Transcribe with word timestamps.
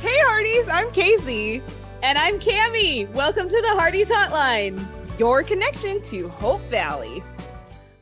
Hey, 0.00 0.18
Hearties, 0.26 0.68
I'm 0.68 0.92
Casey. 0.92 1.62
And 2.02 2.18
I'm 2.18 2.38
Cami. 2.38 3.10
Welcome 3.14 3.48
to 3.48 3.62
the 3.62 3.80
Hearties 3.80 4.10
Hotline, 4.10 4.86
your 5.18 5.42
connection 5.42 6.02
to 6.02 6.28
Hope 6.28 6.60
Valley. 6.64 7.22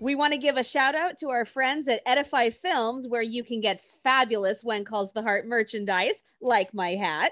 We 0.00 0.16
want 0.16 0.32
to 0.32 0.38
give 0.38 0.56
a 0.56 0.64
shout 0.64 0.96
out 0.96 1.16
to 1.18 1.30
our 1.30 1.44
friends 1.44 1.86
at 1.86 2.00
Edify 2.04 2.50
Films, 2.50 3.06
where 3.06 3.22
you 3.22 3.44
can 3.44 3.60
get 3.60 3.80
fabulous 3.80 4.64
When 4.64 4.84
Calls 4.84 5.12
the 5.12 5.22
Heart 5.22 5.46
merchandise, 5.46 6.24
like 6.40 6.74
my 6.74 6.96
hat. 6.96 7.30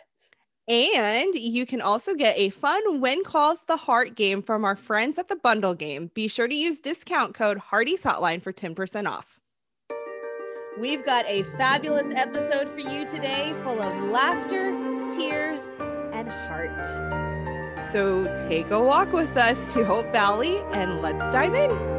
And 0.68 1.34
you 1.34 1.66
can 1.66 1.80
also 1.80 2.14
get 2.14 2.38
a 2.38 2.50
fun 2.50 3.00
When 3.00 3.24
Calls 3.24 3.64
the 3.66 3.76
Heart 3.76 4.14
game 4.14 4.42
from 4.42 4.64
our 4.64 4.76
friends 4.76 5.18
at 5.18 5.28
the 5.28 5.34
Bundle 5.34 5.74
Game. 5.74 6.12
Be 6.14 6.28
sure 6.28 6.46
to 6.46 6.54
use 6.54 6.78
discount 6.78 7.34
code 7.34 7.58
Hearties 7.58 8.02
Hotline 8.02 8.40
for 8.40 8.52
10% 8.52 9.08
off. 9.10 9.31
We've 10.78 11.04
got 11.04 11.26
a 11.26 11.42
fabulous 11.42 12.14
episode 12.14 12.66
for 12.66 12.78
you 12.78 13.06
today 13.06 13.54
full 13.62 13.82
of 13.82 14.10
laughter, 14.10 14.70
tears, 15.10 15.76
and 16.14 16.30
heart. 16.30 16.86
So 17.92 18.24
take 18.48 18.70
a 18.70 18.80
walk 18.80 19.12
with 19.12 19.36
us 19.36 19.70
to 19.74 19.84
Hope 19.84 20.10
Valley 20.12 20.60
and 20.72 21.02
let's 21.02 21.28
dive 21.30 21.54
in. 21.54 21.91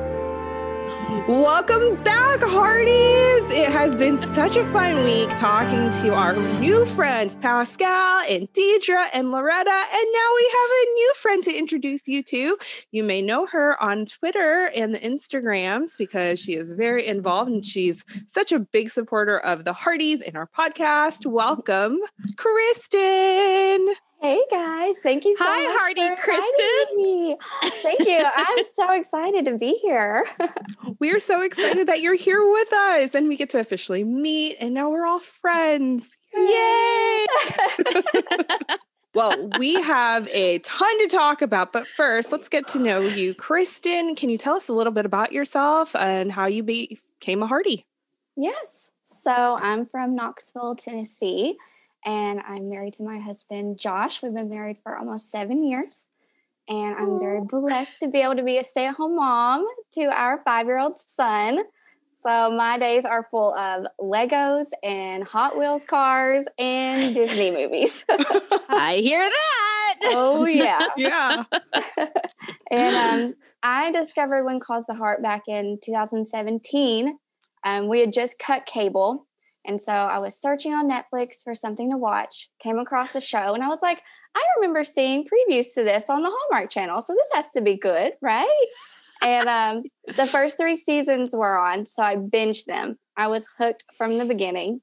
Welcome 1.27 2.03
back, 2.03 2.41
Hearties. 2.41 3.49
It 3.49 3.69
has 3.71 3.95
been 3.95 4.17
such 4.17 4.57
a 4.57 4.65
fun 4.73 5.05
week 5.05 5.29
talking 5.37 5.89
to 6.01 6.13
our 6.13 6.33
new 6.59 6.85
friends, 6.85 7.37
Pascale 7.37 8.25
and 8.29 8.51
Deidre 8.51 9.07
and 9.13 9.31
Loretta. 9.31 9.69
And 9.69 10.07
now 10.13 10.29
we 10.35 10.51
have 10.51 10.69
a 10.69 10.91
new 10.93 11.13
friend 11.15 11.43
to 11.45 11.57
introduce 11.57 12.07
you 12.07 12.23
to. 12.23 12.57
You 12.91 13.03
may 13.03 13.21
know 13.21 13.45
her 13.45 13.81
on 13.81 14.05
Twitter 14.05 14.69
and 14.75 14.93
the 14.93 14.99
Instagrams 14.99 15.97
because 15.97 16.39
she 16.39 16.55
is 16.55 16.73
very 16.73 17.07
involved 17.07 17.49
and 17.49 17.65
she's 17.65 18.03
such 18.27 18.51
a 18.51 18.59
big 18.59 18.89
supporter 18.89 19.39
of 19.39 19.63
the 19.63 19.73
Hearties 19.73 20.19
and 20.19 20.35
our 20.35 20.47
podcast. 20.47 21.25
Welcome, 21.25 21.99
Kristen. 22.35 23.93
Hey 24.23 24.41
guys, 24.49 24.99
thank 24.99 25.25
you 25.25 25.35
so 25.35 25.43
Hi, 25.43 25.65
much. 25.65 25.75
Hearty 25.77 26.15
Kristen. 26.15 27.37
Thank 27.81 28.07
you. 28.07 28.25
I'm 28.33 28.63
so 28.73 28.93
excited 28.93 29.43
to 29.43 29.57
be 29.57 29.77
here. 29.81 30.23
we're 30.99 31.19
so 31.19 31.41
excited 31.41 31.87
that 31.89 31.99
you're 31.99 32.15
here 32.15 32.41
with 32.41 32.71
us 32.71 33.15
and 33.15 33.27
we 33.27 33.35
get 33.35 33.49
to 33.49 33.59
officially 33.59 34.05
meet 34.05 34.55
and 34.61 34.73
now 34.73 34.89
we're 34.89 35.05
all 35.05 35.19
friends. 35.19 36.09
Yay! 36.33 37.25
well, 39.13 39.49
we 39.59 39.73
have 39.81 40.29
a 40.29 40.59
ton 40.59 40.99
to 40.99 41.07
talk 41.09 41.41
about, 41.41 41.73
but 41.73 41.85
first, 41.85 42.31
let's 42.31 42.47
get 42.47 42.65
to 42.69 42.79
know 42.79 43.01
you. 43.01 43.33
Kristen, 43.33 44.15
can 44.15 44.29
you 44.29 44.37
tell 44.37 44.55
us 44.55 44.69
a 44.69 44.73
little 44.73 44.93
bit 44.93 45.05
about 45.05 45.33
yourself 45.33 45.97
and 45.97 46.31
how 46.31 46.45
you 46.45 46.63
became 46.63 47.43
a 47.43 47.45
Hearty? 47.45 47.85
Yes. 48.37 48.89
So, 49.01 49.57
I'm 49.59 49.85
from 49.85 50.15
Knoxville, 50.15 50.75
Tennessee 50.75 51.57
and 52.05 52.41
I'm 52.41 52.69
married 52.69 52.93
to 52.95 53.03
my 53.03 53.19
husband, 53.19 53.79
Josh. 53.79 54.21
We've 54.21 54.33
been 54.33 54.49
married 54.49 54.77
for 54.83 54.97
almost 54.97 55.29
seven 55.29 55.63
years. 55.63 56.03
And 56.69 56.95
I'm 56.95 57.19
very 57.19 57.41
blessed 57.41 57.99
to 57.99 58.07
be 58.07 58.21
able 58.21 58.37
to 58.37 58.43
be 58.43 58.57
a 58.57 58.63
stay 58.63 58.87
at 58.87 58.95
home 58.95 59.17
mom 59.17 59.67
to 59.95 60.03
our 60.05 60.41
five 60.45 60.65
year 60.65 60.79
old 60.79 60.95
son. 60.95 61.59
So 62.17 62.51
my 62.51 62.77
days 62.77 63.03
are 63.03 63.27
full 63.29 63.53
of 63.53 63.85
Legos 63.99 64.69
and 64.81 65.25
Hot 65.25 65.57
Wheels 65.57 65.83
cars 65.83 66.45
and 66.57 67.13
Disney 67.13 67.51
movies. 67.51 68.05
I 68.09 68.99
hear 69.01 69.19
that. 69.19 69.95
Oh, 70.05 70.45
yeah. 70.45 70.87
yeah. 70.97 71.43
and 72.71 72.95
um, 72.95 73.35
I 73.61 73.91
discovered 73.91 74.45
When 74.45 74.61
Calls 74.61 74.85
the 74.85 74.93
Heart 74.93 75.21
back 75.21 75.43
in 75.49 75.79
2017. 75.83 77.17
Um, 77.65 77.89
we 77.89 77.99
had 77.99 78.13
just 78.13 78.39
cut 78.39 78.65
cable 78.65 79.27
and 79.65 79.81
so 79.81 79.93
I 79.93 80.19
was 80.19 80.39
searching 80.39 80.73
on 80.73 80.89
Netflix 80.89 81.43
for 81.43 81.55
something 81.55 81.91
to 81.91 81.97
watch, 81.97 82.49
came 82.59 82.79
across 82.79 83.11
the 83.11 83.21
show, 83.21 83.53
and 83.53 83.63
I 83.63 83.67
was 83.67 83.81
like, 83.81 84.01
I 84.35 84.43
remember 84.57 84.83
seeing 84.83 85.25
previews 85.25 85.73
to 85.75 85.83
this 85.83 86.09
on 86.09 86.21
the 86.21 86.31
Hallmark 86.31 86.69
channel. 86.69 87.01
So 87.01 87.13
this 87.13 87.29
has 87.33 87.49
to 87.51 87.61
be 87.61 87.77
good, 87.77 88.13
right? 88.21 88.67
and 89.23 89.47
um, 89.47 89.83
the 90.15 90.25
first 90.25 90.57
three 90.57 90.75
seasons 90.75 91.33
were 91.33 91.57
on. 91.57 91.85
So 91.85 92.03
I 92.03 92.17
binged 92.17 92.65
them. 92.65 92.99
I 93.15 93.27
was 93.27 93.47
hooked 93.57 93.85
from 93.97 94.17
the 94.17 94.25
beginning. 94.25 94.81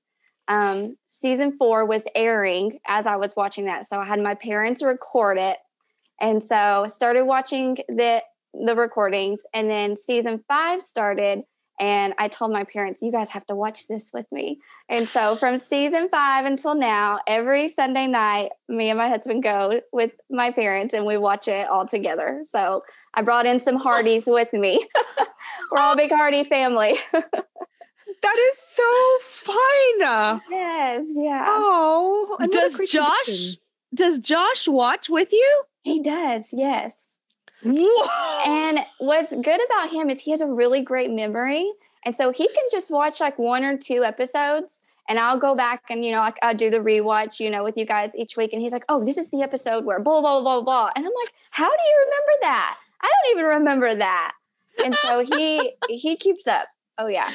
Um, 0.49 0.97
season 1.07 1.57
four 1.59 1.85
was 1.85 2.05
airing 2.15 2.81
as 2.89 3.07
I 3.07 3.17
was 3.17 3.35
watching 3.37 3.67
that. 3.67 3.85
So 3.85 4.01
I 4.01 4.07
had 4.07 4.19
my 4.19 4.35
parents 4.35 4.83
record 4.83 5.37
it. 5.39 5.59
And 6.21 6.43
so 6.43 6.87
started 6.89 7.25
watching 7.25 7.77
the 7.89 8.23
the 8.53 8.75
recordings. 8.75 9.43
And 9.55 9.71
then 9.71 9.97
season 9.97 10.43
five 10.49 10.83
started 10.83 11.43
and 11.81 12.13
I 12.19 12.29
told 12.29 12.53
my 12.53 12.65
parents, 12.65 13.01
you 13.01 13.11
guys 13.11 13.31
have 13.31 13.47
to 13.47 13.55
watch 13.55 13.89
this 13.89 14.13
with 14.13 14.31
me. 14.31 14.61
And 14.91 15.09
so 15.09 15.35
from 15.35 15.57
season 15.57 16.11
five 16.11 16.45
until 16.45 16.75
now, 16.75 17.21
every 17.27 17.69
Sunday 17.69 18.07
night, 18.07 18.51
me 18.69 18.91
and 18.91 18.99
my 18.99 19.09
husband 19.09 19.43
go 19.43 19.81
with 19.91 20.13
my 20.31 20.51
parents 20.51 20.93
and 20.93 21.07
we 21.07 21.17
watch 21.17 21.49
it 21.49 21.67
all 21.69 21.87
together. 21.87 22.43
So 22.45 22.85
I 23.15 23.23
brought 23.23 23.47
in 23.47 23.59
some 23.59 23.77
Hearties 23.77 24.25
with 24.27 24.53
me. 24.53 24.87
We're 25.73 25.81
all 25.81 25.95
a 25.95 25.97
big 25.97 26.11
Hearty 26.11 26.45
family. 26.45 26.99
that 27.13 28.53
is 28.53 28.59
so 28.59 29.19
fun. 29.23 30.41
Yes, 30.51 31.07
yeah. 31.15 31.45
Oh, 31.49 32.37
does 32.51 32.79
Josh 32.91 33.57
does 33.95 34.21
Josh 34.21 34.69
watch 34.69 35.09
with 35.09 35.33
you? 35.33 35.63
He 35.83 36.03
does, 36.03 36.53
yes. 36.53 37.10
Whoa. 37.63 38.43
And 38.47 38.79
what's 38.99 39.31
good 39.31 39.61
about 39.67 39.91
him 39.91 40.11
is 40.11 40.21
he 40.21 40.31
has 40.31 40.41
a 40.41 40.47
really 40.47 40.81
great 40.81 41.11
memory. 41.11 41.71
And 42.05 42.15
so 42.15 42.31
he 42.31 42.47
can 42.47 42.65
just 42.71 42.91
watch 42.91 43.21
like 43.21 43.39
one 43.39 43.65
or 43.65 43.77
two 43.77 44.05
episodes 44.05 44.81
and 45.09 45.19
I'll 45.19 45.39
go 45.39 45.55
back 45.55 45.83
and, 45.91 46.05
you 46.05 46.13
know, 46.13 46.21
like 46.21 46.39
I'll 46.43 46.55
do 46.55 46.71
the 46.71 46.79
rewatch, 46.79 47.41
you 47.41 47.51
know, 47.51 47.65
with 47.65 47.77
you 47.77 47.85
guys 47.85 48.15
each 48.17 48.37
week. 48.37 48.53
And 48.53 48.63
he's 48.63 48.73
like, 48.73 48.85
oh, 48.89 49.05
this 49.05 49.19
is 49.19 49.31
the 49.31 49.43
episode 49.43 49.85
where 49.85 50.01
blah, 50.01 50.21
blah, 50.21 50.41
blah, 50.41 50.61
blah. 50.63 50.91
And 50.95 51.05
I'm 51.05 51.13
like, 51.23 51.33
how 51.51 51.69
do 51.69 51.83
you 51.85 52.07
remember 52.07 52.33
that? 52.43 52.79
I 53.03 53.07
don't 53.07 53.37
even 53.37 53.51
remember 53.51 53.95
that. 53.95 54.33
And 54.85 54.95
so 54.95 55.25
he, 55.25 55.73
he 55.89 56.17
keeps 56.17 56.47
up. 56.47 56.67
Oh 56.97 57.07
yeah. 57.07 57.31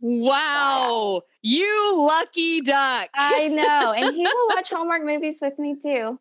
Wow. 0.00 1.22
You 1.42 2.06
lucky 2.06 2.60
duck. 2.60 3.08
I 3.14 3.48
know. 3.48 3.92
And 3.92 4.14
he 4.14 4.22
will 4.22 4.48
watch 4.54 4.70
Hallmark 4.70 5.04
movies 5.04 5.38
with 5.42 5.58
me 5.58 5.76
too. 5.82 6.18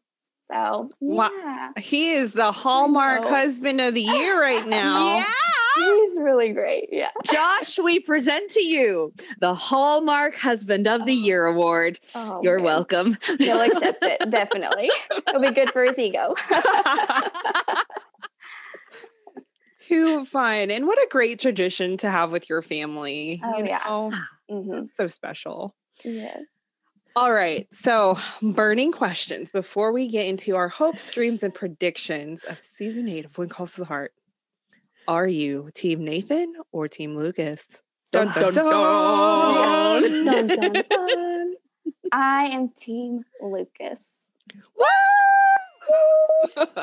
So 0.52 0.90
yeah. 1.02 1.08
Wow. 1.16 1.70
He 1.78 2.12
is 2.14 2.32
the 2.34 2.52
Hallmark 2.52 3.26
husband 3.26 3.82
of 3.82 3.94
the 3.94 4.02
year 4.02 4.40
right 4.42 4.66
now. 4.68 5.18
yeah. 5.18 5.26
He's 5.76 6.18
really 6.20 6.54
great. 6.54 6.90
Yeah. 6.92 7.10
Josh, 7.24 7.78
we 7.78 8.00
present 8.00 8.50
to 8.52 8.64
you 8.64 9.14
the 9.40 9.54
Hallmark 9.54 10.36
Husband 10.36 10.88
of 10.88 11.06
the 11.06 11.14
Year 11.14 11.46
Award. 11.46 12.00
Oh, 12.16 12.40
You're 12.42 12.58
man. 12.58 12.66
welcome. 12.66 13.18
He'll 13.38 13.62
accept 13.62 14.00
it, 14.02 14.28
definitely. 14.32 14.90
It'll 15.28 15.40
be 15.40 15.52
good 15.52 15.70
for 15.70 15.84
his 15.84 16.00
ego. 16.00 16.34
Too 19.80 20.26
fun. 20.26 20.72
And 20.72 20.88
what 20.88 20.98
a 20.98 21.08
great 21.12 21.40
tradition 21.40 21.96
to 21.98 22.10
have 22.10 22.32
with 22.32 22.50
your 22.50 22.62
family. 22.64 23.40
Oh, 23.44 23.60
you 23.60 23.66
yeah. 23.66 24.10
Mm-hmm. 24.50 24.86
So 24.94 25.06
special. 25.08 25.76
Yes. 26.04 26.40
All 27.18 27.34
right. 27.34 27.68
So, 27.72 28.20
burning 28.44 28.92
questions 28.92 29.50
before 29.50 29.92
we 29.92 30.08
get 30.08 30.28
into 30.28 30.56
our 30.56 30.68
hopes, 30.68 31.10
dreams, 31.10 31.42
and 31.42 31.52
predictions 31.52 32.44
of 32.44 32.62
season 32.62 33.10
eight 33.10 33.26
of 33.26 33.36
When 33.40 33.50
Calls 33.50 33.72
to 33.72 33.82
the 33.82 33.88
Heart. 33.88 34.14
Are 35.08 35.28
you 35.28 35.72
Team 35.74 36.06
Nathan 36.06 36.54
or 36.72 36.88
Team 36.88 37.18
Lucas? 37.18 37.66
Dun, 38.12 38.32
dun, 38.34 38.54
dun, 38.54 38.66
dun. 38.66 40.48
dun, 40.48 40.84
dun 40.88 41.56
I 42.12 42.50
am 42.50 42.70
Team 42.70 43.24
Lucas. 43.42 44.06
Woo! 44.78 44.86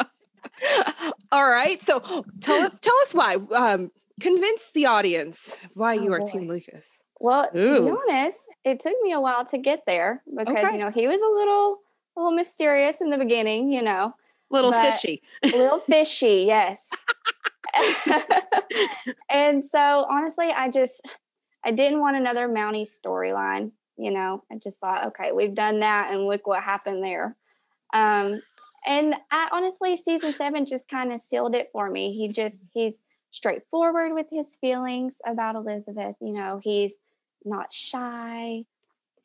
All 1.30 1.48
right. 1.48 1.80
So, 1.80 2.24
tell 2.40 2.60
us, 2.60 2.80
tell 2.80 2.96
us 3.02 3.14
why. 3.14 3.36
Um, 3.54 3.92
convince 4.18 4.72
the 4.72 4.86
audience 4.86 5.60
why 5.74 5.96
oh, 5.96 6.02
you 6.02 6.12
are 6.12 6.18
boy. 6.18 6.26
Team 6.26 6.48
Lucas. 6.48 7.03
Well, 7.20 7.48
Ooh. 7.56 7.74
to 7.74 7.82
be 7.82 7.90
honest, 7.90 8.38
it 8.64 8.80
took 8.80 8.94
me 9.02 9.12
a 9.12 9.20
while 9.20 9.44
to 9.46 9.58
get 9.58 9.84
there 9.86 10.22
because 10.28 10.64
okay. 10.64 10.72
you 10.72 10.78
know 10.78 10.90
he 10.90 11.06
was 11.06 11.20
a 11.20 11.34
little, 11.34 11.78
a 12.16 12.20
little 12.20 12.36
mysterious 12.36 13.00
in 13.00 13.10
the 13.10 13.18
beginning. 13.18 13.72
You 13.72 13.82
know, 13.82 14.14
little 14.50 14.72
fishy, 14.72 15.22
little 15.42 15.78
fishy, 15.86 16.44
yes. 16.46 16.88
and 19.30 19.64
so 19.64 20.06
honestly, 20.08 20.50
I 20.50 20.70
just 20.70 21.00
I 21.64 21.70
didn't 21.70 22.00
want 22.00 22.16
another 22.16 22.48
Mountie 22.48 22.86
storyline. 22.86 23.72
You 23.96 24.10
know, 24.10 24.42
I 24.50 24.56
just 24.56 24.80
thought, 24.80 25.06
okay, 25.08 25.32
we've 25.32 25.54
done 25.54 25.80
that, 25.80 26.12
and 26.12 26.26
look 26.26 26.46
what 26.46 26.62
happened 26.62 27.02
there. 27.02 27.36
Um, 27.92 28.40
and 28.86 29.14
I 29.30 29.48
honestly, 29.52 29.96
season 29.96 30.32
seven 30.32 30.66
just 30.66 30.88
kind 30.88 31.12
of 31.12 31.20
sealed 31.20 31.54
it 31.54 31.70
for 31.72 31.88
me. 31.88 32.12
He 32.12 32.28
just 32.28 32.64
he's 32.72 33.02
straightforward 33.38 34.12
with 34.14 34.26
his 34.30 34.56
feelings 34.56 35.18
about 35.26 35.56
Elizabeth. 35.56 36.14
You 36.20 36.32
know, 36.32 36.60
he's 36.62 36.94
not 37.44 37.72
shy. 37.72 38.64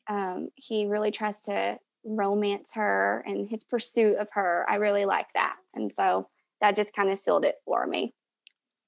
Um, 0.08 0.48
he 0.56 0.86
really 0.86 1.12
tries 1.12 1.42
to 1.42 1.78
romance 2.04 2.72
her 2.74 3.22
and 3.26 3.48
his 3.48 3.62
pursuit 3.62 4.16
of 4.16 4.28
her. 4.32 4.66
I 4.68 4.76
really 4.76 5.04
like 5.04 5.32
that. 5.34 5.56
And 5.74 5.92
so 5.92 6.28
that 6.60 6.74
just 6.74 6.92
kind 6.92 7.08
of 7.08 7.18
sealed 7.18 7.44
it 7.44 7.56
for 7.64 7.86
me. 7.86 8.12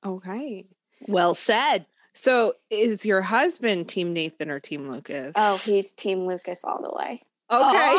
Okay. 0.05 0.65
Well 1.07 1.35
said. 1.35 1.87
So 2.15 2.55
is 2.69 3.07
your 3.07 3.23
husband 3.23 3.89
team 3.89 4.13
Nathan 4.13 4.51
or 4.51 4.59
team 4.61 4.91
Lucas? 4.91 5.33
Oh, 5.37 5.57
he's 5.59 5.93
team 5.93 6.27
Lucas 6.27 6.61
all 6.65 6.83
the 6.83 6.91
way. 6.95 7.23
Okay. 7.51 7.97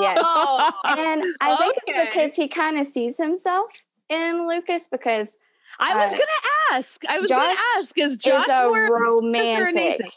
Yes. 0.00 0.18
Oh. 0.20 0.72
And 0.84 1.24
I 1.40 1.56
think 1.56 1.74
Okay. 1.88 1.98
it's 2.02 2.14
because 2.14 2.34
he 2.34 2.48
kind 2.48 2.78
of 2.78 2.84
sees 2.86 3.16
himself 3.16 3.84
in 4.10 4.46
Lucas 4.46 4.86
because 4.90 5.38
I 5.78 5.94
was 5.96 6.08
Uh, 6.12 6.12
gonna 6.12 6.24
ask. 6.72 7.04
I 7.08 7.18
was 7.18 7.28
Josh 7.28 7.38
gonna 7.38 7.60
ask. 7.78 7.98
Is 7.98 8.16
Josh 8.16 8.44
he's 8.44 8.54
a 8.54 8.68
romantic. 8.90 9.74
Nathan? 9.74 10.06
He's 10.06 10.12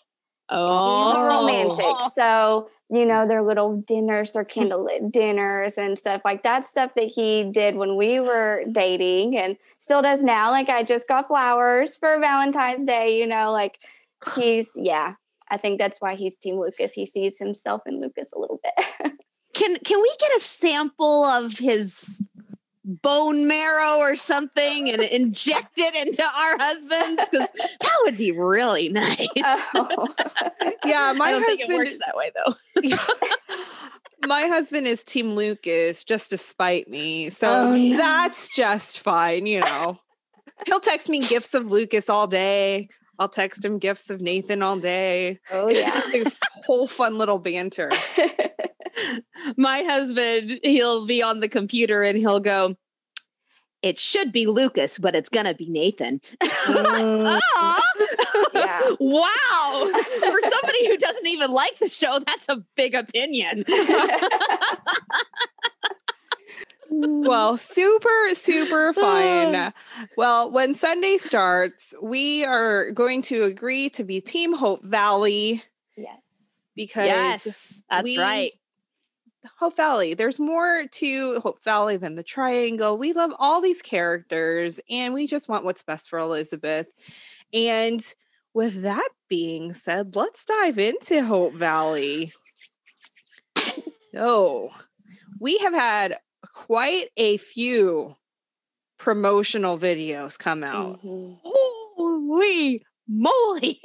Oh, 0.52 1.16
a 1.16 1.28
romantic. 1.28 2.12
So, 2.16 2.70
you 2.90 3.06
know, 3.06 3.28
their 3.28 3.44
little 3.44 3.78
dinners, 3.82 4.34
their 4.34 4.44
candlelit 4.44 5.12
dinners 5.12 5.78
and 5.78 5.98
stuff 5.98 6.22
like 6.26 6.44
that 6.44 6.66
stuff 6.66 6.92
that 6.96 7.08
he 7.08 7.44
did 7.52 7.76
when 7.76 7.96
we 7.96 8.20
were 8.20 8.64
dating 8.72 9.38
and 9.38 9.58
still 9.78 10.02
does 10.02 10.24
now. 10.24 10.50
Like 10.50 10.70
I 10.70 10.84
just 10.84 11.08
got 11.08 11.28
flowers 11.28 11.98
for 11.98 12.20
Valentine's 12.20 12.84
Day, 12.86 13.20
you 13.20 13.28
know, 13.28 13.52
like 13.52 13.80
he's 14.36 14.72
yeah. 14.76 15.14
I 15.52 15.58
think 15.58 15.80
that's 15.80 16.00
why 16.00 16.16
he's 16.16 16.38
Team 16.38 16.60
Lucas. 16.60 16.94
He 16.94 17.06
sees 17.08 17.40
himself 17.40 17.82
in 17.88 18.00
Lucas 18.00 18.32
a 18.36 18.40
little 18.40 18.60
bit. 18.64 19.14
Can 19.56 19.76
can 19.80 20.00
we 20.00 20.16
get 20.20 20.38
a 20.38 20.40
sample 20.40 21.26
of 21.26 21.58
his 21.58 22.22
bone 23.02 23.48
marrow 23.48 23.98
or 23.98 24.16
something 24.16 24.90
and 24.90 25.02
inject 25.02 25.78
it 25.78 26.08
into 26.08 26.24
our 26.24 26.58
husbands? 26.58 27.30
Because 27.30 27.48
that 27.82 27.98
would 28.04 28.18
be 28.18 28.32
really 28.32 28.90
nice. 28.90 29.28
oh. 29.38 30.08
Yeah, 30.86 31.14
my 31.14 31.26
I 31.28 31.32
don't 31.32 31.44
think 31.46 31.60
it 31.62 31.70
husband 31.70 31.78
works 31.78 31.98
that 32.06 32.16
way 32.18 32.32
though. 32.36 34.28
my 34.28 34.48
husband 34.48 34.88
is 34.88 35.04
Team 35.04 35.32
Lucas 35.36 36.04
just 36.04 36.32
to 36.32 36.38
spite 36.38 36.88
me. 36.90 37.30
So 37.30 37.50
Oh, 37.52 37.76
no. 37.76 37.98
that's 37.98 38.50
just 38.50 39.02
fine, 39.02 39.46
you 39.46 39.60
know. 39.62 40.00
He'll 40.66 40.80
text 40.80 41.08
me 41.10 41.20
gifts 41.20 41.54
of 41.54 41.70
Lucas 41.72 42.10
all 42.10 42.28
day. 42.28 42.90
I'll 43.20 43.30
text 43.30 43.64
him 43.64 43.78
gifts 43.80 44.10
of 44.10 44.22
Nathan 44.22 44.64
all 44.64 44.80
day. 44.80 45.40
Oh 45.52 45.68
It's 45.70 45.80
yeah. 45.82 45.92
just 45.92 46.16
a 46.16 46.64
whole 46.66 46.88
fun 46.88 47.18
little 47.18 47.38
banter. 47.38 47.92
My 49.58 49.84
husband, 49.84 50.60
he'll 50.64 51.06
be 51.06 51.22
on 51.22 51.42
the 51.42 51.50
computer 51.50 52.02
and 52.02 52.18
he'll 52.18 52.40
go. 52.40 52.76
It 53.82 53.98
should 53.98 54.34
be 54.34 54.46
Lucas, 54.46 54.98
but 54.98 55.16
it's 55.16 55.30
gonna 55.30 55.54
be 55.54 55.70
Nathan. 55.70 56.20
Mm, 56.20 57.40
yeah. 58.54 58.82
Wow. 59.00 59.90
For 60.20 60.40
somebody 60.50 60.88
who 60.88 60.98
doesn't 60.98 61.28
even 61.28 61.52
like 61.52 61.80
the 61.80 61.88
show, 61.88 62.20
that's 62.26 62.50
a 62.50 62.62
big 62.76 62.94
opinion. 62.94 63.64
Well, 67.02 67.58
super, 67.58 68.30
super 68.34 68.94
fun. 68.94 69.74
Well, 70.18 70.52
when 70.52 70.76
Sunday 70.76 71.18
starts, 71.18 71.94
we 72.02 72.44
are 72.46 72.92
going 72.92 73.22
to 73.24 73.44
agree 73.44 73.90
to 73.92 74.04
be 74.04 74.20
Team 74.20 74.54
Hope 74.54 74.84
Valley 74.84 75.64
yes. 75.96 76.20
because 76.76 77.08
yes, 77.08 77.82
that's 77.90 78.04
we- 78.04 78.18
right. 78.20 78.52
Hope 79.58 79.78
Valley. 79.78 80.16
There's 80.16 80.38
more 80.38 80.84
to 80.92 81.40
Hope 81.40 81.64
Valley 81.64 81.96
than 81.96 82.16
the 82.16 82.24
triangle. 82.24 82.98
We 82.98 83.14
love 83.14 83.32
all 83.40 83.62
these 83.62 83.82
characters 83.82 84.82
and 84.90 85.14
we 85.14 85.28
just 85.28 85.48
want 85.48 85.64
what's 85.64 85.82
best 85.82 86.10
for 86.10 86.20
Elizabeth. 86.20 86.88
And 87.54 88.04
with 88.54 88.82
that 88.82 89.08
being 89.30 89.74
said, 89.74 90.18
let's 90.18 90.44
dive 90.44 90.78
into 90.78 91.24
Hope 91.24 91.54
Valley. 91.54 92.34
So, 94.12 94.72
we 95.40 95.58
have 95.60 95.74
had 95.74 96.18
quite 96.70 97.08
a 97.18 97.38
few 97.38 98.16
promotional 99.00 99.78
videos 99.78 100.38
come 100.38 100.64
out. 100.64 101.02
Mhm. 101.04 101.40
Holy 101.44 102.82
moly. 103.08 103.80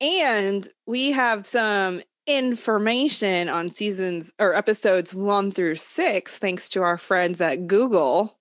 And 0.00 0.68
we 0.86 1.12
have 1.12 1.46
some 1.46 2.02
information 2.26 3.48
on 3.48 3.70
seasons 3.70 4.32
or 4.38 4.54
episodes 4.54 5.14
one 5.14 5.50
through 5.50 5.76
six, 5.76 6.38
thanks 6.38 6.68
to 6.70 6.82
our 6.82 6.98
friends 6.98 7.40
at 7.40 7.66
Google, 7.66 8.38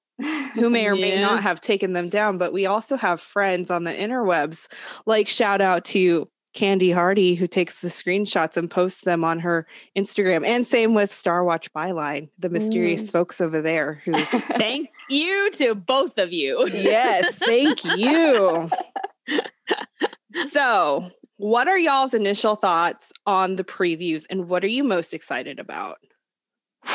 who 0.56 0.70
may 0.70 0.88
or 0.88 0.96
may 0.96 1.16
Yeah. 1.16 1.22
not 1.22 1.44
have 1.44 1.62
taken 1.62 1.94
them 1.94 2.10
down. 2.10 2.38
But 2.38 2.54
we 2.54 2.66
also 2.66 2.98
have 2.98 3.22
friends 3.22 3.70
on 3.70 3.84
the 3.84 3.92
interwebs, 3.94 4.68
like 5.06 5.28
shout 5.28 5.62
out 5.62 5.86
to 5.86 6.28
Candy 6.54 6.92
Hearty, 6.92 7.36
who 7.36 7.48
takes 7.48 7.80
the 7.80 7.88
screenshots 7.88 8.58
and 8.58 8.70
posts 8.70 9.02
them 9.02 9.24
on 9.24 9.40
her 9.40 9.66
Instagram. 9.98 10.46
And 10.46 10.66
same 10.66 10.94
with 10.94 11.14
Star 11.14 11.44
Watch 11.44 11.72
Byline, 11.74 12.30
the 12.38 12.50
mysterious 12.50 13.10
folks 13.10 13.42
over 13.42 13.62
there 13.62 14.02
who, 14.06 14.14
Thank 14.58 14.90
you 15.10 15.50
to 15.54 15.76
both 15.76 16.18
of 16.18 16.32
you. 16.32 16.68
yes, 16.70 17.38
thank 17.40 17.84
you. 17.84 18.70
So, 20.50 21.12
what 21.38 21.68
are 21.68 21.78
y'all's 21.78 22.16
initial 22.16 22.56
thoughts 22.56 23.12
on 23.28 23.56
the 23.56 23.64
previews 23.64 24.26
and 24.30 24.50
what 24.50 24.64
are 24.64 24.68
you 24.68 24.84
most 24.84 25.14
excited 25.14 25.60
about? 25.60 25.98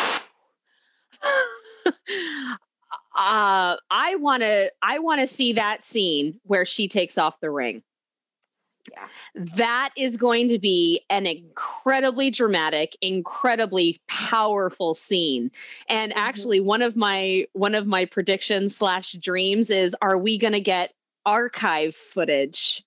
uh 3.17 3.77
I 3.91 4.17
want 4.17 4.43
to 4.43 4.71
I 4.83 4.99
want 4.99 5.21
to 5.21 5.27
see 5.27 5.53
that 5.55 5.83
scene 5.83 6.41
where 6.45 6.67
she 6.67 6.89
takes 6.89 7.17
off 7.17 7.41
the 7.41 7.51
ring. 7.51 7.83
Yeah. 8.91 9.07
That 9.57 9.91
is 9.97 10.17
going 10.17 10.49
to 10.49 10.59
be 10.59 11.01
an 11.11 11.27
incredibly 11.27 12.31
dramatic, 12.31 12.97
incredibly 13.03 14.01
powerful 14.09 14.95
scene. 14.95 15.51
And 15.89 16.13
Mhm. 16.13 16.17
actually 16.17 16.61
one 16.61 16.81
of 16.83 16.97
my 16.97 17.47
one 17.53 17.75
of 17.75 17.87
my 17.87 18.07
predictions 18.07 18.77
slash 18.77 19.13
dreams 19.13 19.69
is 19.71 19.95
are 20.01 20.17
we 20.17 20.39
going 20.39 20.55
to 20.55 20.61
get 20.61 20.95
archive 21.27 21.95
footage? 21.95 22.83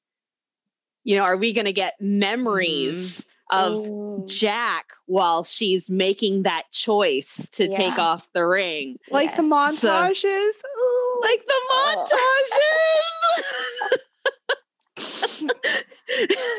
You 1.04 1.18
know, 1.18 1.24
are 1.24 1.38
we 1.38 1.54
going 1.54 1.66
to 1.66 1.74
get 1.74 1.96
memories 2.00 3.28
of 3.52 3.76
Ooh. 3.78 4.24
Jack 4.28 4.94
while 5.08 5.44
she's 5.44 5.90
making 5.92 6.44
that 6.44 6.64
choice 6.72 7.50
to 7.50 7.68
take 7.68 8.00
off 8.00 8.30
the 8.34 8.46
ring. 8.46 8.98
Like 9.12 9.36
the 9.36 9.44
Yes. 9.44 9.80
So- 9.80 9.90
montages? 9.90 10.52
Ooh. 10.80 11.20
Like 11.22 11.46
the 11.46 11.62
montages. 11.74 13.44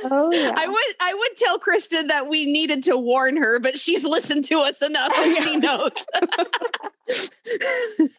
Oh, 0.04 0.30
yeah. 0.32 0.52
I 0.56 0.66
would 0.66 0.94
I 1.00 1.14
would 1.14 1.36
tell 1.36 1.58
Kristen 1.58 2.06
that 2.08 2.28
we 2.28 2.46
needed 2.46 2.82
to 2.84 2.96
warn 2.96 3.36
her, 3.36 3.58
but 3.60 3.78
she's 3.78 4.04
listened 4.04 4.44
to 4.44 4.60
us 4.60 4.82
enough 4.82 5.12
and 5.16 5.36
she 5.36 5.56
knows. 5.58 5.92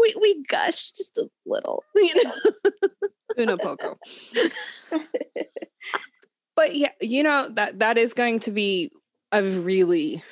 we 0.00 0.14
we 0.20 0.42
gush 0.44 0.92
just 0.92 1.18
a 1.18 1.28
little, 1.46 1.84
you 1.94 2.24
know. 2.24 2.32
Uno 3.38 3.56
poco. 3.56 3.98
but 6.56 6.74
yeah, 6.74 6.92
you 7.00 7.22
know 7.22 7.48
that 7.50 7.78
that 7.80 7.98
is 7.98 8.14
going 8.14 8.40
to 8.40 8.50
be 8.50 8.90
a 9.32 9.42
really 9.42 10.22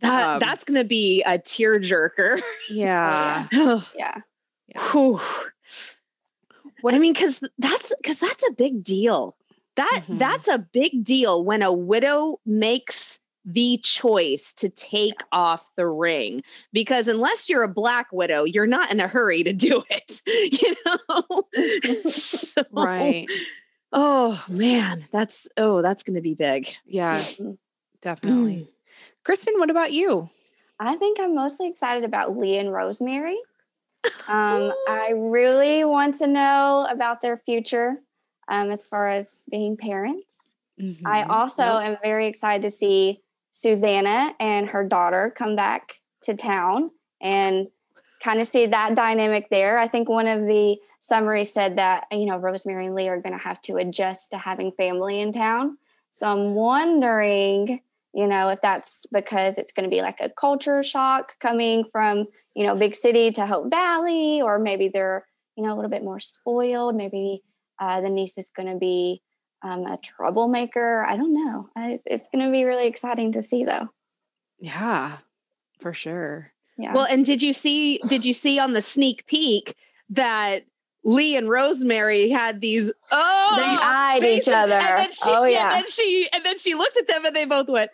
That 0.00 0.28
Um, 0.28 0.38
that's 0.40 0.64
gonna 0.64 0.84
be 0.84 1.22
a 1.22 1.38
tearjerker. 1.38 2.40
yeah. 2.70 3.46
yeah. 3.52 4.20
Whew. 4.92 5.20
What 6.82 6.94
I 6.94 6.98
mean, 6.98 7.12
because 7.12 7.42
that's 7.58 7.94
because 7.96 8.20
that's 8.20 8.46
a 8.48 8.52
big 8.52 8.82
deal. 8.82 9.36
That 9.76 10.02
Mhm. 10.08 10.18
that's 10.18 10.48
a 10.48 10.58
big 10.58 11.04
deal 11.04 11.44
when 11.44 11.62
a 11.62 11.72
widow 11.72 12.40
makes 12.46 13.20
the 13.44 13.78
choice 13.84 14.52
to 14.54 14.68
take 14.68 15.22
off 15.30 15.70
the 15.76 15.86
ring. 15.86 16.42
Because 16.72 17.06
unless 17.08 17.48
you're 17.48 17.62
a 17.62 17.68
black 17.72 18.08
widow, 18.12 18.42
you're 18.44 18.66
not 18.66 18.90
in 18.90 18.98
a 18.98 19.06
hurry 19.06 19.42
to 19.44 19.52
do 19.52 19.84
it. 19.90 20.22
You 20.62 20.74
know? 20.84 21.42
So- 22.10 22.62
Right. 22.72 23.26
Oh 23.92 24.44
man, 24.50 24.98
that's 25.12 25.48
oh, 25.56 25.80
that's 25.82 26.02
gonna 26.02 26.20
be 26.20 26.34
big. 26.34 26.74
Yeah, 26.86 27.18
Mhm. 27.18 27.56
definitely. 28.02 28.68
Kristen, 29.24 29.54
what 29.58 29.70
about 29.70 29.92
you? 29.92 30.28
I 30.80 30.96
think 30.96 31.18
I'm 31.20 31.34
mostly 31.34 31.68
excited 31.68 32.04
about 32.04 32.36
Lee 32.36 32.58
and 32.58 32.72
Rosemary. 32.72 33.38
Um, 34.28 34.72
I 34.88 35.12
really 35.14 35.84
want 35.84 36.16
to 36.16 36.26
know 36.26 36.86
about 36.90 37.22
their 37.22 37.36
future 37.38 38.02
um, 38.48 38.70
as 38.70 38.88
far 38.88 39.08
as 39.08 39.40
being 39.50 39.76
parents. 39.76 40.38
I 41.04 41.22
Mhm. 41.22 41.30
also 41.30 41.62
Yep. 41.62 41.82
am 41.82 41.96
very 42.02 42.26
excited 42.26 42.62
to 42.62 42.70
see 42.70 43.22
Susanna 43.50 44.34
and 44.40 44.68
her 44.68 44.84
daughter 44.84 45.32
come 45.34 45.56
back 45.56 46.00
to 46.22 46.34
town 46.34 46.90
and 47.20 47.68
kind 48.22 48.40
of 48.40 48.46
see 48.46 48.66
that 48.66 48.94
dynamic 48.94 49.48
there. 49.50 49.78
I 49.78 49.88
think 49.88 50.08
one 50.08 50.26
of 50.26 50.44
the 50.44 50.78
summaries 50.98 51.52
said 51.52 51.76
that, 51.76 52.06
you 52.10 52.26
know, 52.26 52.36
Rosemary 52.36 52.86
and 52.86 52.94
Lee 52.94 53.08
are 53.08 53.20
going 53.20 53.32
to 53.32 53.38
have 53.38 53.60
to 53.62 53.76
adjust 53.76 54.30
to 54.32 54.38
having 54.38 54.72
family 54.72 55.20
in 55.20 55.32
town. 55.32 55.78
So 56.10 56.26
I'm 56.26 56.54
wondering, 56.54 57.80
you 58.16 58.26
know, 58.26 58.48
if 58.48 58.62
that's 58.62 59.04
because 59.12 59.58
it's 59.58 59.72
going 59.72 59.84
to 59.84 59.94
be 59.94 60.00
like 60.00 60.20
a 60.20 60.30
culture 60.30 60.82
shock 60.82 61.38
coming 61.38 61.84
from, 61.92 62.24
you 62.54 62.66
know, 62.66 62.74
big 62.74 62.96
city 62.96 63.30
to 63.32 63.46
Hope 63.46 63.70
Valley, 63.70 64.40
or 64.40 64.58
maybe 64.58 64.88
they're, 64.88 65.26
you 65.54 65.62
know, 65.62 65.74
a 65.74 65.76
little 65.76 65.90
bit 65.90 66.02
more 66.02 66.18
spoiled. 66.18 66.96
Maybe 66.96 67.42
uh, 67.78 68.00
the 68.00 68.08
niece 68.08 68.38
is 68.38 68.50
going 68.56 68.72
to 68.72 68.78
be 68.78 69.20
um, 69.62 69.84
a 69.84 69.98
troublemaker. 69.98 71.04
I 71.06 71.18
don't 71.18 71.34
know. 71.34 71.68
I, 71.76 72.00
it's 72.06 72.26
going 72.32 72.42
to 72.42 72.50
be 72.50 72.64
really 72.64 72.86
exciting 72.86 73.32
to 73.32 73.42
see, 73.42 73.64
though. 73.64 73.90
Yeah, 74.60 75.18
for 75.80 75.92
sure. 75.92 76.52
Yeah. 76.78 76.94
Well, 76.94 77.06
and 77.10 77.26
did 77.26 77.42
you 77.42 77.52
see 77.52 77.98
did 78.08 78.24
you 78.24 78.32
see 78.32 78.58
on 78.58 78.72
the 78.72 78.80
sneak 78.80 79.26
peek 79.26 79.74
that 80.08 80.64
Lee 81.06 81.36
and 81.36 81.48
Rosemary 81.48 82.28
had 82.28 82.60
these 82.60 82.92
oh 83.12 83.54
They 83.56 83.62
eyed 83.62 84.22
each 84.24 84.48
other. 84.48 84.74
And 84.74 84.98
then 84.98 85.10
she, 85.12 85.30
Oh, 85.30 85.44
and 85.44 85.70
then 85.70 85.86
she 85.86 86.28
and 86.32 86.44
then 86.44 86.58
she 86.58 86.74
looked 86.74 86.96
at 86.98 87.06
them 87.06 87.24
and 87.24 87.34
they 87.34 87.44
both 87.44 87.68
went. 87.68 87.90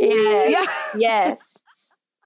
Yes. 0.00 0.50
Yeah. 0.50 1.00
Yes. 1.00 1.56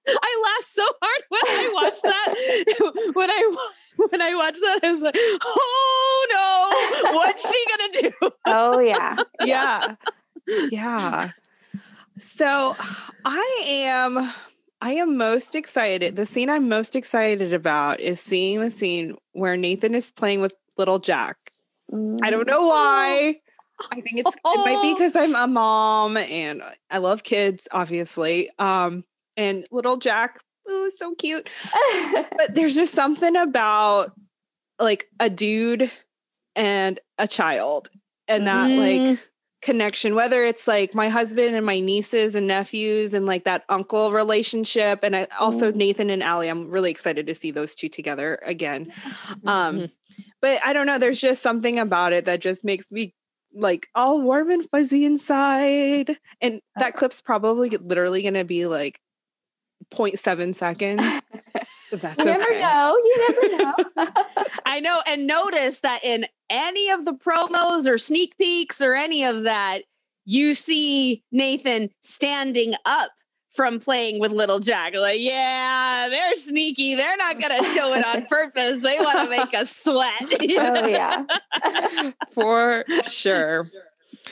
I 0.08 0.54
laughed 0.56 0.66
so 0.66 0.84
hard 1.02 1.22
when 1.28 1.40
I 1.46 1.70
watched 1.74 2.02
that. 2.02 3.10
when 3.14 3.30
I 3.30 3.56
when 3.96 4.22
I 4.22 4.34
watched 4.34 4.60
that, 4.60 4.80
I 4.82 4.90
was 4.92 5.02
like, 5.02 5.16
"Oh 5.16 7.02
no, 7.06 7.14
what's 7.16 7.50
she 7.50 7.64
gonna 7.68 8.10
do?" 8.20 8.30
Oh 8.46 8.78
yeah. 8.80 9.16
yeah. 9.42 9.94
Yeah. 10.70 11.30
So 12.18 12.76
I 13.24 13.62
am 13.64 14.30
I 14.80 14.92
am 14.94 15.16
most 15.16 15.54
excited. 15.54 16.16
The 16.16 16.26
scene 16.26 16.50
I'm 16.50 16.68
most 16.68 16.94
excited 16.96 17.52
about 17.52 18.00
is 18.00 18.20
seeing 18.20 18.60
the 18.60 18.70
scene 18.70 19.16
where 19.32 19.56
Nathan 19.56 19.94
is 19.94 20.10
playing 20.10 20.40
with 20.40 20.54
little 20.76 20.98
Jack. 20.98 21.36
I 22.22 22.30
don't 22.30 22.46
know 22.46 22.66
why. 22.66 23.36
I 23.90 24.00
think 24.00 24.18
it's 24.20 24.34
it 24.34 24.40
might 24.64 24.82
be 24.82 24.94
because 24.94 25.16
I'm 25.16 25.34
a 25.34 25.46
mom 25.52 26.16
and 26.16 26.62
I 26.90 26.98
love 26.98 27.22
kids, 27.22 27.66
obviously. 27.72 28.50
Um, 28.58 29.04
and 29.36 29.64
little 29.70 29.96
Jack, 29.96 30.40
ooh, 30.70 30.90
so 30.90 31.14
cute. 31.14 31.48
But 32.36 32.48
there's 32.54 32.74
just 32.74 32.94
something 32.94 33.36
about 33.36 34.12
like 34.78 35.06
a 35.20 35.28
dude 35.30 35.90
and 36.56 37.00
a 37.18 37.26
child 37.28 37.88
and 38.28 38.46
that 38.46 38.70
Mm. 38.70 39.10
like 39.10 39.18
connection, 39.64 40.14
whether 40.14 40.44
it's 40.44 40.68
like 40.68 40.94
my 40.94 41.08
husband 41.08 41.56
and 41.56 41.64
my 41.64 41.80
nieces 41.80 42.34
and 42.34 42.46
nephews 42.46 43.14
and 43.14 43.24
like 43.24 43.44
that 43.44 43.64
uncle 43.70 44.12
relationship. 44.12 45.00
And 45.02 45.16
I 45.16 45.26
also 45.40 45.72
Mm. 45.72 45.76
Nathan 45.76 46.10
and 46.10 46.22
Allie, 46.22 46.48
I'm 46.48 46.70
really 46.70 46.90
excited 46.90 47.26
to 47.26 47.34
see 47.34 47.50
those 47.50 47.74
two 47.74 47.88
together 47.88 48.38
again. 48.44 48.92
Um, 49.46 49.78
Mhm. 49.80 49.90
but 50.42 50.60
I 50.64 50.74
don't 50.74 50.86
know, 50.86 50.98
there's 50.98 51.20
just 51.20 51.42
something 51.42 51.78
about 51.78 52.12
it 52.12 52.26
that 52.26 52.40
just 52.40 52.62
makes 52.62 52.92
me 52.92 53.14
like 53.54 53.88
all 53.94 54.20
warm 54.20 54.50
and 54.50 54.68
fuzzy 54.70 55.04
inside. 55.06 56.18
And 56.42 56.60
that 56.76 56.94
clip's 56.94 57.22
probably 57.22 57.70
literally 57.70 58.22
gonna 58.22 58.44
be 58.44 58.66
like 58.66 59.00
0.7 59.90 60.54
seconds. 60.54 61.02
If 61.94 62.02
that's 62.02 62.18
you 62.18 62.24
never 62.24 62.58
know. 62.58 62.96
You 62.96 63.28
never 63.28 63.56
know. 63.96 64.08
I 64.66 64.80
know, 64.80 65.00
and 65.06 65.26
notice 65.26 65.80
that 65.80 66.04
in 66.04 66.26
any 66.50 66.90
of 66.90 67.04
the 67.04 67.12
promos 67.12 67.86
or 67.88 67.98
sneak 67.98 68.36
peeks 68.36 68.80
or 68.80 68.94
any 68.94 69.24
of 69.24 69.44
that, 69.44 69.82
you 70.24 70.54
see 70.54 71.22
Nathan 71.30 71.90
standing 72.02 72.74
up 72.84 73.10
from 73.52 73.78
playing 73.78 74.18
with 74.18 74.32
little 74.32 74.58
Jack. 74.58 74.94
Like, 74.96 75.20
yeah, 75.20 76.08
they're 76.10 76.34
sneaky. 76.34 76.96
They're 76.96 77.16
not 77.16 77.40
going 77.40 77.62
to 77.62 77.68
show 77.70 77.94
it 77.94 78.04
on 78.04 78.26
purpose. 78.28 78.80
They 78.80 78.98
want 78.98 79.24
to 79.24 79.30
make 79.30 79.54
us 79.54 79.70
sweat. 79.74 80.22
oh 80.22 80.86
yeah. 80.88 81.24
For 82.32 82.84
sure. 83.06 83.66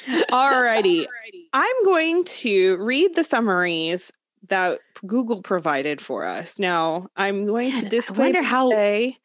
Alrighty. 0.08 1.06
I'm 1.52 1.84
going 1.84 2.24
to 2.24 2.76
read 2.78 3.14
the 3.14 3.22
summaries 3.22 4.10
that 4.52 4.80
Google 5.06 5.42
provided 5.42 6.00
for 6.00 6.24
us. 6.24 6.58
Now, 6.58 7.08
I'm 7.16 7.44
going 7.46 7.72
Man, 7.72 7.80
to 7.80 7.86
I 7.86 7.90
disclaim 7.90 8.34
wonder 8.34 8.42
how- 8.42 8.70
say 8.70 9.18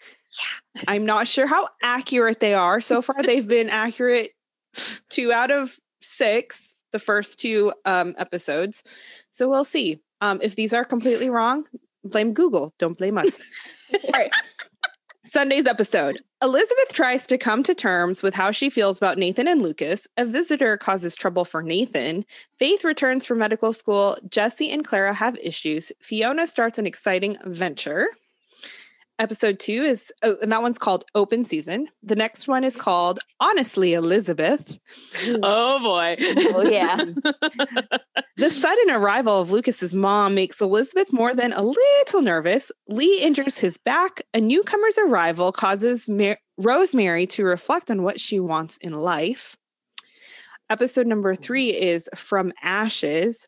I'm 0.88 1.05
not 1.05 1.27
sure 1.27 1.48
how 1.48 1.69
accurate 1.81 2.39
they 2.39 2.53
are. 2.53 2.81
So 2.81 3.01
far, 3.01 3.22
they've 3.24 3.48
been 3.57 3.69
accurate 3.69 4.31
two 5.10 5.31
out 5.31 5.51
of 5.51 5.79
six, 6.01 6.75
the 6.91 7.00
first 7.00 7.39
two 7.39 7.74
um, 7.86 8.15
episodes. 8.17 8.84
So 9.31 9.50
we'll 9.50 9.63
see. 9.65 10.01
Um, 10.22 10.39
if 10.41 10.55
these 10.55 10.74
are 10.74 10.84
completely 10.86 11.29
wrong, 11.29 11.65
blame 12.03 12.34
Google. 12.34 12.74
Don't 12.79 12.98
blame 12.98 13.17
us. 13.17 13.39
All 13.93 14.00
right. 14.13 14.31
Sunday's 15.29 15.65
episode. 15.65 16.22
Elizabeth 16.41 16.93
tries 16.93 17.27
to 17.27 17.38
come 17.38 17.63
to 17.63 17.75
terms 17.75 18.24
with 18.24 18.36
how 18.36 18.51
she 18.51 18.69
feels 18.69 18.98
about 18.98 19.17
Nathan 19.17 19.48
and 19.48 19.62
Lucas. 19.62 20.07
A 20.17 20.25
visitor 20.25 20.77
causes 20.77 21.15
trouble 21.15 21.46
for 21.46 21.62
Nathan. 21.62 22.25
Faith 22.57 22.84
returns 22.84 23.25
from 23.25 23.39
medical 23.39 23.74
school. 23.74 24.17
Jesse 24.29 24.72
and 24.72 24.86
Clara 24.86 25.13
have 25.13 25.38
issues. 25.38 25.91
Fiona 26.01 26.48
starts 26.48 26.79
an 26.79 26.86
exciting 26.86 27.38
venture. 27.46 28.07
Episode 29.20 29.60
two 29.60 29.84
is, 29.84 30.12
oh, 30.22 30.38
and 30.44 30.52
that 30.52 30.62
one's 30.62 30.78
called 30.78 31.04
Open 31.16 31.44
Season. 31.44 31.88
The 32.04 32.16
next 32.16 32.48
one 32.48 32.64
is 32.64 32.78
called 32.78 33.20
Honestly, 33.40 33.94
Elizabeth. 33.96 34.78
oh, 35.42 35.80
boy. 35.82 36.16
Oh 36.56 36.62
yeah. 36.62 37.04
The 38.38 38.52
sudden 38.52 38.92
arrival 38.92 39.42
of 39.42 39.50
Lucas's 39.50 39.96
mom 39.96 40.36
makes 40.36 40.62
Elizabeth 40.62 41.12
more 41.12 41.34
than 41.34 41.54
a 41.54 41.64
little 41.64 42.22
nervous. 42.22 42.72
Lee 42.88 43.20
injures 43.20 43.58
his 43.58 43.78
back. 43.78 44.22
A 44.36 44.40
newcomer's 44.40 45.00
arrival 45.00 45.52
causes 45.52 46.08
Mar- 46.08 46.38
Rosemary 46.60 47.26
to 47.28 47.44
reflect 47.44 47.90
on 47.90 48.04
what 48.04 48.20
she 48.20 48.40
wants 48.40 48.78
in 48.78 48.94
life. 48.94 49.58
Episode 50.70 51.08
number 51.08 51.34
three 51.34 51.70
is 51.70 52.08
From 52.16 52.54
Ashes. 52.62 53.48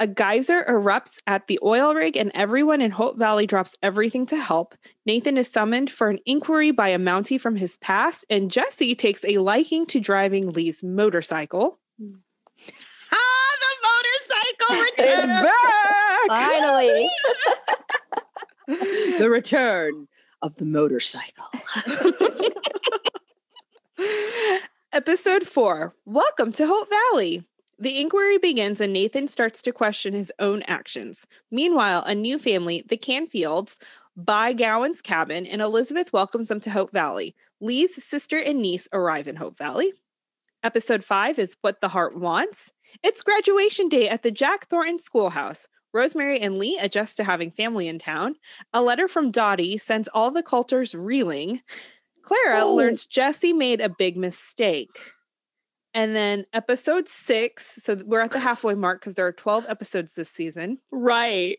A 0.00 0.06
geyser 0.06 0.64
erupts 0.68 1.18
at 1.26 1.48
the 1.48 1.58
oil 1.60 1.92
rig, 1.92 2.16
and 2.16 2.30
everyone 2.32 2.80
in 2.80 2.92
Hope 2.92 3.18
Valley 3.18 3.46
drops 3.48 3.76
everything 3.82 4.26
to 4.26 4.36
help. 4.36 4.76
Nathan 5.04 5.36
is 5.36 5.50
summoned 5.50 5.90
for 5.90 6.08
an 6.08 6.20
inquiry 6.24 6.70
by 6.70 6.90
a 6.90 6.98
Mountie 6.98 7.40
from 7.40 7.56
his 7.56 7.76
past, 7.78 8.24
and 8.30 8.48
Jesse 8.48 8.94
takes 8.94 9.24
a 9.24 9.38
liking 9.38 9.86
to 9.86 9.98
driving 9.98 10.50
Lee's 10.52 10.84
motorcycle. 10.84 11.80
ah, 12.00 13.56
the 13.60 13.74
motorcycle 13.82 14.76
It's 14.86 15.00
return. 15.00 15.28
back! 15.42 16.28
Finally. 16.28 17.10
the 19.18 19.28
return 19.28 20.06
of 20.42 20.54
the 20.56 20.64
motorcycle. 20.64 21.46
Episode 24.92 25.44
four 25.46 25.94
Welcome 26.04 26.52
to 26.52 26.66
Hope 26.68 26.88
Valley. 26.88 27.44
The 27.78 28.00
inquiry 28.00 28.38
begins 28.38 28.80
and 28.80 28.92
Nathan 28.92 29.28
starts 29.28 29.62
to 29.62 29.72
question 29.72 30.12
his 30.12 30.32
own 30.38 30.62
actions. 30.64 31.26
Meanwhile, 31.50 32.02
a 32.04 32.14
new 32.14 32.38
family, 32.38 32.82
the 32.88 32.96
Canfields, 32.96 33.76
buy 34.16 34.52
Gowen's 34.52 35.00
cabin 35.00 35.46
and 35.46 35.62
Elizabeth 35.62 36.12
welcomes 36.12 36.48
them 36.48 36.58
to 36.60 36.70
Hope 36.70 36.90
Valley. 36.90 37.36
Lee's 37.60 38.02
sister 38.02 38.38
and 38.38 38.60
niece 38.60 38.88
arrive 38.92 39.28
in 39.28 39.36
Hope 39.36 39.56
Valley. 39.56 39.92
Episode 40.64 41.04
five 41.04 41.38
is 41.38 41.56
What 41.60 41.80
the 41.80 41.88
Heart 41.88 42.18
Wants. 42.18 42.72
It's 43.04 43.22
graduation 43.22 43.88
day 43.88 44.08
at 44.08 44.24
the 44.24 44.32
Jack 44.32 44.66
Thornton 44.66 44.98
Schoolhouse. 44.98 45.68
Rosemary 45.92 46.40
and 46.40 46.58
Lee 46.58 46.78
adjust 46.80 47.16
to 47.16 47.24
having 47.24 47.50
family 47.52 47.86
in 47.86 47.98
town. 48.00 48.34
A 48.74 48.82
letter 48.82 49.06
from 49.06 49.30
Dottie 49.30 49.78
sends 49.78 50.08
all 50.12 50.30
the 50.32 50.42
Coulters 50.42 50.94
reeling. 50.96 51.62
Clara 52.22 52.62
Oh. 52.64 52.74
learns 52.74 53.06
Jesse 53.06 53.52
made 53.52 53.80
a 53.80 53.88
big 53.88 54.16
mistake. 54.16 54.98
And 55.98 56.14
then 56.14 56.46
episode 56.52 57.08
six, 57.08 57.82
so 57.82 58.00
we're 58.06 58.20
at 58.20 58.30
the 58.30 58.38
halfway 58.38 58.76
mark 58.76 59.00
because 59.00 59.16
there 59.16 59.26
are 59.26 59.32
12 59.32 59.66
episodes 59.68 60.12
this 60.12 60.30
season. 60.30 60.78
Right. 60.92 61.58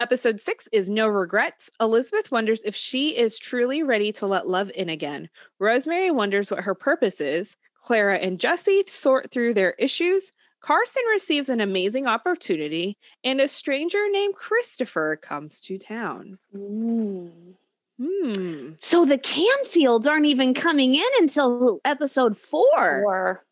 Episode 0.00 0.40
six 0.40 0.66
is 0.72 0.88
No 0.88 1.06
Regrets. 1.06 1.68
Elizabeth 1.82 2.32
wonders 2.32 2.62
if 2.64 2.74
she 2.74 3.14
is 3.14 3.38
truly 3.38 3.82
ready 3.82 4.10
to 4.12 4.26
let 4.26 4.48
love 4.48 4.70
in 4.74 4.88
again. 4.88 5.28
Rosemary 5.58 6.10
wonders 6.10 6.50
what 6.50 6.64
her 6.64 6.74
purpose 6.74 7.20
is. 7.20 7.58
Clara 7.74 8.16
and 8.16 8.40
Jesse 8.40 8.84
sort 8.86 9.30
through 9.30 9.52
their 9.52 9.72
issues. 9.72 10.32
Carson 10.62 11.02
receives 11.12 11.50
an 11.50 11.60
amazing 11.60 12.06
opportunity, 12.06 12.96
and 13.22 13.38
a 13.38 13.46
stranger 13.46 14.02
named 14.10 14.34
Christopher 14.34 15.16
comes 15.16 15.60
to 15.60 15.76
town. 15.76 16.38
Mm. 16.56 17.54
Hmm. 18.00 18.70
So 18.80 19.04
the 19.04 19.18
Canfields 19.18 20.08
aren't 20.08 20.26
even 20.26 20.54
coming 20.54 20.94
in 20.94 21.08
until 21.20 21.80
episode 21.84 22.36
four. 22.36 23.04
Or 23.04 23.43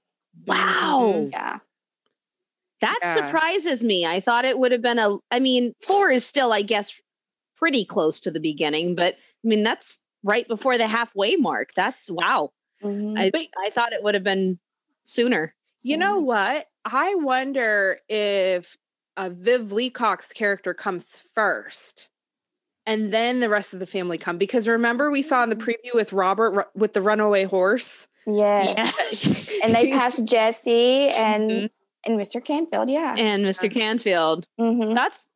Wow. 0.47 1.29
yeah. 1.33 1.59
That 2.81 2.99
Yeah. 3.03 3.15
surprises 3.15 3.85
me. 3.85 4.05
I 4.07 4.21
thought 4.21 4.45
it 4.45 4.59
would 4.59 4.73
have 4.73 4.83
been 4.83 4.99
a, 4.99 5.17
I 5.31 5.39
mean, 5.39 5.73
four 5.81 6.11
is 6.11 6.27
still, 6.27 6.53
I 6.53 6.63
guess, 6.63 7.01
pretty 7.55 7.85
close 7.85 8.19
to 8.21 8.31
the 8.31 8.41
beginning, 8.41 8.97
but 8.97 9.15
I 9.15 9.49
mean, 9.49 9.63
that's 9.63 10.01
right 10.25 10.47
before 10.49 10.79
the 10.79 10.89
halfway 10.89 11.37
mark. 11.37 11.75
That's 11.75 12.11
wow. 12.11 12.51
Mhm. 12.83 13.17
I, 13.17 13.49
I 13.65 13.71
thought 13.71 13.93
it 13.93 14.03
would 14.03 14.15
have 14.15 14.25
been 14.25 14.59
sooner. 15.05 15.55
You 15.83 15.97
know 15.97 16.19
what? 16.21 16.67
I 16.85 17.15
wonder 17.17 17.99
if 18.09 18.77
uh, 19.17 19.31
Viv 19.33 19.73
Leacock's 19.73 20.33
character 20.33 20.75
comes 20.75 21.05
first, 21.35 22.09
and 22.87 23.13
then 23.13 23.41
the 23.41 23.49
rest 23.49 23.73
of 23.73 23.79
the 23.79 23.87
family 23.87 24.19
come. 24.19 24.39
Because 24.39 24.67
remember, 24.69 25.11
we 25.11 25.23
saw 25.23 25.43
in 25.43 25.51
the 25.51 25.57
preview 25.57 25.95
with 25.95 26.13
Robert 26.13 26.69
with 26.75 26.93
the 26.95 27.03
runaway 27.03 27.45
horse. 27.45 28.07
yes. 28.27 28.77
Yes. 28.99 29.61
And 29.65 29.75
they 29.75 29.91
passed 29.99 30.25
Jesse 30.25 31.09
and 31.09 31.51
Mhm. 31.51 31.71
and 32.07 32.19
Mr. 32.21 32.45
Canfield. 32.45 32.89
Yeah. 32.91 33.15
and 33.17 33.45
Mr. 33.45 33.73
Canfield. 33.73 34.47
Mhm. 34.61 34.95
That's 34.95 35.29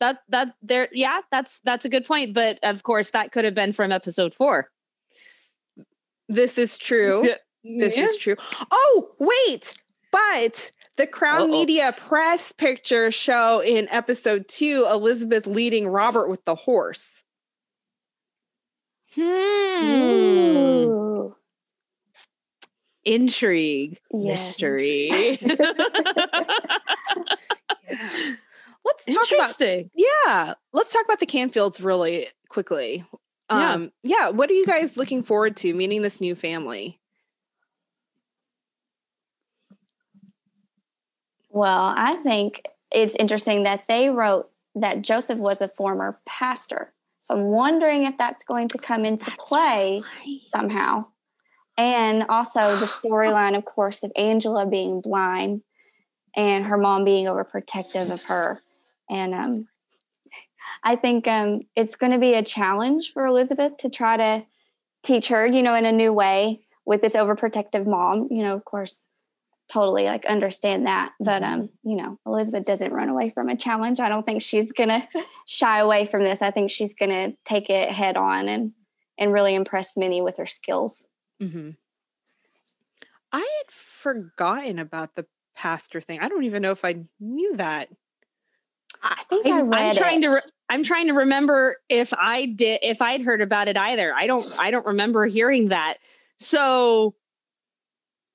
that 0.00 0.18
that 0.28 0.54
there. 0.62 0.88
Yeah, 0.92 1.20
that's 1.30 1.60
that's 1.60 1.84
a 1.84 1.88
good 1.88 2.04
point. 2.04 2.34
But 2.34 2.58
of 2.62 2.82
course, 2.82 3.10
that 3.12 3.32
could 3.32 3.44
have 3.44 3.54
been 3.54 3.72
from 3.72 3.92
episode 3.92 4.34
four. 4.34 4.70
This 6.28 6.58
is 6.58 6.78
true. 6.78 7.28
This 7.66 7.96
is 7.96 8.16
true. 8.16 8.36
Oh, 8.70 9.12
wait, 9.18 9.72
but 10.12 10.70
the 10.96 11.06
Crown 11.06 11.42
Uh-oh. 11.42 11.46
Media 11.48 11.92
press 11.96 12.52
picture 12.52 13.10
show 13.10 13.60
in 13.60 13.88
episode 13.88 14.46
two 14.48 14.86
Elizabeth 14.90 15.46
leading 15.46 15.86
Robert 15.88 16.28
with 16.28 16.44
the 16.44 16.54
horse. 16.54 17.22
Hmm. 19.14 19.22
Ooh. 20.90 21.36
intrigue, 23.04 23.98
Yes. 24.12 24.58
mystery. 24.58 25.38
Let's 28.84 29.04
talk 29.06 29.30
about 29.32 29.60
yeah. 29.94 30.54
Let's 30.72 30.92
talk 30.92 31.04
about 31.04 31.20
the 31.20 31.26
Canfields 31.26 31.82
really 31.84 32.28
quickly. 32.48 33.04
Yeah. 33.50 33.72
Um, 33.72 33.92
yeah. 34.02 34.28
What 34.30 34.50
are 34.50 34.54
you 34.54 34.66
guys 34.66 34.96
looking 34.96 35.22
forward 35.22 35.56
to 35.58 35.72
meeting 35.74 36.02
this 36.02 36.20
new 36.20 36.34
family? 36.34 37.00
Well, 41.54 41.94
I 41.96 42.16
think 42.16 42.66
it's 42.90 43.14
interesting 43.14 43.62
that 43.62 43.84
they 43.86 44.10
wrote 44.10 44.50
that 44.74 45.02
Joseph 45.02 45.38
was 45.38 45.60
a 45.60 45.68
former 45.68 46.18
pastor. 46.26 46.92
So 47.18 47.36
I'm 47.36 47.44
wondering 47.44 48.06
if 48.06 48.18
that's 48.18 48.42
going 48.42 48.66
to 48.70 48.78
come 48.78 49.04
into 49.04 49.30
play 49.38 50.02
somehow. 50.46 51.06
And 51.78 52.24
also 52.28 52.60
the 52.76 52.86
storyline, 52.86 53.56
of 53.56 53.64
course, 53.64 54.02
of 54.02 54.10
Angela 54.16 54.66
being 54.66 55.00
blind 55.00 55.62
and 56.34 56.64
her 56.64 56.76
mom 56.76 57.04
being 57.04 57.26
overprotective 57.26 58.10
of 58.10 58.24
her. 58.24 58.60
And 59.08 59.32
um, 59.32 59.68
I 60.82 60.96
think 60.96 61.28
um, 61.28 61.60
it's 61.76 61.94
going 61.94 62.10
to 62.10 62.18
be 62.18 62.34
a 62.34 62.42
challenge 62.42 63.12
for 63.12 63.26
Elizabeth 63.26 63.76
to 63.78 63.88
try 63.88 64.16
to 64.16 64.44
teach 65.04 65.28
her, 65.28 65.46
you 65.46 65.62
know, 65.62 65.76
in 65.76 65.84
a 65.84 65.92
new 65.92 66.12
way 66.12 66.62
with 66.84 67.00
this 67.00 67.14
overprotective 67.14 67.86
mom. 67.86 68.26
You 68.28 68.42
know, 68.42 68.56
of 68.56 68.64
course, 68.64 69.04
totally 69.74 70.04
like 70.04 70.24
understand 70.24 70.86
that. 70.86 71.12
But 71.18 71.42
um, 71.42 71.68
you 71.82 71.96
know, 71.96 72.18
Elizabeth 72.24 72.64
doesn't 72.64 72.92
run 72.92 73.08
away 73.08 73.30
from 73.30 73.48
a 73.48 73.56
challenge. 73.56 73.98
I 73.98 74.08
don't 74.08 74.24
think 74.24 74.40
she's 74.40 74.70
gonna 74.70 75.06
shy 75.46 75.80
away 75.80 76.06
from 76.06 76.22
this. 76.22 76.40
I 76.40 76.52
think 76.52 76.70
she's 76.70 76.94
gonna 76.94 77.32
take 77.44 77.68
it 77.68 77.90
head 77.90 78.16
on 78.16 78.48
and 78.48 78.72
and 79.18 79.32
really 79.32 79.54
impress 79.54 79.96
Minnie 79.96 80.22
with 80.22 80.36
her 80.36 80.46
skills. 80.46 81.06
Mm-hmm. 81.42 81.70
I 83.32 83.38
had 83.38 83.70
forgotten 83.70 84.78
about 84.78 85.16
the 85.16 85.26
pastor 85.56 86.00
thing. 86.00 86.20
I 86.20 86.28
don't 86.28 86.44
even 86.44 86.62
know 86.62 86.70
if 86.70 86.84
I 86.84 87.04
knew 87.18 87.56
that. 87.56 87.88
I 89.02 89.22
think 89.28 89.46
I, 89.46 89.58
I'm, 89.58 89.70
read 89.70 89.82
I'm 89.82 89.96
trying 89.96 90.18
it. 90.18 90.26
to. 90.26 90.34
Re- 90.34 90.50
I'm 90.68 90.84
trying 90.84 91.08
to 91.08 91.14
remember 91.14 91.76
if 91.88 92.14
I 92.16 92.46
did, 92.46 92.78
if 92.82 93.02
I'd 93.02 93.22
heard 93.22 93.42
about 93.42 93.66
it 93.66 93.76
either. 93.76 94.14
I 94.14 94.28
don't. 94.28 94.46
I 94.58 94.70
don't 94.70 94.86
remember 94.86 95.26
hearing 95.26 95.68
that. 95.68 95.96
So 96.38 97.14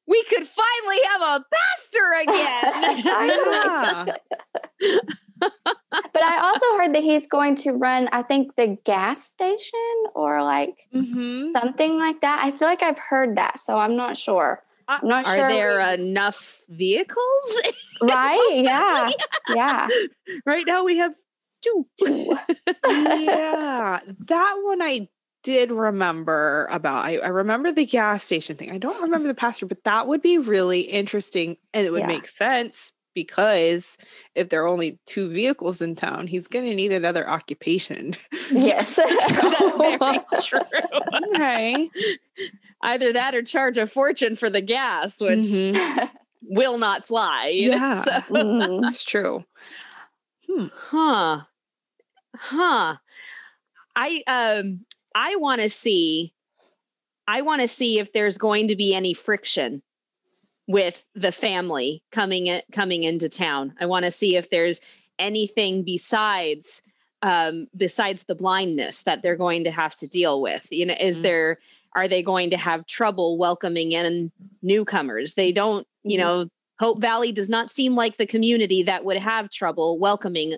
we 0.09 0.23
could 0.23 0.43
finally 0.45 0.97
have 1.11 1.21
a 1.21 1.45
pastor 1.53 2.05
again. 2.23 4.15
But 6.11 6.23
I 6.23 6.39
also 6.41 6.65
heard 6.77 6.93
that 6.95 7.03
he's 7.03 7.27
going 7.27 7.55
to 7.57 7.71
run, 7.71 8.09
I 8.11 8.23
think, 8.23 8.55
the 8.55 8.77
gas 8.83 9.25
station 9.25 9.79
or 10.13 10.43
like 10.43 10.75
mm-hmm. 10.93 11.51
something 11.51 11.97
like 11.97 12.21
that. 12.21 12.41
I 12.43 12.51
feel 12.51 12.67
like 12.67 12.83
I've 12.83 12.99
heard 12.99 13.37
that, 13.37 13.57
so 13.57 13.77
I'm 13.77 13.95
not 13.95 14.17
sure. 14.17 14.61
I'm 14.87 15.07
not 15.07 15.25
Are 15.25 15.37
sure. 15.37 15.49
there 15.49 15.77
we- 15.77 16.03
enough 16.09 16.61
vehicles? 16.69 17.61
right? 18.01 18.51
Yeah, 18.55 19.07
yeah. 19.55 19.87
right 20.45 20.65
now 20.67 20.83
we 20.83 20.97
have 20.97 21.15
two. 21.61 21.85
yeah, 22.85 23.99
that 24.27 24.55
one 24.61 24.81
I 24.81 25.07
did 25.43 25.71
remember 25.71 26.67
about. 26.71 27.05
I, 27.05 27.17
I 27.17 27.27
remember 27.29 27.71
the 27.71 27.85
gas 27.85 28.23
station 28.23 28.55
thing. 28.57 28.71
I 28.71 28.77
don't 28.77 29.01
remember 29.01 29.27
the 29.27 29.33
pastor, 29.35 29.65
but 29.65 29.83
that 29.85 30.07
would 30.07 30.21
be 30.21 30.37
really 30.37 30.81
interesting 30.81 31.57
and 31.73 31.85
it 31.87 31.91
would 31.91 32.01
Yeah. 32.01 32.07
make 32.07 32.27
sense 32.27 32.91
because 33.15 33.97
if 34.35 34.49
there 34.49 34.61
are 34.63 34.67
only 34.67 34.99
two 35.05 35.27
vehicles 35.29 35.81
in 35.81 35.95
town, 35.95 36.27
he's 36.27 36.47
going 36.47 36.65
to 36.65 36.75
need 36.75 36.91
another 36.91 37.27
occupation. 37.29 38.15
yes. 38.51 38.95
That's 38.95 39.77
very 39.77 40.19
true. 40.43 40.61
okay. 41.33 41.89
Either 42.81 43.11
that 43.13 43.35
or 43.35 43.41
charge 43.41 43.77
a 43.77 43.87
fortune 43.87 44.35
for 44.35 44.49
the 44.49 44.61
gas, 44.61 45.19
which 45.19 45.39
Mhm. 45.39 46.09
will 46.43 46.77
not 46.77 47.03
fly. 47.05 47.51
Yeah. 47.53 48.03
So- 48.03 48.11
Mhm. 48.11 48.81
That's 48.83 49.03
true. 49.03 49.43
huh. 50.73 51.41
Huh. 52.35 52.95
I 53.95 54.23
um 54.27 54.85
I 55.15 55.35
want 55.37 55.61
to 55.61 55.69
see 55.69 56.33
I 57.27 57.41
want 57.41 57.61
to 57.61 57.67
see 57.67 57.99
if 57.99 58.11
there's 58.11 58.37
going 58.37 58.67
to 58.69 58.75
be 58.75 58.95
any 58.95 59.13
friction 59.13 59.83
with 60.67 61.07
the 61.13 61.31
family 61.31 62.03
coming 62.11 62.47
in, 62.47 62.61
coming 62.71 63.03
into 63.03 63.29
town. 63.29 63.73
I 63.79 63.85
want 63.85 64.05
to 64.05 64.11
see 64.11 64.35
if 64.35 64.49
there's 64.49 64.81
anything 65.19 65.83
besides 65.83 66.81
um 67.21 67.67
besides 67.75 68.23
the 68.23 68.35
blindness 68.35 69.03
that 69.03 69.21
they're 69.21 69.35
going 69.35 69.63
to 69.65 69.71
have 69.71 69.95
to 69.97 70.07
deal 70.07 70.41
with. 70.41 70.67
You 70.71 70.85
know, 70.85 70.95
is 70.99 71.19
Mhm. 71.19 71.23
there 71.23 71.57
are 71.95 72.07
they 72.07 72.21
going 72.21 72.49
to 72.51 72.57
have 72.57 72.85
trouble 72.85 73.37
welcoming 73.37 73.91
in 73.91 74.31
newcomers? 74.61 75.33
They 75.33 75.51
don't, 75.51 75.87
you 76.03 76.17
Mhm. 76.17 76.21
know, 76.21 76.49
Hope 76.79 77.01
Valley 77.01 77.31
does 77.31 77.49
not 77.49 77.71
seem 77.71 77.95
like 77.95 78.17
the 78.17 78.25
community 78.25 78.83
that 78.83 79.03
would 79.03 79.17
have 79.17 79.49
trouble 79.49 79.97
welcoming 79.99 80.55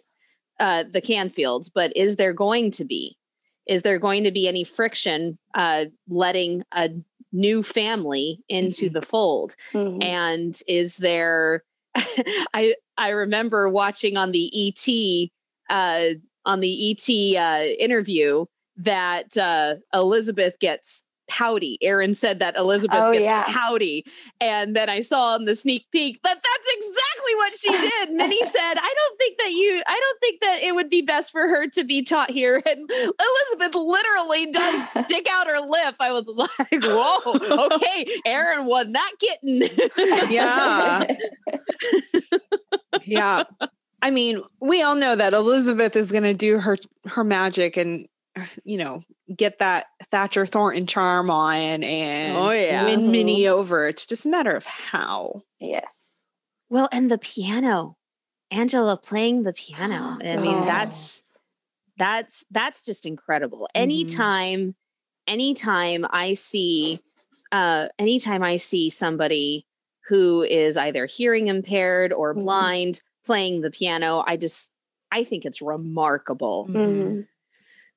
uh, 0.59 0.83
the 0.83 1.01
Canfields, 1.01 1.71
but 1.73 1.91
is 1.95 2.17
there 2.17 2.33
going 2.33 2.69
to 2.71 2.85
be? 2.85 3.17
Is 3.67 3.81
there 3.83 3.99
going 3.99 4.23
to 4.23 4.31
be 4.31 4.47
any 4.47 4.63
friction 4.63 5.37
uh, 5.53 5.85
letting 6.07 6.63
a 6.73 6.89
new 7.31 7.63
family 7.63 8.39
into 8.49 8.89
Mhm. 8.89 8.93
the 8.93 9.01
fold? 9.01 9.55
Mhm. 9.73 10.03
And 10.03 10.59
is 10.67 10.97
there? 10.97 11.63
I 12.53 12.75
I 12.97 13.09
remember 13.09 13.69
watching 13.69 14.17
on 14.17 14.31
the 14.31 14.49
ET 14.53 15.31
uh, 15.69 16.15
on 16.45 16.59
the 16.59 16.91
ET 16.91 17.37
uh, 17.37 17.63
interview 17.79 18.45
that 18.77 19.37
uh, 19.37 19.75
Elizabeth 19.93 20.57
gets 20.59 21.03
pouty. 21.31 21.77
Erin 21.81 22.13
said 22.13 22.39
that 22.39 22.57
Elizabeth 22.57 22.97
Oh, 22.99 23.13
gets 23.13 23.23
yeah. 23.25 23.43
pouty, 23.47 24.03
and 24.41 24.75
then 24.75 24.89
I 24.89 24.99
saw 24.99 25.35
in 25.37 25.45
the 25.45 25.55
sneak 25.55 25.85
peek 25.91 26.19
that 26.23 26.35
that's 26.35 26.75
exactly 26.75 27.35
what 27.35 27.55
she 27.57 27.71
did. 27.89 28.11
Minnie 28.11 28.43
said, 28.45 28.73
"I 28.77 28.93
don't 28.97 29.17
think 29.17 29.37
that 29.39 29.51
you. 29.51 29.81
I 29.87 29.99
don't 29.99 30.19
think 30.19 30.41
that 30.41 30.59
it 30.63 30.75
would 30.75 30.89
be 30.89 31.01
best 31.01 31.31
for 31.31 31.47
her 31.47 31.67
to 31.69 31.83
be 31.83 32.01
taught 32.03 32.29
here." 32.29 32.61
And 32.71 32.89
Elizabeth 32.91 33.75
literally 33.75 34.51
does 34.51 34.89
stick 35.05 35.27
out 35.31 35.47
her 35.47 35.59
lip. 35.59 35.95
I 35.99 36.11
was 36.11 36.25
like, 36.27 36.83
"Whoa, 36.83 37.65
okay, 37.67 38.05
Erin 38.25 38.65
won 38.67 38.91
that 38.91 39.11
kitten." 39.19 40.29
Yeah. 40.29 41.05
yeah. 43.03 43.43
I 44.01 44.09
mean, 44.09 44.41
we 44.59 44.81
all 44.81 44.95
know 44.95 45.15
that 45.15 45.33
Elizabeth 45.33 45.95
is 45.95 46.11
going 46.11 46.23
to 46.23 46.33
do 46.33 46.59
her 46.59 46.77
her 47.05 47.23
magic 47.23 47.77
and 47.77 48.07
you 48.63 48.77
know 48.77 49.03
get 49.35 49.59
that 49.59 49.87
Thatcher 50.09 50.45
Thornton 50.45 50.85
charm 50.87 51.29
on 51.29 51.83
and 51.83 52.37
Oh, 52.37 52.51
yeah. 52.51 52.85
win 52.85 53.11
Minnie 53.11 53.47
over. 53.47 53.87
It's 53.87 54.05
just 54.05 54.25
a 54.25 54.29
matter 54.29 54.55
of 54.55 54.65
how. 54.65 55.43
yes. 55.59 56.07
Well, 56.69 56.87
and 56.93 57.11
the 57.11 57.17
piano, 57.17 57.97
Angela 58.49 58.95
playing 58.95 59.43
the 59.43 59.51
piano. 59.53 60.17
I 60.23 60.37
mean, 60.37 60.65
that's 60.65 61.37
that's 61.97 62.45
that's 62.51 62.83
just 62.83 63.05
incredible. 63.05 63.67
Anytime, 63.75 64.75
anytime 65.27 66.05
I 66.09 66.33
see, 66.33 66.99
uh, 67.51 67.89
anytime 67.99 68.41
I 68.43 68.55
see 68.57 68.89
somebody 68.89 69.65
who 70.07 70.41
is 70.43 70.77
either 70.77 71.05
hearing 71.05 71.47
impaired 71.47 72.11
or 72.13 72.33
Mhm. 72.33 72.39
blind 72.39 73.01
playing 73.25 73.61
the 73.61 73.69
piano, 73.71 74.23
I 74.25 74.37
just 74.37 74.71
I 75.11 75.25
think 75.25 75.43
it's 75.45 75.61
remarkable. 75.61 76.69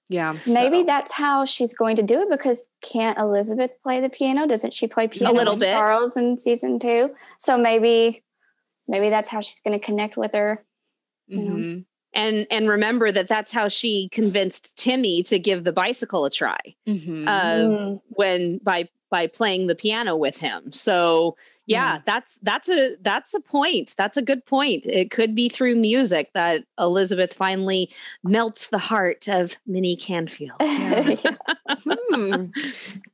Yeah. 0.08 0.34
Maybe 0.46 0.80
So- 0.80 0.84
that's 0.86 1.12
how 1.12 1.44
she's 1.44 1.72
going 1.74 1.96
to 1.96 2.02
do 2.02 2.20
it 2.22 2.30
because 2.30 2.62
can't 2.82 3.18
Elizabeth 3.18 3.70
play 3.82 4.00
the 4.00 4.10
piano? 4.10 4.46
Doesn't 4.46 4.74
she 4.74 4.86
play 4.86 5.08
piano 5.08 5.32
a 5.32 5.36
little 5.36 5.56
bit. 5.56 5.72
Charles 5.72 6.16
in 6.16 6.36
season 6.38 6.78
two? 6.78 7.14
So 7.38 7.56
maybe 7.56 8.22
maybe 8.86 9.08
that's 9.08 9.28
how 9.28 9.40
she's 9.40 9.60
going 9.60 9.78
to 9.78 9.84
connect 9.84 10.16
with 10.16 10.32
her. 10.34 10.64
you 11.26 11.40
know. 11.40 11.54
Mhm. 11.54 11.84
And 12.12 12.46
and 12.50 12.68
remember 12.68 13.10
that 13.10 13.28
that's 13.28 13.50
how 13.50 13.68
she 13.68 14.10
convinced 14.12 14.76
Timmy 14.76 15.22
to 15.24 15.38
give 15.38 15.64
the 15.64 15.72
bicycle 15.72 16.26
a 16.26 16.30
try. 16.30 16.58
Mhm. 16.86 17.26
Uh, 17.26 17.54
Mm. 17.66 18.00
when 18.10 18.58
by 18.58 18.88
by 19.14 19.28
playing 19.28 19.68
the 19.68 19.76
piano 19.76 20.16
with 20.16 20.36
him. 20.40 20.72
So 20.72 21.36
yeah, 21.66 21.94
Yeah. 21.94 22.00
that's 22.04 22.36
that's 22.42 22.68
a 22.68 22.96
that's 23.02 23.32
a 23.32 23.38
point. 23.40 23.94
That's 23.96 24.16
a 24.16 24.22
good 24.22 24.44
point. 24.44 24.84
It 24.86 25.12
could 25.12 25.36
be 25.36 25.48
through 25.48 25.76
music 25.76 26.32
that 26.34 26.64
Elizabeth 26.80 27.32
finally 27.32 27.88
melts 28.24 28.70
the 28.70 28.78
heart 28.78 29.28
of 29.28 29.54
Minnie 29.68 29.94
Canfield. 29.94 30.56
Yeah. 30.60 31.36
Hmm. 31.86 32.46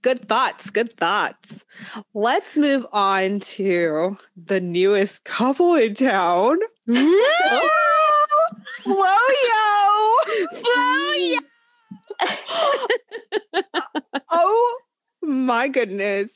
Good 0.01 0.27
thoughts. 0.27 0.71
Good 0.71 0.97
thoughts. 0.97 1.67
Let's 2.15 2.57
move 2.57 2.87
on 2.93 3.41
to 3.41 4.17
the 4.47 4.61
newest 4.61 5.25
couple 5.25 5.75
in 5.75 5.93
town. 5.95 6.57
Oh, 6.89 7.69
Flo-Yo! 8.83 10.15
oh 14.31 14.79
my 15.23 15.69
goodness. 15.69 16.33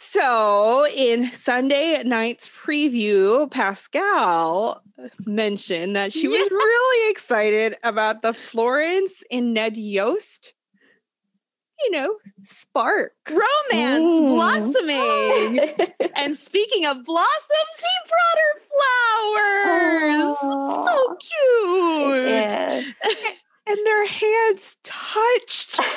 So, 0.00 0.86
in 0.94 1.28
Sunday 1.32 2.00
night's 2.04 2.48
preview, 2.48 3.50
Pascale 3.50 4.80
mentioned 5.26 5.96
that 5.96 6.12
she 6.12 6.28
was 6.28 6.50
really 6.50 7.10
excited 7.10 7.76
about 7.82 8.22
the 8.22 8.32
Florence 8.32 9.12
and 9.30 9.54
Ned 9.54 9.76
Yost 9.76 10.54
you 11.84 11.90
know, 11.92 12.16
spark. 12.42 13.12
Romance 13.28 14.10
Mm. 14.20 14.28
blossoming. 14.28 15.86
and 16.16 16.34
speaking 16.34 16.86
of 16.86 17.04
blossoms, 17.04 17.76
he 17.78 17.94
brought 18.08 18.38
her 18.42 18.54
flowers. 20.18 20.36
Aw. 20.42 20.86
So 20.86 21.16
cute. 21.16 22.26
yes. 22.28 23.00
And 23.66 23.78
their 23.86 24.06
hands 24.06 24.76
touched. 24.82 25.80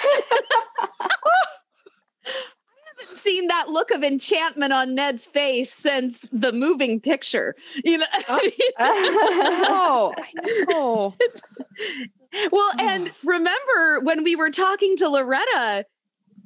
I 2.25 3.01
haven't 3.01 3.17
seen 3.17 3.47
that 3.47 3.69
look 3.69 3.91
of 3.91 4.03
enchantment 4.03 4.73
on 4.73 4.95
Ned's 4.95 5.27
face 5.27 5.73
since 5.73 6.25
the 6.31 6.51
moving 6.51 6.99
picture. 6.99 7.55
You 7.83 7.99
know. 7.99 8.05
Oh, 8.29 10.13
oh 10.69 11.13
know. 11.19 12.47
well, 12.51 12.71
and 12.79 13.11
remember 13.23 13.99
when 14.01 14.23
we 14.23 14.35
were 14.35 14.49
talking 14.49 14.95
to 14.97 15.09
Loretta, 15.09 15.85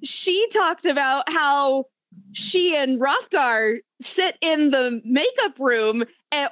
she 0.03 0.47
talked 0.49 0.85
about 0.85 1.29
how 1.29 1.85
she 2.33 2.75
and 2.75 2.99
Rothgar 2.99 3.77
sit 4.01 4.37
in 4.41 4.71
the 4.71 5.01
makeup 5.05 5.57
room 5.57 6.03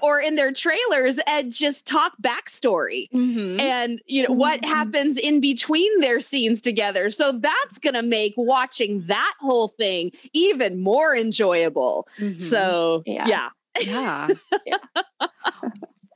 or 0.01 0.19
in 0.19 0.35
their 0.35 0.53
trailers 0.53 1.19
and 1.27 1.51
just 1.51 1.85
talk 1.85 2.13
backstory 2.21 3.07
Mhm. 3.13 3.59
and 3.59 3.99
you 4.05 4.23
know 4.25 4.33
what 4.33 4.61
Mhm. 4.61 4.65
happens 4.65 5.17
in 5.17 5.41
between 5.41 5.99
their 5.99 6.21
scenes 6.21 6.61
together 6.61 7.09
so 7.09 7.33
that's 7.33 7.79
going 7.79 7.95
to 7.95 8.01
make 8.01 8.33
watching 8.37 9.03
that 9.07 9.33
whole 9.41 9.67
thing 9.67 10.11
even 10.33 10.81
more 10.81 11.13
enjoyable 11.15 12.07
Mhm. 12.17 12.39
so 12.39 13.03
Yeah. 13.05 13.27
yeah 13.27 13.49
yeah. 13.81 14.27
Yeah. 14.65 14.77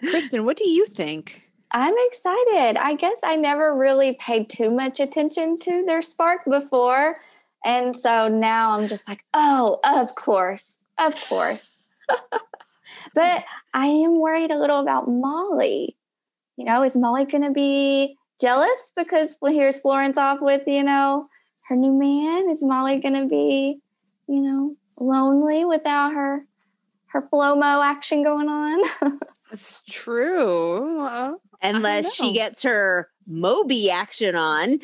Kristen, 0.10 0.46
what 0.46 0.58
do 0.58 0.70
you 0.70 0.86
think? 0.86 1.42
I'm 1.72 1.96
excited. 2.08 2.78
I 2.78 2.94
guess 2.94 3.20
I 3.24 3.36
never 3.36 3.76
really 3.76 4.14
paid 4.14 4.48
too 4.50 4.72
much 4.72 5.00
attention 5.02 5.58
to 5.64 5.84
their 5.86 6.02
spark 6.02 6.46
before. 6.46 7.18
And 7.66 7.96
so 7.96 8.28
now 8.28 8.78
I'm 8.78 8.88
just 8.88 9.08
like, 9.08 9.24
oh, 9.34 9.80
of 9.84 10.16
course, 10.16 10.76
of 11.00 11.16
course. 11.28 11.72
but 13.16 13.44
I 13.74 13.88
am 13.88 14.20
worried 14.20 14.52
a 14.52 14.60
little 14.60 14.80
about 14.80 15.10
Molly. 15.10 15.98
You 16.56 16.66
know, 16.66 16.84
is 16.84 16.96
Molly 16.96 17.26
going 17.26 17.44
to 17.44 17.52
be 17.52 18.18
jealous 18.40 18.92
because 18.96 19.38
well, 19.42 19.54
here's 19.54 19.80
Florence 19.80 20.18
off 20.18 20.40
with, 20.42 20.64
you 20.68 20.84
know, 20.84 21.28
her 21.68 21.76
new 21.76 21.94
man? 21.94 22.50
Is 22.50 22.64
Molly 22.64 23.00
going 23.00 23.16
to 23.16 23.26
be, 23.26 23.80
you 24.28 24.42
know, 24.42 24.76
lonely 25.00 25.66
without 25.66 26.14
her 26.14 26.46
her 27.10 27.28
flow-mo 27.30 27.82
action 27.82 28.24
going 28.24 28.48
on? 28.48 29.18
That's 29.50 29.82
true. 29.88 31.38
Unless 31.62 32.14
she 32.16 32.34
gets 32.34 32.64
her 32.64 33.10
moby 33.28 33.90
action 33.90 34.36
on 34.36 34.70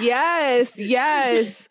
yes, 0.00 0.78
yes. 0.78 1.68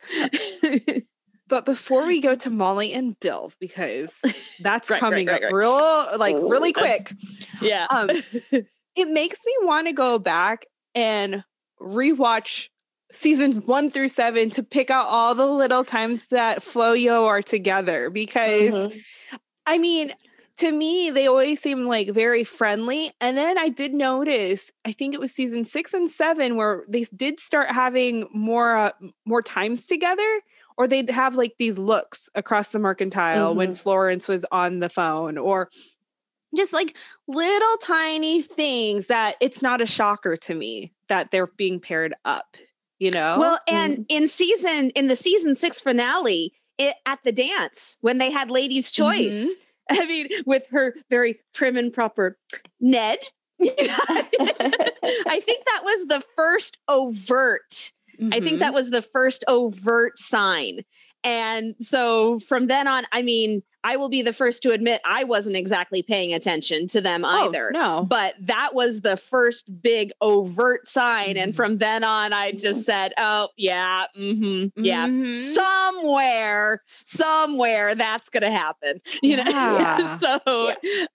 But 1.47 1.65
before 1.65 2.05
we 2.05 2.21
go 2.21 2.33
to 2.35 2.49
Molly 2.49 2.93
and 2.93 3.19
Bill, 3.19 3.51
because 3.59 4.13
that's 4.61 4.89
Right, 4.89 4.95
right, 4.95 4.99
coming 4.99 5.27
right, 5.27 5.43
up 5.43 5.51
right. 5.51 5.53
real, 5.53 6.17
like 6.17 6.35
Ooh, 6.35 6.49
really 6.49 6.71
that's- 6.71 7.03
quick. 7.03 7.17
yeah 7.61 7.87
Um, 7.89 8.09
it 8.95 9.09
makes 9.09 9.39
me 9.45 9.53
want 9.63 9.87
to 9.87 9.93
go 9.93 10.17
back 10.17 10.65
and 10.95 11.43
rewatch 11.81 12.69
seasons 13.11 13.59
one 13.59 13.89
through 13.89 14.07
seven 14.07 14.49
to 14.51 14.63
pick 14.63 14.89
out 14.89 15.07
all 15.07 15.35
the 15.35 15.45
little 15.47 15.83
times 15.83 16.27
that 16.27 16.63
Flo 16.63 16.93
Yo 16.93 17.25
are 17.25 17.41
together 17.41 18.09
because 18.09 18.71
Mhm. 18.71 19.01
I 19.65 19.77
mean, 19.77 20.13
to 20.61 20.71
me, 20.71 21.09
they 21.09 21.25
always 21.25 21.59
seem 21.59 21.87
like 21.87 22.09
very 22.11 22.43
friendly. 22.43 23.11
And 23.19 23.35
then 23.35 23.57
I 23.57 23.69
did 23.69 23.95
notice, 23.95 24.71
I 24.85 24.91
think 24.91 25.15
it 25.15 25.19
was 25.19 25.31
season 25.31 25.65
six 25.65 25.91
and 25.91 26.07
seven, 26.07 26.55
where 26.55 26.83
they 26.87 27.03
did 27.15 27.39
start 27.39 27.71
having 27.71 28.27
more 28.31 28.77
uh, 28.77 28.91
more 29.25 29.41
times 29.41 29.87
together, 29.87 30.41
or 30.77 30.87
they'd 30.87 31.09
have 31.09 31.35
like 31.35 31.55
these 31.57 31.79
looks 31.79 32.29
across 32.35 32.67
the 32.69 32.77
mercantile 32.77 33.55
when 33.55 33.69
mm-hmm. 33.69 33.75
Florence 33.75 34.27
was 34.27 34.45
on 34.51 34.81
the 34.81 34.89
phone, 34.89 35.39
or 35.39 35.69
just 36.55 36.73
like 36.73 36.95
little 37.27 37.77
tiny 37.81 38.43
things 38.43 39.07
that 39.07 39.37
it's 39.41 39.63
not 39.63 39.81
a 39.81 39.87
shocker 39.87 40.37
to 40.37 40.53
me 40.53 40.93
that 41.07 41.31
they're 41.31 41.47
being 41.47 41.79
paired 41.79 42.13
up. 42.23 42.55
You 42.99 43.09
know? 43.09 43.39
well 43.39 43.59
and 43.67 43.93
mm-hmm. 43.93 44.03
in 44.09 44.27
season 44.27 44.91
in 44.91 45.07
the 45.07 45.15
season 45.15 45.55
six 45.55 45.81
finale 45.81 46.53
it, 46.77 46.93
at 47.07 47.17
the 47.23 47.31
dance 47.31 47.97
when 48.01 48.19
they 48.19 48.29
had 48.29 48.51
ladies 48.51 48.91
mm-hmm. 48.91 49.11
choice 49.11 49.57
i 50.01 50.05
mean 50.07 50.27
with 50.45 50.67
her 50.71 50.95
very 51.09 51.39
prim 51.53 51.77
and 51.77 51.93
proper 51.93 52.37
ned 52.79 53.19
i 53.61 55.41
think 55.45 55.63
that 55.65 55.81
was 55.83 56.07
the 56.07 56.23
first 56.35 56.77
overt 56.87 57.91
I 58.31 58.39
think 58.39 58.57
Mhm. 58.57 58.59
that 58.59 58.73
was 58.75 58.91
the 58.91 59.01
first 59.01 59.43
overt 59.47 60.15
sign. 60.15 60.81
And 61.23 61.73
so 61.79 62.37
from 62.37 62.67
then 62.67 62.87
on, 62.87 63.03
I 63.11 63.23
mean, 63.23 63.63
I 63.83 63.97
will 63.97 64.09
be 64.09 64.21
the 64.21 64.33
first 64.33 64.61
to 64.63 64.71
admit 64.71 65.01
I 65.05 65.23
wasn't 65.23 65.55
exactly 65.55 66.03
paying 66.03 66.33
attention 66.33 66.87
to 66.87 67.01
them 67.01 67.25
Oh, 67.25 67.47
either. 67.47 67.71
no. 67.73 68.05
But 68.07 68.35
that 68.41 68.75
was 68.75 69.01
the 69.01 69.17
first 69.17 69.81
big 69.81 70.11
overt 70.21 70.85
sign. 70.85 71.35
And 71.37 71.51
Mhm. 71.51 71.55
from 71.55 71.77
then 71.79 72.03
on, 72.03 72.31
I 72.33 72.51
just 72.51 72.85
said, 72.85 73.13
oh, 73.17 73.49
yeah, 73.57 74.05
hmm 74.15 74.65
yeah. 74.75 75.07
Mhm. 75.07 75.39
Somewhere, 75.39 76.81
somewhere 76.87 77.95
that's 77.95 78.29
going 78.29 78.43
to 78.43 78.51
happen. 78.51 79.01
You 79.23 79.37
know? 79.37 79.43
Yeah. 79.45 80.17
so 80.17 80.39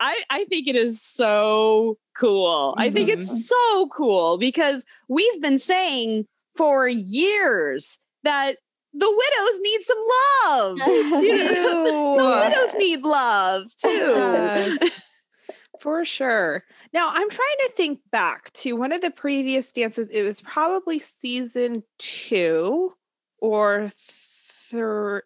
I, 0.00 0.22
I 0.31 0.44
think 0.48 0.68
it 0.68 0.76
is 0.76 1.00
so 1.02 1.98
cool. 2.16 2.74
I 2.79 2.88
think 2.90 3.09
it's 3.11 3.48
so 3.48 3.88
cool 3.88 4.38
because 4.38 4.85
we've 5.09 5.40
been 5.40 5.59
saying 5.59 6.26
for 6.55 6.88
years 6.88 7.98
that 8.22 8.57
the 8.98 9.11
widows 9.11 9.61
need 9.61 9.82
some 9.82 9.98
love. 10.46 10.78
the 10.78 12.44
widows 12.48 12.74
need 12.78 13.02
love 13.02 13.64
too. 13.76 13.88
Yes, 13.88 15.22
for 15.80 16.04
sure. 16.04 16.64
Now 16.92 17.11
I'm 17.12 17.28
trying 17.30 17.56
to 17.66 17.72
think 17.76 18.00
back 18.11 18.52
to 18.54 18.72
one 18.74 18.92
of 18.92 19.00
the 19.02 19.11
previous 19.11 19.70
dances. 19.72 20.09
It 20.11 20.22
was 20.22 20.40
probably 20.40 20.98
season 20.98 21.82
two 21.98 22.92
or 23.38 23.90
three. 23.94 25.20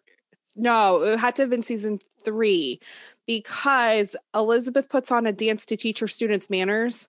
No, 0.57 1.01
it 1.03 1.19
had 1.19 1.35
to 1.37 1.43
have 1.43 1.49
been 1.49 1.63
season 1.63 1.99
three 2.25 2.81
because 3.25 4.15
Elizabeth 4.35 4.89
puts 4.89 5.09
on 5.11 5.25
a 5.25 5.31
dance 5.31 5.65
to 5.67 5.77
teach 5.77 5.99
her 5.99 6.07
students 6.09 6.49
manners, 6.49 7.07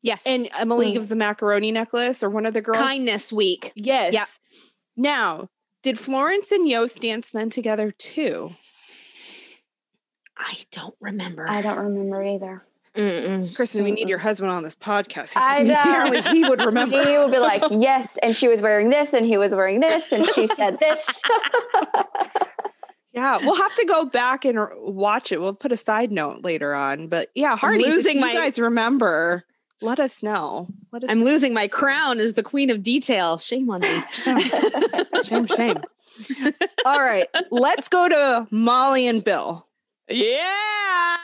Yes. 0.00 0.22
and 0.24 0.48
Emily 0.58 0.88
Mm. 0.90 0.92
gives 0.94 1.08
the 1.10 1.16
macaroni 1.16 1.70
necklace, 1.70 2.22
or 2.22 2.30
one 2.30 2.46
of 2.46 2.54
the 2.54 2.62
girls. 2.62 2.78
kindness 2.78 3.30
week. 3.32 3.72
Yes. 3.74 4.38
Now, 4.96 5.48
did 5.82 5.98
Florence 5.98 6.50
and 6.52 6.68
Yost 6.68 7.00
dance 7.00 7.30
then 7.30 7.50
together 7.50 7.90
too? 7.90 8.52
I 10.36 10.56
don't 10.72 10.94
remember. 11.00 11.48
I 11.48 11.62
don't 11.62 11.78
remember 11.78 12.22
either. 12.24 12.58
Mm-mm. 12.94 13.54
Kristen, 13.56 13.84
we 13.84 13.90
need 13.90 14.08
your 14.08 14.18
husband 14.18 14.50
on 14.50 14.62
this 14.62 14.74
podcast. 14.74 15.32
I 15.36 15.62
know. 15.62 15.72
Apparently, 15.72 16.20
he 16.22 16.44
would 16.44 16.60
remember. 16.64 17.02
He 17.02 17.16
would 17.16 17.30
be 17.30 17.38
like, 17.38 17.62
yes, 17.70 18.18
and 18.18 18.34
she 18.34 18.48
was 18.48 18.60
wearing 18.60 18.90
this, 18.90 19.14
and 19.14 19.24
he 19.24 19.38
was 19.38 19.54
wearing 19.54 19.80
this, 19.80 20.12
and 20.12 20.26
she 20.26 20.46
said 20.46 20.78
this. 20.78 21.06
Yeah, 23.14 23.36
we'll 23.42 23.56
have 23.56 23.74
to 23.74 23.84
go 23.84 24.06
back 24.06 24.46
and 24.46 24.58
watch 24.78 25.32
it. 25.32 25.40
We'll 25.40 25.52
put 25.52 25.70
a 25.70 25.76
side 25.76 26.10
note 26.10 26.42
later 26.44 26.74
on. 26.74 27.08
But 27.08 27.28
yeah, 27.34 27.58
Hearty, 27.58 27.80
losing 27.84 27.96
losing 27.96 28.20
my- 28.20 28.32
you 28.32 28.38
guys 28.38 28.58
remember, 28.58 29.44
let 29.82 30.00
us 30.00 30.22
know. 30.22 30.68
Let 30.92 31.04
us 31.04 31.10
I'm 31.10 31.24
losing 31.24 31.52
my 31.54 31.68
crown 31.68 32.20
as 32.20 32.34
the 32.34 32.42
queen 32.42 32.70
of 32.70 32.82
detail. 32.82 33.38
Shame 33.38 33.68
on 33.70 33.80
me. 33.80 34.02
shame, 35.24 35.46
shame. 35.46 35.78
All 36.86 37.00
right, 37.00 37.26
let's 37.50 37.88
go 37.88 38.08
to 38.08 38.46
Molly 38.50 39.06
and 39.06 39.22
Bill. 39.24 39.66
yeah. 40.08 41.16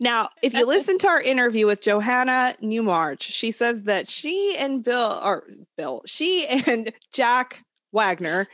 Now, 0.00 0.30
if 0.42 0.52
you 0.52 0.66
listen 0.66 0.98
to 0.98 1.08
our 1.08 1.20
interview 1.20 1.64
with 1.66 1.80
Johannah 1.80 2.56
Newmarch, 2.60 3.22
she 3.22 3.52
says 3.52 3.84
that 3.84 4.08
she 4.08 4.56
and 4.56 4.82
Bill, 4.82 5.20
or 5.22 5.44
Bill, 5.76 6.02
she 6.06 6.44
and 6.46 6.92
Jack 7.12 7.62
Wagner 7.92 8.48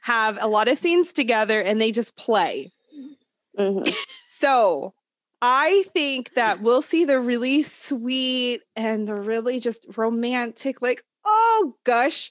have 0.00 0.38
a 0.40 0.46
lot 0.46 0.66
of 0.66 0.78
scenes 0.78 1.12
together 1.12 1.60
and 1.60 1.78
they 1.78 1.92
just 1.92 2.16
play. 2.16 2.72
Mhm. 3.58 3.94
So 4.24 4.94
I 5.46 5.84
think 5.92 6.32
that 6.34 6.62
we'll 6.62 6.80
see 6.80 7.04
the 7.04 7.20
really 7.20 7.62
sweet 7.62 8.62
and 8.76 9.06
the 9.06 9.14
really 9.14 9.60
just 9.60 9.84
romantic, 9.94 10.80
like, 10.80 11.04
oh 11.26 11.74
gosh, 11.84 12.30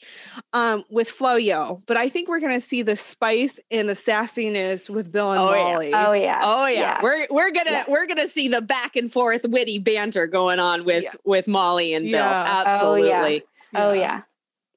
um, 0.52 0.84
with 0.90 1.10
Floyo. 1.10 1.84
But 1.86 1.98
I 1.98 2.10
think 2.10 2.28
we're 2.28 2.40
gonna 2.40 2.60
see 2.60 2.82
the 2.82 2.96
spice 2.96 3.60
and 3.70 3.88
the 3.88 3.94
sassiness 3.94 4.90
with 4.90 5.12
Bill 5.12 5.32
and 5.32 5.42
Oh, 5.42 5.54
yeah. 5.54 5.64
Molly. 5.64 5.94
Oh 5.94 6.14
yeah. 6.14 6.40
Oh 6.42 6.66
yeah. 6.66 6.80
Yeah. 6.80 7.00
We're 7.04 7.28
we're 7.30 7.52
gonna 7.52 7.70
Yeah. 7.72 7.84
we're 7.88 8.08
gonna 8.08 8.28
see 8.28 8.48
the 8.48 8.62
back 8.62 8.96
and 8.96 9.12
forth 9.12 9.46
witty 9.48 9.78
banter 9.78 10.26
going 10.26 10.60
on 10.60 10.84
with 10.84 11.04
Yeah. 11.04 11.12
with 11.24 11.48
Molly 11.48 11.94
and 11.94 12.06
Bill. 12.06 12.14
Yeah. 12.14 12.64
Oh, 12.66 12.96
yeah. 12.96 13.14
Absolutely. 13.22 13.44
Oh 13.76 13.94
yeah. 13.94 14.22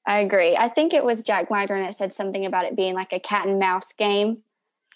I 0.06 0.18
agree. 0.20 0.56
I 0.56 0.68
think 0.68 0.92
it 0.92 1.04
was 1.06 1.22
Jack 1.22 1.50
Wagner 1.50 1.80
that 1.80 1.94
said 1.94 2.12
something 2.12 2.44
about 2.44 2.66
it 2.66 2.76
being 2.76 2.92
like 2.94 3.12
a 3.14 3.18
cat 3.18 3.46
and 3.48 3.58
mouse 3.58 3.92
game. 3.94 4.42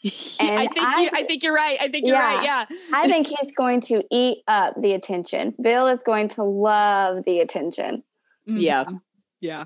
I 0.40 0.66
think 0.66 0.86
I- 0.86 1.02
you, 1.02 1.10
I 1.12 1.22
think 1.24 1.42
you're 1.42 1.54
right. 1.54 1.78
I 1.80 1.88
think 1.88 2.06
you're 2.06 2.16
right. 2.18 2.42
Yeah. 2.44 2.64
I 2.94 3.06
think 3.08 3.26
he's 3.26 3.52
going 3.56 3.80
to 3.82 4.02
eat 4.10 4.38
up 4.48 4.74
the 4.80 4.92
attention. 4.92 5.54
Bill 5.60 5.86
is 5.88 6.02
going 6.02 6.28
to 6.30 6.42
love 6.42 7.24
the 7.26 7.40
attention. 7.40 8.02
Yeah. 8.46 8.84
Mhm. 8.84 9.00
Yeah. 9.40 9.64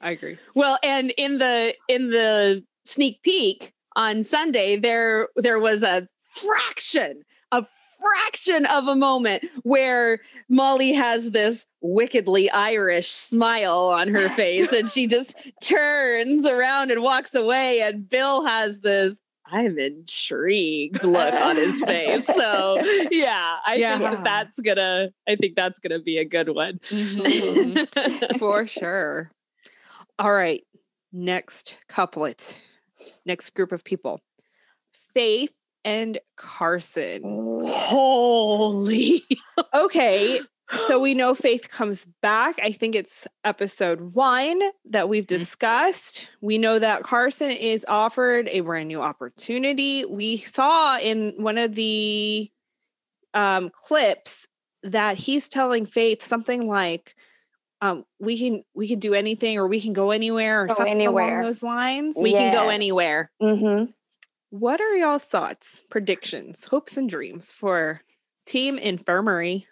I 0.00 0.10
agree. 0.10 0.38
Well, 0.54 0.78
and 0.82 1.12
in 1.16 1.38
the 1.38 1.74
in 1.88 2.10
the 2.10 2.64
sneak 2.84 3.22
peek 3.22 3.72
on 3.96 4.22
Sunday, 4.22 4.76
there 4.76 5.28
there 5.36 5.58
was 5.58 5.82
a 5.82 6.06
fraction, 6.32 7.22
a 7.52 7.64
fraction 8.00 8.66
of 8.66 8.86
a 8.88 8.94
moment 8.94 9.44
where 9.62 10.20
Molly 10.50 10.92
has 10.92 11.30
this 11.30 11.66
wickedly 11.80 12.50
Irish 12.50 13.08
smile 13.08 13.88
on 13.88 14.08
her 14.08 14.28
face 14.28 14.72
and 14.72 14.88
she 14.88 15.06
just 15.06 15.50
turns 15.62 16.46
around 16.46 16.90
and 16.90 17.02
walks 17.02 17.34
away 17.34 17.80
and 17.80 18.08
Bill 18.08 18.44
has 18.44 18.80
this 18.80 19.16
I'm 19.52 19.78
intrigued 19.78 21.04
look 21.04 21.32
on 21.34 21.56
his 21.56 21.80
face. 21.82 22.26
So 22.36 22.82
yeah, 23.10 23.56
I 23.64 23.76
Yeah. 23.76 23.98
think 24.10 24.24
that's 24.24 24.60
gonna 24.60 25.08
I 25.28 25.36
think 25.36 25.56
that's 25.56 25.78
gonna 25.78 26.00
be 26.00 26.18
a 26.18 26.24
good 26.24 26.48
one. 26.48 26.78
Mhm. 26.90 28.38
For 28.38 28.66
sure. 28.66 29.30
All 30.18 30.32
right. 30.32 30.62
Next 31.12 31.78
couplet. 31.88 32.58
Next 33.24 33.50
group 33.50 33.72
of 33.72 33.84
people. 33.84 34.20
Faith 35.14 35.52
and 35.84 36.18
Carson. 36.36 37.22
Holy 37.64 39.22
Okay. 39.72 40.40
So 40.68 41.00
we 41.00 41.14
know 41.14 41.34
Faith 41.34 41.70
comes 41.70 42.06
back. 42.22 42.56
I 42.60 42.72
think 42.72 42.96
it's 42.96 43.26
episode 43.44 44.14
one 44.14 44.60
that 44.86 45.08
we've 45.08 45.26
discussed. 45.26 46.28
We 46.40 46.58
know 46.58 46.78
that 46.78 47.04
Carson 47.04 47.52
is 47.52 47.84
offered 47.88 48.48
a 48.48 48.60
brand 48.60 48.88
new 48.88 49.00
opportunity. 49.00 50.04
We 50.04 50.38
saw 50.38 50.98
in 50.98 51.34
one 51.36 51.56
of 51.58 51.74
the 51.76 52.50
um, 53.32 53.70
clips 53.70 54.48
that 54.82 55.16
he's 55.16 55.48
telling 55.48 55.86
Faith 55.86 56.22
something 56.24 56.66
like, 56.66 57.14
um, 57.80 58.04
"We 58.18 58.36
can 58.38 58.64
we 58.74 58.88
can 58.88 58.98
do 58.98 59.14
anything, 59.14 59.58
or 59.58 59.68
we 59.68 59.80
can 59.80 59.92
go 59.92 60.10
anywhere, 60.10 60.62
or 60.62 60.66
Go 60.66 60.74
something 60.74 60.94
anywhere. 60.94 61.28
along 61.28 61.42
those 61.42 61.62
lines." 61.62 62.16
we 62.18 62.32
can 62.32 62.52
go 62.52 62.70
anywhere. 62.70 63.30
Mm-hmm. 63.40 63.90
What 64.50 64.80
are 64.80 64.96
y'all 64.96 65.18
thoughts, 65.18 65.82
predictions, 65.90 66.64
hopes, 66.64 66.96
and 66.96 67.08
dreams 67.08 67.52
for 67.52 68.00
Team 68.46 68.78
Infirmary? 68.78 69.66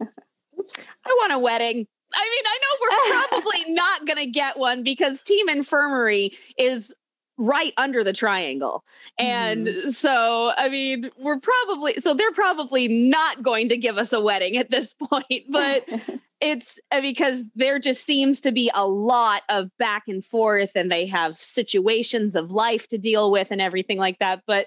I 0.00 1.16
want 1.20 1.32
a 1.32 1.38
wedding. 1.38 1.86
I 2.14 2.30
mean, 2.30 2.44
I 2.46 2.58
know 2.62 2.76
we're 2.80 3.28
probably 3.28 3.74
not 3.74 4.06
going 4.06 4.18
to 4.18 4.30
get 4.30 4.58
one 4.58 4.82
because 4.82 5.22
Team 5.22 5.48
Infirmary 5.48 6.30
is 6.58 6.94
right 7.38 7.72
under 7.76 8.02
the 8.02 8.12
triangle. 8.12 8.84
And 9.16 9.68
so, 9.88 10.52
I 10.56 10.68
mean, 10.68 11.08
we're 11.18 11.38
probably, 11.38 11.94
so 11.94 12.12
they're 12.12 12.32
probably 12.32 12.88
not 12.88 13.42
going 13.42 13.68
to 13.68 13.76
give 13.76 13.96
us 13.96 14.12
a 14.12 14.20
wedding 14.20 14.56
at 14.56 14.70
this 14.70 14.92
point, 15.10 15.44
but 15.48 15.88
it's 16.40 16.80
uh, 16.90 17.00
because 17.00 17.44
there 17.54 17.78
just 17.78 18.04
seems 18.04 18.40
to 18.40 18.50
be 18.50 18.70
a 18.74 18.86
lot 18.86 19.42
of 19.48 19.70
back 19.78 20.08
and 20.08 20.24
forth 20.24 20.72
and 20.74 20.90
they 20.90 21.06
have 21.06 21.36
situations 21.36 22.34
of 22.34 22.50
life 22.50 22.88
to 22.88 22.98
deal 22.98 23.30
with 23.30 23.52
and 23.52 23.60
everything 23.60 23.98
like 23.98 24.18
that. 24.18 24.42
But 24.46 24.66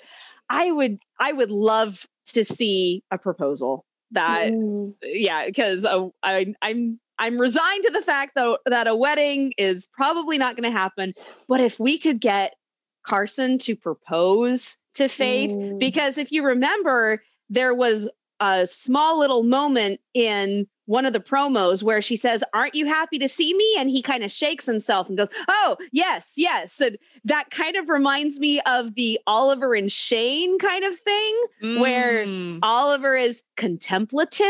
I 0.50 0.72
would, 0.72 0.98
I 1.20 1.34
would 1.34 1.52
love 1.52 2.08
to 2.28 2.46
see 2.46 3.04
a 3.12 3.17
proposal 3.17 3.86
that 4.12 4.52
Mm. 4.52 4.93
yeah, 5.04 5.45
because 5.45 5.86
uh, 5.86 6.08
I, 6.24 6.54
I'm 6.62 7.00
I'm 7.19 7.38
resigned 7.39 7.84
to 7.84 7.91
the 7.91 8.02
fact 8.02 8.34
though 8.36 8.58
that 8.65 8.88
a 8.88 8.95
wedding 8.95 9.54
is 9.58 9.88
probably 9.91 10.38
not 10.38 10.56
going 10.56 10.69
to 10.71 10.78
happen. 10.78 11.13
But 11.47 11.62
if 11.62 11.80
we 11.80 11.97
could 11.97 12.19
get 12.19 12.56
Carson 13.04 13.58
to 13.60 13.76
propose 13.76 14.78
to 14.95 15.08
Faith, 15.08 15.52
Mm. 15.52 15.80
because 15.80 16.17
if 16.17 16.32
you 16.32 16.43
remember, 16.43 17.24
there 17.50 17.74
was 17.74 18.10
a 18.42 18.68
small 18.68 19.20
little 19.20 19.44
moment 19.44 20.02
in 20.14 20.68
one 20.86 21.06
of 21.06 21.14
the 21.14 21.20
promos 21.20 21.84
where 21.84 22.02
she 22.02 22.16
says, 22.18 22.44
Aren't 22.54 22.76
you 22.76 22.86
happy 22.88 23.18
to 23.20 23.30
see 23.30 23.54
me? 23.54 23.76
And 23.78 23.90
he 23.90 24.02
kind 24.02 24.24
of 24.24 24.32
shakes 24.32 24.66
himself 24.66 25.08
and 25.08 25.18
goes, 25.18 25.30
Oh, 25.48 25.78
yes, 25.94 26.34
yes. 26.36 26.82
And 26.82 26.98
that 27.24 27.52
kind 27.52 27.78
of 27.78 27.88
reminds 27.88 28.40
me 28.40 28.60
of 28.66 28.96
the 28.96 29.20
Oliver 29.28 29.74
and 29.76 29.92
Shane 29.92 30.58
kind 30.60 30.84
of 30.84 30.98
thing. 30.98 31.44
Where 31.78 32.26
Mm. 32.26 32.60
Oliver 32.64 33.16
is 33.16 33.44
contemplative. 33.56 34.46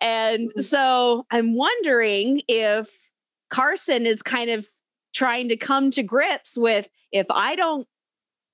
And 0.00 0.50
Mhm. 0.54 0.62
so 0.62 1.26
I'm 1.30 1.54
wondering 1.54 2.40
if 2.48 3.10
Carson 3.50 4.06
is 4.06 4.22
kind 4.22 4.48
of 4.50 4.66
trying 5.12 5.48
to 5.48 5.56
come 5.56 5.90
to 5.90 6.02
grips 6.02 6.56
with 6.56 6.88
if 7.12 7.26
I 7.30 7.56
don't 7.56 7.86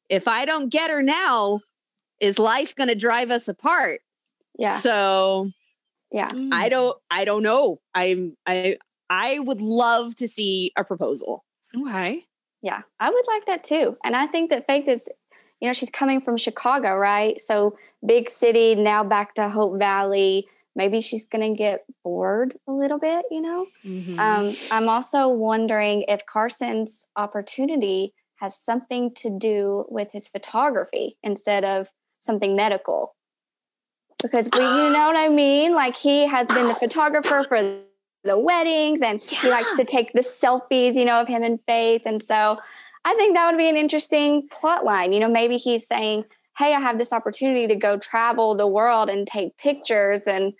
if 0.08 0.26
I 0.28 0.44
don't 0.44 0.68
get 0.70 0.90
her 0.90 1.02
now, 1.02 1.60
is 2.20 2.38
life 2.38 2.74
going 2.74 2.88
to 2.88 2.94
drive 2.94 3.30
us 3.30 3.48
apart? 3.48 4.00
Yeah. 4.58 4.68
So 4.70 5.50
Yeah. 6.12 6.30
I 6.52 6.68
don't 6.68 6.96
I 7.10 7.24
don't 7.24 7.42
know. 7.42 7.80
I'm 7.94 8.36
I 8.46 8.76
I 9.10 9.38
would 9.38 9.60
love 9.60 10.14
to 10.16 10.28
see 10.28 10.72
a 10.76 10.84
proposal. 10.84 11.44
Okay. 11.76 12.24
Yeah, 12.62 12.80
I 12.98 13.10
would 13.10 13.24
like 13.28 13.44
that 13.44 13.62
too. 13.62 13.98
And 14.04 14.16
I 14.16 14.26
think 14.26 14.48
that 14.48 14.66
Faith 14.66 14.88
is, 14.88 15.06
you 15.60 15.68
know, 15.68 15.74
she's 15.74 15.90
coming 15.90 16.22
from 16.22 16.38
Chicago, 16.38 16.94
right? 16.94 17.38
So 17.38 17.76
big 18.06 18.30
city, 18.30 18.74
now 18.74 19.04
back 19.04 19.34
to 19.34 19.50
Hope 19.50 19.78
Valley. 19.78 20.46
Maybe 20.74 21.02
she's 21.02 21.26
going 21.26 21.52
to 21.52 21.56
get 21.56 21.84
bored 22.02 22.56
a 22.66 22.72
little 22.72 22.98
bit, 22.98 23.26
you 23.30 23.42
know? 23.42 23.66
Mhm. 23.84 24.18
Um, 24.18 24.54
I'm 24.72 24.88
also 24.88 25.28
wondering 25.28 26.04
if 26.08 26.24
Carson's 26.24 27.04
opportunity 27.16 28.14
has 28.36 28.56
something 28.56 29.12
to 29.16 29.30
do 29.30 29.84
with 29.88 30.10
his 30.12 30.28
photography 30.28 31.18
instead 31.22 31.64
of 31.64 31.90
something 32.20 32.54
medical. 32.54 33.14
Because 34.24 34.48
we, 34.54 34.60
you 34.60 34.90
know 34.90 35.06
what 35.06 35.16
I 35.16 35.28
mean? 35.28 35.74
Like 35.74 35.94
he 35.94 36.26
has 36.26 36.48
been 36.48 36.66
the 36.66 36.72
oh. 36.72 36.78
photographer 36.78 37.44
for 37.46 37.58
the 38.24 38.38
weddings 38.38 39.02
and 39.02 39.20
he 39.20 39.50
likes 39.50 39.76
to 39.76 39.84
take 39.84 40.14
the 40.14 40.20
selfies, 40.20 40.94
you 40.94 41.04
know, 41.04 41.20
of 41.20 41.28
him 41.28 41.42
and 41.42 41.60
Faith. 41.66 42.02
And 42.06 42.24
so 42.24 42.56
I 43.04 43.14
think 43.16 43.36
that 43.36 43.46
would 43.50 43.58
be 43.58 43.68
an 43.68 43.76
interesting 43.76 44.48
plot 44.48 44.82
line. 44.82 45.12
You 45.12 45.20
know, 45.20 45.28
maybe 45.28 45.58
he's 45.58 45.86
saying, 45.86 46.24
Hey, 46.56 46.74
I 46.74 46.80
have 46.80 46.96
this 46.96 47.12
opportunity 47.12 47.66
to 47.66 47.76
go 47.76 47.98
travel 47.98 48.56
the 48.56 48.66
world 48.66 49.10
and 49.10 49.26
take 49.26 49.58
pictures 49.58 50.22
and 50.26 50.54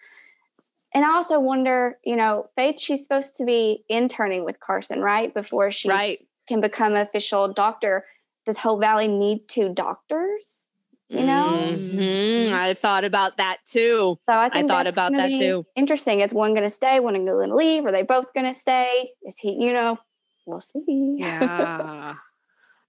and 0.93 1.05
I 1.05 1.15
also 1.15 1.41
wonder, 1.41 1.99
you 2.05 2.17
know, 2.17 2.51
Faith, 2.55 2.79
she's 2.79 3.03
supposed 3.03 3.37
to 3.39 3.47
be 3.47 3.83
interning 3.89 4.45
with 4.45 4.61
Carson, 4.61 5.01
right? 5.01 5.33
Before 5.33 5.71
she 5.71 5.89
right. 5.89 6.25
can 6.47 6.61
become 6.61 6.95
official 6.95 7.53
doctor. 7.53 8.05
Does 8.45 8.59
Hope 8.59 8.81
Valley 8.81 9.09
need 9.09 9.49
two 9.49 9.71
doctors? 9.73 10.64
You 11.11 11.25
know? 11.25 11.51
Mhm. 11.71 12.53
I 12.53 12.75
thought 12.75 13.05
about 13.05 13.37
that 13.37 13.59
too. 13.67 14.17
So 14.23 14.33
I 14.33 14.49
think 14.49 14.69
thought 14.69 14.87
about 14.87 15.13
that 15.13 15.29
too. 15.29 15.65
Interesting. 15.77 16.21
Is 16.21 16.33
one 16.33 16.53
going 16.55 16.63
to 16.65 16.71
stay? 16.71 16.99
One 16.99 17.15
going 17.25 17.49
to 17.51 17.55
leave? 17.55 17.85
Are 17.85 17.93
they 17.93 18.03
both 18.03 18.33
going 18.33 18.47
to 18.47 18.59
stay? 18.59 19.11
Is 19.23 19.39
he? 19.39 19.53
You 19.53 19.73
know, 19.73 19.99
we'll 20.47 20.61
see. 20.61 21.17
yeah. 21.19 22.15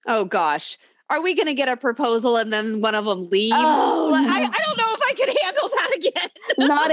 Oh 0.07 0.23
gosh. 0.23 0.77
Are 1.09 1.19
we 1.21 1.33
going 1.35 1.47
to 1.47 1.53
get 1.55 1.67
a 1.67 1.75
proposal 1.77 2.37
and 2.37 2.51
then 2.53 2.79
one 2.81 2.93
of 2.95 3.05
them 3.05 3.27
leaves? 3.29 3.55
Oh, 3.55 4.05
Well, 4.11 4.23
I. 4.23 4.39
I 4.39 4.63
don't 4.65 4.77
know 4.77 4.93
if 4.93 5.01
I 5.01 5.13
can 5.13 5.27
handle 5.43 5.69
that 5.69 5.91
again. 5.97 6.67
Not 6.67 6.91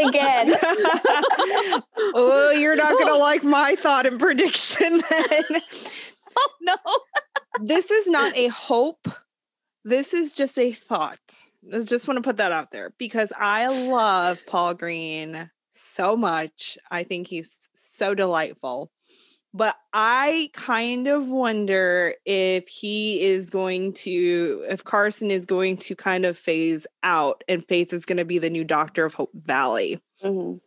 again. 1.72 1.82
oh, 2.14 2.50
you're 2.58 2.76
not 2.76 2.92
going 2.92 3.06
to 3.08 3.16
like 3.16 3.44
my 3.44 3.74
thought 3.76 4.06
and 4.06 4.18
prediction 4.18 5.02
then. 5.10 5.60
Oh 6.36 6.48
no. 6.62 6.76
this 7.62 7.90
is 7.90 8.06
not 8.06 8.34
a 8.36 8.48
hope. 8.48 9.06
This 9.84 10.14
is 10.14 10.32
just 10.32 10.58
a 10.58 10.72
thought. 10.72 11.18
I 11.72 11.80
just 11.80 12.06
want 12.06 12.18
to 12.18 12.22
put 12.22 12.36
that 12.36 12.52
out 12.52 12.70
there 12.70 12.92
because 12.98 13.32
I 13.36 13.88
love 13.88 14.40
Paul 14.46 14.74
Greene 14.74 15.50
so 15.72 16.16
much. 16.16 16.78
I 16.90 17.02
think 17.04 17.26
he's 17.26 17.68
so 17.74 18.14
delightful. 18.14 18.90
But 19.54 19.76
I 19.92 20.48
kind 20.54 21.08
of 21.08 21.28
wonder 21.28 22.14
if 22.24 22.68
he 22.68 23.22
is 23.22 23.50
going 23.50 23.92
to, 23.94 24.64
if 24.68 24.82
Carson 24.82 25.30
is 25.30 25.44
going 25.44 25.76
to 25.78 25.94
kind 25.94 26.24
of 26.24 26.38
phase 26.38 26.86
out 27.02 27.44
and 27.48 27.66
Faith 27.68 27.92
is 27.92 28.06
going 28.06 28.16
to 28.16 28.24
be 28.24 28.38
the 28.38 28.48
new 28.48 28.64
doctor 28.64 29.04
of 29.04 29.12
Hope 29.12 29.30
Valley. 29.34 30.00
Mhm. 30.24 30.58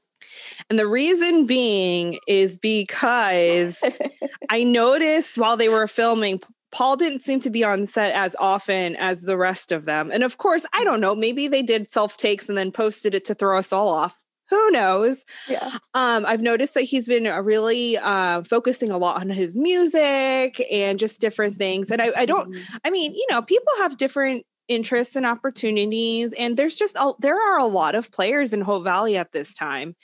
And 0.69 0.77
the 0.77 0.87
reason 0.87 1.45
being 1.45 2.19
is 2.27 2.57
because 2.57 3.83
I 4.49 4.63
noticed 4.63 5.37
while 5.37 5.57
they 5.57 5.69
were 5.69 5.87
filming, 5.87 6.41
Paul 6.75 6.97
didn't 6.97 7.21
seem 7.21 7.39
to 7.39 7.49
be 7.49 7.63
on 7.63 7.85
set 7.85 8.11
as 8.13 8.35
often 8.37 8.97
as 8.97 9.21
the 9.21 9.37
rest 9.37 9.71
of 9.71 9.85
them. 9.85 10.11
And 10.11 10.23
of 10.25 10.37
course, 10.37 10.65
I 10.73 10.83
don't 10.83 10.99
know, 10.99 11.15
maybe 11.15 11.47
they 11.47 11.61
did 11.63 11.89
self 11.89 12.17
takes 12.17 12.49
and 12.49 12.57
then 12.57 12.69
posted 12.71 13.15
it 13.15 13.23
to 13.25 13.33
throw 13.33 13.57
us 13.57 13.71
all 13.71 13.87
off. 13.87 14.17
Who 14.49 14.71
knows? 14.71 15.23
yeah. 15.47 15.77
Um, 15.93 16.25
I've 16.25 16.41
noticed 16.41 16.73
that 16.73 16.81
he's 16.83 17.07
been 17.07 17.25
uh, 17.27 17.41
really 17.41 17.97
uh, 17.97 18.43
focusing 18.43 18.91
a 18.91 18.97
lot 18.97 19.21
on 19.21 19.29
his 19.29 19.55
music 19.55 20.61
and 20.69 20.99
just 20.99 21.21
different 21.21 21.55
things. 21.55 21.89
And 21.89 22.01
I, 22.01 22.11
I 22.15 22.25
don't, 22.25 22.53
Mhm. 22.53 22.61
I 22.83 22.89
mean, 22.89 23.13
you 23.13 23.25
know, 23.31 23.41
people 23.41 23.73
have 23.79 23.97
different 23.97 24.43
interests 24.67 25.15
and 25.15 25.25
opportunities, 25.25 26.33
and 26.33 26.57
there's 26.57 26.75
just 26.75 26.95
a, 26.95 27.13
there 27.19 27.39
are 27.39 27.57
a 27.57 27.65
lot 27.65 27.95
of 27.95 28.11
players 28.11 28.51
in 28.53 28.61
Hope 28.61 28.83
Valley 28.83 29.15
at 29.17 29.31
this 29.31 29.53
time. 29.53 29.95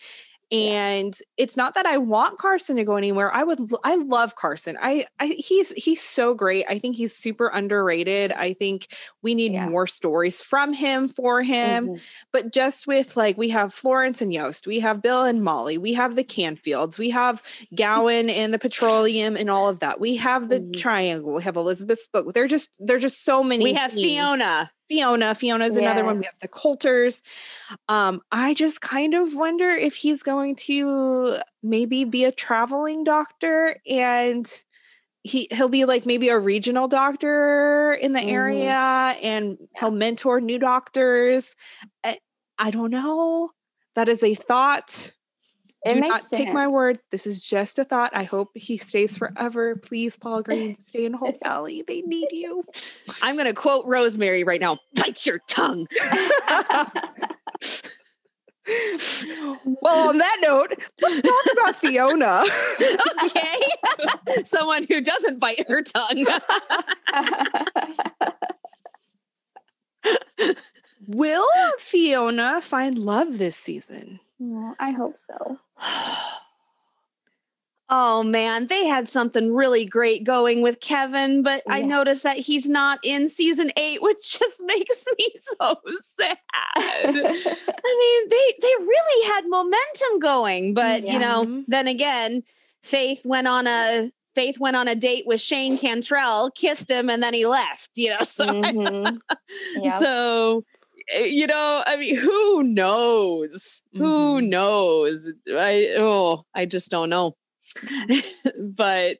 And 0.51 1.17
it's 1.37 1.55
not 1.55 1.75
that 1.75 1.85
I 1.85 1.97
want 1.97 2.37
Carson 2.37 2.75
to 2.75 2.83
go 2.83 2.95
anywhere. 2.97 3.33
I 3.33 3.43
would 3.43 3.59
I 3.83 3.95
love 3.95 4.35
Carson. 4.35 4.77
I, 4.81 5.05
I 5.19 5.27
he's 5.27 5.71
he's 5.71 6.01
so 6.01 6.33
great. 6.33 6.65
I 6.67 6.77
think 6.77 6.95
he's 6.97 7.15
super 7.15 7.47
underrated. 7.47 8.31
I 8.33 8.53
think 8.53 8.87
we 9.21 9.33
need 9.33 9.53
Yeah. 9.53 9.69
more 9.69 9.87
stories 9.87 10.41
from 10.41 10.73
him 10.73 11.07
for 11.07 11.41
him. 11.41 11.87
Mhm. 11.87 12.01
But 12.33 12.51
just 12.53 12.85
with 12.85 13.15
like 13.15 13.37
we 13.37 13.49
have 13.49 13.73
Florence 13.73 14.21
and 14.21 14.33
Yost, 14.33 14.67
we 14.67 14.81
have 14.81 15.01
Bill 15.01 15.23
and 15.23 15.41
Molly, 15.43 15.77
we 15.77 15.93
have 15.93 16.15
the 16.15 16.23
Canfields, 16.23 16.97
we 16.97 17.11
have 17.11 17.41
Gowen 17.73 18.29
and 18.29 18.53
the 18.53 18.59
petroleum 18.59 19.37
and 19.37 19.49
all 19.49 19.69
of 19.69 19.79
that. 19.79 19.99
We 20.01 20.17
have 20.17 20.49
the 20.49 20.59
Mhm. 20.59 20.77
triangle, 20.77 21.33
we 21.35 21.43
have 21.43 21.55
Elizabeth 21.55 22.01
Spoke. 22.01 22.33
They're 22.33 22.47
just 22.47 22.71
they're 22.79 22.99
just 22.99 23.23
so 23.23 23.41
many. 23.43 23.63
we 23.63 23.73
have 23.73 23.91
themes. 23.93 24.03
Fiona. 24.11 24.69
Fiona. 24.91 25.33
Fiona's 25.33 25.77
another 25.77 26.03
one. 26.03 26.19
We 26.19 26.25
have 26.25 26.39
the 26.41 26.47
Coulters. 26.49 27.23
Um, 27.87 28.21
I 28.31 28.53
just 28.53 28.81
kind 28.81 29.13
of 29.13 29.33
wonder 29.35 29.69
if 29.69 29.95
he's 29.95 30.21
going 30.21 30.55
to 30.67 31.37
maybe 31.63 32.03
be 32.03 32.25
a 32.25 32.31
traveling 32.31 33.03
doctor 33.05 33.77
and 33.87 34.45
he 35.23 35.47
he'll 35.51 35.69
be 35.69 35.85
like 35.85 36.05
maybe 36.05 36.29
a 36.29 36.37
regional 36.39 36.87
doctor 36.87 37.93
in 37.93 38.13
the 38.13 38.19
Mhm. 38.19 38.31
area 38.31 38.73
and 39.21 39.57
he'll 39.79 39.91
mentor 39.91 40.41
new 40.41 40.59
doctors. 40.59 41.55
I, 42.03 42.17
I 42.57 42.71
don't 42.71 42.91
know. 42.91 43.51
That 43.95 44.09
is 44.09 44.23
a 44.23 44.33
thought. 44.35 45.13
It 45.83 45.95
Do 45.95 46.01
not 46.01 46.21
take 46.31 46.53
my 46.53 46.67
word. 46.67 46.99
This 47.09 47.25
is 47.25 47.41
just 47.41 47.79
a 47.79 47.83
thought. 47.83 48.11
I 48.13 48.23
hope 48.23 48.51
he 48.53 48.77
stays 48.77 49.17
forever. 49.17 49.75
Please, 49.75 50.15
Paul 50.15 50.43
Greene, 50.43 50.75
stay 50.79 51.05
in 51.05 51.13
Hope 51.13 51.39
Valley. 51.41 51.83
They 51.87 52.01
need 52.01 52.27
you. 52.31 52.63
I'm 53.23 53.35
going 53.35 53.47
to 53.47 53.53
quote 53.53 53.85
Rosemary 53.87 54.43
right 54.43 54.61
now 54.61 54.77
bite 54.93 55.25
your 55.25 55.39
tongue. 55.47 55.87
well, 59.81 60.09
on 60.09 60.19
that 60.19 60.37
note, 60.41 60.75
let's 61.01 61.21
talk 61.21 61.53
about 61.53 61.75
Fiona. 61.75 62.43
okay. 63.23 63.59
Someone 64.43 64.85
who 64.87 65.01
doesn't 65.01 65.39
bite 65.39 65.67
her 65.67 65.81
tongue. 65.81 66.27
Will 71.07 71.47
Fiona 71.79 72.61
find 72.61 72.99
love 72.99 73.39
this 73.39 73.55
season? 73.57 74.19
Well, 74.43 74.75
I 74.79 74.91
hope 74.91 75.17
so. 75.19 75.59
Oh 77.93 78.23
man, 78.23 78.67
they 78.67 78.85
had 78.87 79.09
something 79.09 79.53
really 79.53 79.83
great 79.83 80.23
going 80.23 80.61
with 80.61 80.79
Kevin, 80.79 81.43
but 81.43 81.61
I 81.69 81.81
noticed 81.81 82.23
that 82.23 82.37
he's 82.37 82.69
not 82.69 82.99
in 83.03 83.27
season 83.27 83.69
eight, 83.75 84.01
which 84.01 84.39
just 84.39 84.63
makes 84.63 85.05
me 85.19 85.27
so 85.35 85.75
sad. 85.99 86.37
I 86.47 87.09
mean, 87.13 88.29
they 88.29 88.53
they 88.61 88.73
really 88.79 89.27
had 89.33 89.41
momentum 89.45 90.19
going, 90.21 90.73
but 90.73 91.03
Yeah. 91.03 91.11
you 91.13 91.19
know, 91.19 91.45
Mhm. 91.45 91.65
then 91.67 91.87
again, 91.89 92.43
Faith 92.81 93.23
went 93.25 93.47
on 93.47 93.67
a 93.67 94.09
Faith 94.35 94.57
went 94.57 94.77
on 94.77 94.87
a 94.87 94.95
date 94.95 95.25
with 95.27 95.41
Shane 95.41 95.77
Cantrell, 95.77 96.49
kissed 96.51 96.89
him, 96.89 97.09
and 97.09 97.21
then 97.21 97.33
he 97.33 97.45
left. 97.45 97.89
You 97.95 98.11
know, 98.11 98.21
so 98.21 98.45
Mhm. 98.45 99.19
Yep. 99.75 99.99
so 99.99 100.63
you 101.19 101.47
know, 101.47 101.83
I 101.85 101.97
mean, 101.97 102.15
who 102.15 102.63
knows? 102.63 103.83
Who 103.93 104.41
Mhm. 104.41 104.49
knows? 104.49 105.27
I 105.49 105.95
oh, 105.97 106.43
I 106.55 106.65
just 106.65 106.89
don't 106.91 107.09
know. 107.09 107.35
but 108.75 109.17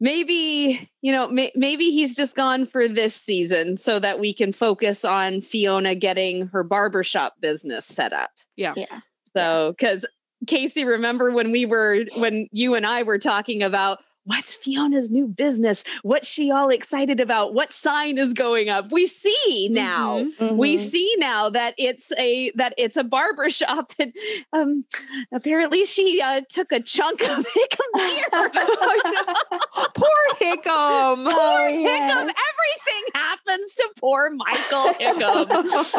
maybe 0.00 0.88
you 1.02 1.10
know 1.12 1.28
may, 1.28 1.50
maybe 1.54 1.90
he's 1.90 2.14
just 2.14 2.36
gone 2.36 2.64
for 2.64 2.86
this 2.88 3.14
season 3.14 3.76
so 3.76 3.98
that 3.98 4.20
we 4.20 4.32
can 4.32 4.52
focus 4.52 5.04
on 5.04 5.40
fiona 5.40 5.94
getting 5.94 6.46
her 6.48 6.62
barbershop 6.62 7.34
business 7.40 7.84
set 7.84 8.12
up 8.12 8.30
yeah 8.56 8.74
yeah. 8.76 9.00
so 9.36 9.72
because 9.76 10.06
casey 10.46 10.84
remember 10.84 11.32
when 11.32 11.50
we 11.50 11.66
were 11.66 12.04
when 12.18 12.46
you 12.52 12.76
and 12.76 12.86
i 12.86 13.02
were 13.02 13.18
talking 13.18 13.60
about 13.60 13.98
what's 14.28 14.54
fiona's 14.54 15.10
new 15.10 15.26
business 15.26 15.82
what's 16.02 16.28
she 16.28 16.50
all 16.50 16.68
excited 16.70 17.18
about 17.20 17.54
what 17.54 17.72
sign 17.72 18.16
is 18.18 18.32
going 18.34 18.68
up 18.68 18.90
we 18.92 19.06
see 19.06 19.68
now 19.72 20.20
Mhm. 20.20 20.56
we 20.56 20.76
Mhm. 20.76 20.78
see 20.78 21.14
now 21.18 21.48
that 21.50 21.74
it's 21.78 22.12
a 22.18 22.50
that 22.54 22.74
it's 22.78 22.96
a 22.96 23.04
barber 23.04 23.48
shop 23.60 23.86
and 23.98 24.12
um 24.52 24.84
apparently 25.32 25.84
she 25.86 26.20
uh, 26.22 26.40
took 26.48 26.70
a 26.72 26.80
chunk 26.80 27.20
of 27.22 27.46
Hickam 27.56 27.92
here. 27.96 28.50
Poor 29.94 30.24
Hickam. 30.40 30.64
Oh, 30.66 31.16
poor 31.24 31.68
Hickam. 31.70 32.26
yes. 32.26 32.34
Everything 32.50 33.04
happens 33.14 33.74
to 33.76 33.88
poor 33.98 34.30
Michael 34.30 34.92
Hickam. 34.94 35.46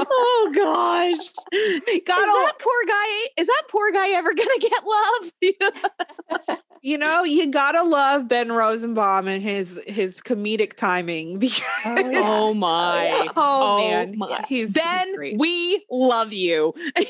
oh 0.10 0.52
gosh. 0.56 1.18
Is 1.52 2.02
Gotta, 2.06 2.26
that 2.26 2.54
poor 2.60 2.86
guy 2.88 3.28
is 3.38 3.48
that 3.48 3.64
poor 3.70 3.92
guy 3.92 4.10
ever 4.12 4.34
gonna 4.34 4.60
get 4.60 4.84
love? 4.86 6.40
you 6.82 6.98
know, 6.98 7.24
you 7.24 7.48
gotta 7.48 7.84
love 7.84 8.19
Ben 8.28 8.52
Rosenbaum 8.52 9.28
and 9.28 9.42
his 9.42 9.80
his 9.88 10.18
comedic 10.18 10.74
timing 10.76 11.40
because 11.40 11.64
Oh, 11.86 12.12
oh 12.16 12.54
my. 12.54 13.28
oh, 13.36 13.36
Oh 13.36 13.78
man, 13.90 14.14
my. 14.18 14.44
he's, 14.48 14.68
he's 14.68 14.74
Ben, 14.74 15.16
great. 15.16 15.38
we 15.40 15.84
love 15.92 16.32
you. 16.34 16.74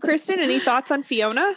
Kristen, 0.00 0.40
any 0.40 0.58
thoughts 0.58 0.90
on 0.90 1.02
Fiona? 1.02 1.54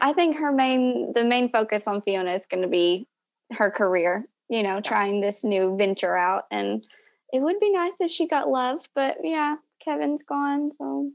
I 0.00 0.12
think 0.12 0.36
her 0.36 0.52
main 0.52 1.12
the 1.14 1.24
main 1.24 1.50
focus 1.50 1.86
on 1.88 2.00
Fiona 2.02 2.32
is 2.32 2.46
going 2.46 2.62
to 2.62 2.68
be 2.68 3.06
her 3.52 3.70
career. 3.70 4.24
You 4.48 4.62
know, 4.62 4.80
trying 4.80 5.20
this 5.20 5.42
new 5.42 5.76
venture 5.76 6.16
out, 6.16 6.44
and 6.50 6.84
it 7.32 7.40
would 7.40 7.58
be 7.60 7.72
nice 7.72 7.96
if 8.00 8.10
she 8.12 8.28
got 8.28 8.48
love. 8.48 8.86
But 8.94 9.16
yeah, 9.24 9.56
Kevin's 9.84 10.22
gone, 10.22 10.70
so 10.78 11.10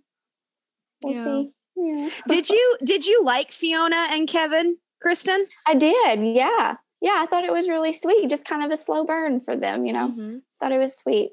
we'll 1.03 1.13
Yeah. 1.15 1.23
see. 1.23 1.51
Yeah, 1.82 2.10
did 2.28 2.50
you 2.50 2.78
did 2.84 3.06
you 3.06 3.24
like 3.24 3.52
Fiona 3.52 4.08
and 4.12 4.28
Kevin, 4.28 4.78
Kristen? 5.02 5.46
I 5.65 5.76
did. 5.76 6.20
Yeah, 6.24 6.76
yeah. 7.02 7.20
I 7.22 7.26
thought 7.30 7.46
it 7.46 7.54
was 7.54 7.68
really 7.70 7.94
sweet. 7.94 8.30
Just 8.30 8.46
kind 8.46 8.63
of 8.63 8.72
a 8.72 8.78
slow 8.78 9.06
burn 9.06 9.42
for 9.42 9.56
them. 9.56 9.86
You 9.86 9.94
know, 9.94 10.08
Mhm. 10.10 10.42
thought 10.60 10.72
it 10.72 10.80
was 10.80 10.96
sweet. 10.98 11.32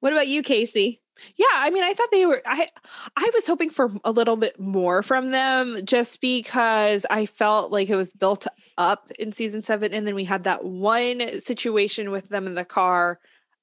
What 0.00 0.12
about 0.12 0.28
you, 0.28 0.42
Casey? 0.42 1.00
Yeah, 1.36 1.46
I 1.52 1.70
mean, 1.70 1.84
I 1.84 1.92
thought 1.92 2.08
they 2.10 2.24
were. 2.26 2.40
I 2.46 2.66
I 3.16 3.30
was 3.34 3.46
hoping 3.46 3.68
for 3.70 3.92
a 4.04 4.10
little 4.10 4.36
bit 4.36 4.58
more 4.58 5.02
from 5.02 5.30
them, 5.30 5.84
just 5.84 6.20
because 6.20 7.04
I 7.10 7.26
felt 7.26 7.70
like 7.70 7.90
it 7.90 7.96
was 7.96 8.12
built 8.12 8.46
up 8.78 9.10
in 9.18 9.30
season 9.32 9.62
seven, 9.62 9.92
and 9.92 10.06
then 10.06 10.14
we 10.14 10.24
had 10.24 10.44
that 10.44 10.64
one 10.64 11.40
situation 11.40 12.10
with 12.10 12.30
them 12.30 12.46
in 12.46 12.54
the 12.54 12.64
car, 12.64 13.20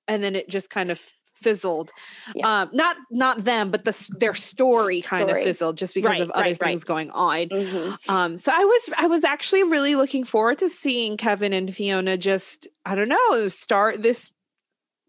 and 0.08 0.24
then 0.24 0.36
it 0.36 0.48
just 0.50 0.70
kind 0.70 0.92
of 0.92 1.02
fizzled. 1.42 1.92
Yeah. 2.36 2.62
Um, 2.62 2.70
not 2.74 2.98
not 3.12 3.44
them, 3.44 3.72
but 3.72 3.86
the 3.86 4.10
their 4.20 4.34
story 4.36 5.02
kind 5.02 5.28
Story. 5.30 5.42
of 5.42 5.46
fizzled 5.48 5.78
just 5.78 5.94
because 5.94 6.10
Right, 6.12 6.22
of 6.22 6.30
other 6.32 6.42
right, 6.44 6.58
right. 6.62 6.68
things 6.70 6.84
going 6.84 7.10
on. 7.12 7.48
Mhm. 7.50 8.10
Um, 8.10 8.38
so 8.38 8.52
I 8.56 8.64
was 8.64 8.90
I 8.98 9.08
was 9.08 9.24
actually 9.24 9.64
really 9.64 9.96
looking 9.96 10.24
forward 10.26 10.58
to 10.60 10.70
seeing 10.70 11.18
Kevin 11.18 11.54
and 11.54 11.74
Fiona 11.74 12.18
just 12.18 12.68
I 12.86 12.96
don't 12.96 13.10
know 13.10 13.48
start 13.48 14.02
this 14.04 14.32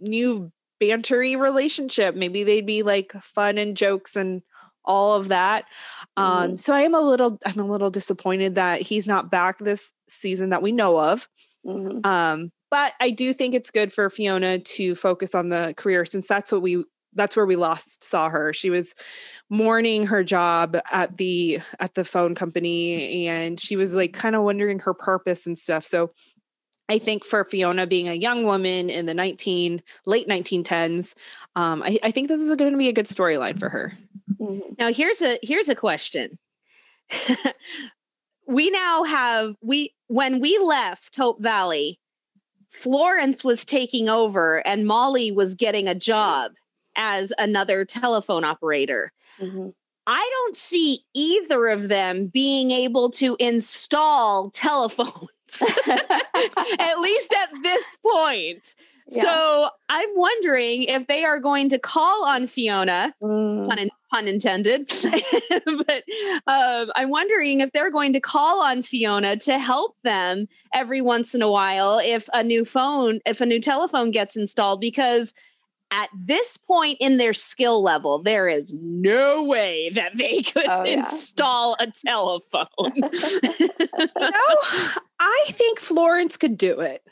new 0.00 0.50
bantery 0.80 1.38
relationship. 1.38 2.14
Maybe 2.14 2.44
they'd 2.44 2.66
be 2.66 2.82
like 2.82 3.12
fun 3.22 3.58
and 3.58 3.76
jokes 3.76 4.16
and 4.16 4.42
all 4.84 5.14
of 5.14 5.28
that. 5.28 5.66
Um, 6.16 6.56
so 6.56 6.72
I 6.74 6.80
am 6.82 6.94
a 6.94 7.00
little 7.00 7.38
I'm 7.44 7.58
a 7.60 7.66
little 7.66 7.90
disappointed 7.90 8.54
that 8.54 8.80
he's 8.80 9.06
not 9.06 9.30
back 9.30 9.58
this 9.58 9.92
season 10.08 10.50
that 10.50 10.62
we 10.62 10.72
know 10.72 10.98
of. 10.98 11.28
Mhm. 11.66 12.04
Um, 12.06 12.50
but 12.70 12.94
I 13.00 13.10
do 13.10 13.32
think 13.32 13.54
it's 13.54 13.70
good 13.70 13.92
for 13.92 14.08
Fiona 14.10 14.58
to 14.58 14.94
focus 14.94 15.34
on 15.34 15.48
the 15.48 15.74
career 15.76 16.04
since 16.04 16.26
that's 16.26 16.52
what 16.52 16.62
we 16.62 16.84
that's 17.14 17.34
where 17.34 17.46
we 17.46 17.56
last 17.56 18.04
saw 18.04 18.28
her. 18.28 18.52
She 18.52 18.70
was 18.70 18.94
mourning 19.48 20.06
her 20.06 20.22
job 20.22 20.76
at 20.92 21.16
the 21.16 21.60
at 21.80 21.94
the 21.94 22.04
phone 22.04 22.34
company 22.34 23.26
and 23.26 23.58
she 23.58 23.76
was 23.76 23.94
like 23.94 24.12
kind 24.12 24.36
of 24.36 24.42
wondering 24.42 24.78
her 24.80 24.94
purpose 24.94 25.46
and 25.46 25.58
stuff. 25.58 25.84
So 25.84 26.12
I 26.88 26.98
think 26.98 27.24
for 27.24 27.44
Fiona 27.44 27.86
being 27.86 28.08
a 28.08 28.14
young 28.14 28.44
woman 28.44 28.90
in 28.90 29.06
the 29.06 29.14
19 29.14 29.80
late 30.06 30.28
1910s, 30.28 31.14
um, 31.54 31.84
I, 31.84 31.98
I 32.02 32.10
think 32.10 32.26
this 32.26 32.40
is 32.40 32.54
going 32.56 32.72
to 32.72 32.78
be 32.78 32.88
a 32.88 32.92
good 32.92 33.06
storyline 33.06 33.58
for 33.58 33.68
her. 33.68 33.92
Mhm. 34.40 34.78
Now 34.78 34.92
here's 34.92 35.22
a 35.22 35.38
here's 35.42 35.68
a 35.68 35.74
question. 35.74 36.30
we 38.46 38.70
now 38.70 39.04
have 39.04 39.54
we 39.62 39.94
when 40.08 40.40
we 40.40 40.58
left 40.58 41.16
Hope 41.16 41.40
Valley, 41.40 41.99
Florence 42.70 43.44
was 43.44 43.64
taking 43.64 44.08
over 44.08 44.66
and 44.66 44.86
Molly 44.86 45.30
was 45.30 45.54
getting 45.54 45.88
a 45.88 45.94
job 45.94 46.52
as 46.96 47.32
another 47.38 47.84
telephone 47.84 48.44
operator. 48.44 49.12
Mhm. 49.38 49.74
I 50.06 50.28
don't 50.32 50.56
see 50.56 50.98
either 51.14 51.68
of 51.68 51.88
them 51.88 52.28
being 52.28 52.70
able 52.70 53.10
to 53.10 53.36
install 53.38 54.50
telephones, 54.50 55.62
at 56.78 57.00
least 57.00 57.34
at 57.34 57.62
this 57.62 57.96
point. 58.04 58.74
Yeah. 59.10 59.22
So 59.22 59.68
I'm 59.88 60.08
wondering 60.14 60.84
if 60.84 61.06
they 61.06 61.24
are 61.24 61.40
going 61.40 61.68
to 61.70 61.78
call 61.78 62.24
on 62.26 62.46
Fiona 62.46 63.12
Mm. 63.22 63.68
pun, 63.68 63.78
in- 63.78 63.90
pun 64.10 64.28
intended. 64.28 64.88
but 65.66 66.02
um, 66.46 66.90
I'm 66.94 67.10
wondering 67.10 67.60
if 67.60 67.72
they're 67.72 67.90
going 67.90 68.12
to 68.12 68.20
call 68.20 68.62
on 68.62 68.82
Fiona 68.82 69.36
to 69.38 69.58
help 69.58 69.96
them 70.04 70.46
every 70.74 71.00
once 71.00 71.34
in 71.34 71.42
a 71.42 71.50
while 71.50 71.98
if 72.02 72.28
a 72.32 72.42
new 72.44 72.64
phone, 72.64 73.18
if 73.26 73.40
a 73.40 73.46
new 73.46 73.60
telephone 73.60 74.10
gets 74.10 74.36
installed, 74.36 74.80
because 74.80 75.34
at 75.92 76.08
this 76.16 76.56
point 76.56 76.96
in 77.00 77.16
their 77.16 77.32
skill 77.34 77.82
level, 77.82 78.22
there 78.22 78.48
is 78.48 78.72
no 78.80 79.42
way 79.42 79.90
that 79.90 80.16
they 80.16 80.40
could 80.42 80.68
Oh, 80.68 80.84
yeah. 80.84 80.98
install 80.98 81.76
a 81.80 81.88
telephone. 82.06 82.66
No, 84.20 84.56
I 85.18 85.44
think 85.48 85.80
Florence 85.80 86.36
could 86.36 86.56
do 86.56 86.78
it. 86.80 87.02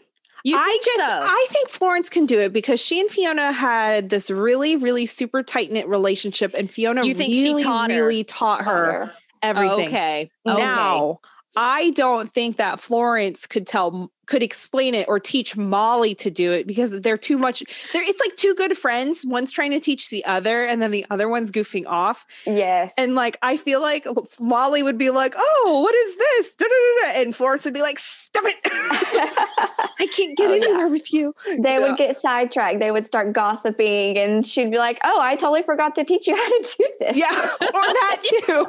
You 0.45 0.57
I 0.57 0.65
think 0.65 0.85
just 0.85 0.99
so? 0.99 1.05
I 1.05 1.47
think 1.51 1.69
Florence 1.69 2.09
can 2.09 2.27
do 2.27 2.39
it 2.41 2.53
because 2.53 2.81
she 2.81 3.01
and 3.01 3.11
Fiona 3.11 3.53
had 3.53 4.11
this 4.11 4.31
really, 4.31 4.77
really 4.77 5.07
super 5.07 5.43
tight 5.43 5.71
knit 5.71 5.89
relationship, 5.89 6.55
and 6.55 6.71
Fiona 6.71 7.05
You 7.05 7.15
think 7.15 7.35
she 7.35 7.45
really, 7.45 7.63
taught 7.63 7.91
her? 7.91 7.97
really 7.97 8.25
taught 8.25 8.65
her 8.65 9.13
everything. 9.43 9.89
Okay. 9.89 10.31
okay. 10.47 10.61
Now, 10.61 11.21
I 11.57 11.91
don't 11.91 12.33
think 12.33 12.57
that 12.57 12.81
Florence 12.81 13.47
could 13.47 13.67
tell 13.67 14.13
could 14.27 14.43
explain 14.43 14.95
it 14.95 15.09
or 15.09 15.19
teach 15.19 15.57
Molly 15.57 16.15
to 16.15 16.31
do 16.31 16.53
it 16.53 16.67
because 16.67 17.01
they're 17.01 17.17
too 17.17 17.39
much. 17.39 17.65
They're 17.93 18.03
it's 18.03 18.21
like 18.21 18.37
two 18.37 18.55
good 18.55 18.77
friends. 18.77 19.25
One's 19.25 19.51
trying 19.51 19.71
to 19.71 19.81
teach 19.81 20.11
the 20.11 20.25
other, 20.27 20.65
and 20.65 20.83
then 20.83 20.91
the 20.91 21.07
other 21.11 21.29
one's 21.29 21.51
goofing 21.51 21.85
off. 21.87 22.27
Yes. 22.47 22.95
And 22.99 23.15
like 23.15 23.39
I 23.43 23.57
feel 23.57 23.81
like 23.81 24.07
Molly 24.39 24.83
would 24.83 24.99
be 24.99 25.11
like, 25.11 25.35
"Oh, 25.37 25.81
what 25.83 25.95
is 25.95 26.17
this?" 26.19 26.55
Da-da-da-da. 26.57 27.23
And 27.23 27.35
Florence 27.35 27.65
would 27.65 27.75
be 27.75 27.83
like, 27.83 27.99
"Stop 28.39 28.45
it! 28.47 28.59
I 30.01 30.07
can't 30.15 30.37
get 30.37 30.49
Oh, 30.51 30.55
yeah. 30.55 30.65
anywhere 30.65 30.89
with 30.89 31.13
you." 31.13 31.35
they 31.59 31.75
Yeah. 31.75 31.79
would 31.81 31.97
get 31.97 32.17
sidetracked. 32.17 32.81
They 32.81 32.91
would 32.91 33.05
start 33.07 33.33
gossiping, 33.33 34.17
and 34.19 34.47
she'd 34.47 34.71
be 34.71 34.79
like, 34.79 34.99
"Oh, 35.05 35.21
I 35.21 35.35
totally 35.37 35.63
forgot 35.63 35.95
to 35.97 36.05
teach 36.05 36.27
you 36.27 36.37
how 36.37 36.49
to 36.49 36.77
do 36.79 36.89
this." 37.01 37.17
Yeah, 37.17 37.29
or 37.61 37.73
that 37.73 38.21
too. 38.23 38.67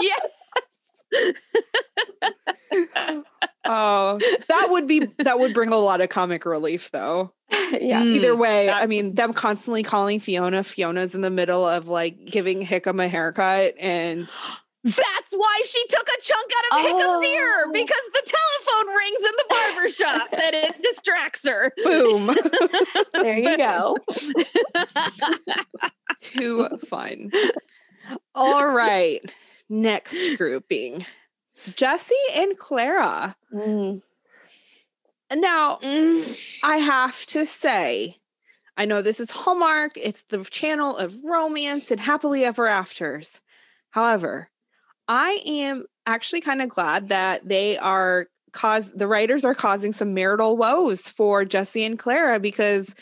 yes. 0.00 0.22
yes. 1.12 1.42
oh, 3.64 4.18
that 4.48 4.68
would 4.70 4.86
be 4.86 5.06
that 5.18 5.38
would 5.38 5.54
bring 5.54 5.70
a 5.70 5.76
lot 5.76 6.00
of 6.00 6.08
comic 6.08 6.44
relief, 6.46 6.90
though. 6.92 7.32
yeah. 7.50 8.02
Mm, 8.02 8.16
Either 8.16 8.36
way, 8.36 8.66
that- 8.66 8.82
I 8.82 8.86
mean, 8.86 9.14
them 9.14 9.32
constantly 9.32 9.82
calling 9.82 10.20
Fiona. 10.20 10.62
Fiona's 10.64 11.14
in 11.14 11.20
the 11.20 11.30
middle 11.30 11.66
of 11.66 11.88
like 11.88 12.24
giving 12.24 12.60
Hickam 12.64 13.02
a 13.02 13.08
haircut, 13.08 13.74
and 13.78 14.28
That's 14.86 15.32
why 15.32 15.62
she 15.66 15.82
took 15.88 16.06
a 16.08 16.20
chunk 16.22 16.50
out 16.56 16.78
of 16.78 16.86
Hickam's 16.86 17.26
ear 17.26 17.64
Oh. 17.66 17.70
because 17.72 18.10
the 18.12 18.22
telephone 18.64 18.94
rings 18.94 19.18
in 19.18 19.32
the 19.36 19.44
barber 19.48 19.88
shop 19.88 20.30
that 20.30 20.54
it 20.54 20.78
distracts 20.82 21.44
her. 21.48 21.72
boom, 21.84 22.30
There 23.12 23.38
you 23.38 23.56
go. 23.56 23.96
too 26.20 26.68
fun. 26.88 27.30
All 28.34 28.66
right, 28.68 29.20
next 29.68 30.36
grouping: 30.36 31.04
Jesse 31.74 32.14
and 32.34 32.56
Clara. 32.56 33.36
Mm. 33.52 34.02
Now, 35.34 35.78
Mm. 35.82 36.60
I 36.62 36.76
have 36.76 37.26
to 37.26 37.46
say, 37.46 38.18
I 38.76 38.84
know 38.84 39.02
this 39.02 39.18
is 39.18 39.32
Hallmark, 39.32 39.92
it's 39.96 40.22
the 40.28 40.44
channel 40.44 40.96
of 40.96 41.16
romance 41.24 41.90
and 41.90 41.98
happily 42.00 42.44
ever 42.44 42.68
afters. 42.68 43.40
However, 43.90 44.50
I 45.08 45.40
am 45.46 45.84
actually 46.06 46.40
kind 46.40 46.62
of 46.62 46.68
glad 46.68 47.08
that 47.08 47.48
they 47.48 47.78
are 47.78 48.28
cause 48.52 48.92
the 48.92 49.06
writers 49.06 49.44
are 49.44 49.54
causing 49.54 49.92
some 49.92 50.14
marital 50.14 50.56
woes 50.56 51.08
for 51.08 51.44
Jesse 51.44 51.84
and 51.84 51.98
Clara 51.98 52.40
because 52.40 52.94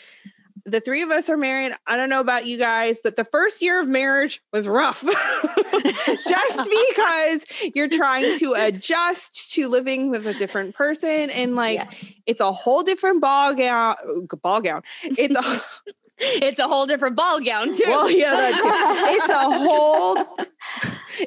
the 0.65 0.81
three 0.81 1.01
of 1.03 1.11
us 1.11 1.29
are 1.29 1.37
married. 1.37 1.73
I 1.85 1.95
don't 1.95 2.09
know 2.09 2.19
about 2.19 2.45
you 2.47 2.57
guys, 2.57 2.99
but 3.03 3.15
the 3.15 3.23
first 3.23 3.61
year 3.61 3.79
of 3.79 3.87
marriage 3.87 4.41
was 4.51 4.67
rough. 4.67 5.01
Just 6.27 6.69
because 6.87 7.45
you're 7.75 7.87
trying 7.87 8.37
to 8.39 8.53
adjust 8.53 9.53
to 9.53 9.67
living 9.67 10.09
with 10.09 10.25
a 10.25 10.33
different 10.33 10.73
person 10.75 11.29
and 11.29 11.55
like 11.55 11.75
Yeah. 11.77 11.89
it's 12.25 12.41
a 12.41 12.51
whole 12.51 12.81
different 12.83 13.21
ball 13.21 13.53
gown 13.53 13.95
ball 14.41 14.59
gown. 14.61 14.81
It's 15.03 15.35
a 15.35 15.61
It's 16.17 16.59
a 16.59 16.67
whole 16.67 16.85
different 16.85 17.15
ball 17.15 17.39
gown 17.41 17.73
too. 17.73 17.83
well, 17.87 18.09
yeah, 18.09 18.31
that 18.31 18.61
too. 18.61 18.69
It's 19.15 19.29
a 19.29 19.59
whole 19.67 20.47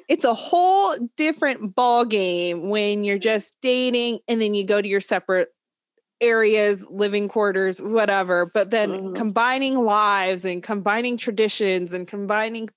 it's 0.09 0.25
a 0.25 0.35
whole 0.35 0.97
different 1.17 1.75
ball 1.75 2.05
game 2.05 2.69
when 2.71 3.05
you're 3.05 3.19
just 3.19 3.55
dating 3.63 4.21
and 4.29 4.41
then 4.41 4.55
you 4.55 4.65
go 4.67 4.81
to 4.83 4.89
your 4.89 5.01
separate 5.01 5.49
areas, 6.21 6.85
living 6.91 7.29
quarters, 7.29 7.81
whatever. 7.81 8.51
But 8.53 8.71
then 8.71 8.91
Mhm. 8.91 9.15
combining 9.17 9.79
lives 9.79 10.45
and 10.45 10.63
combining 10.63 11.17
traditions 11.17 11.93
and 11.93 12.09
combining 12.09 12.69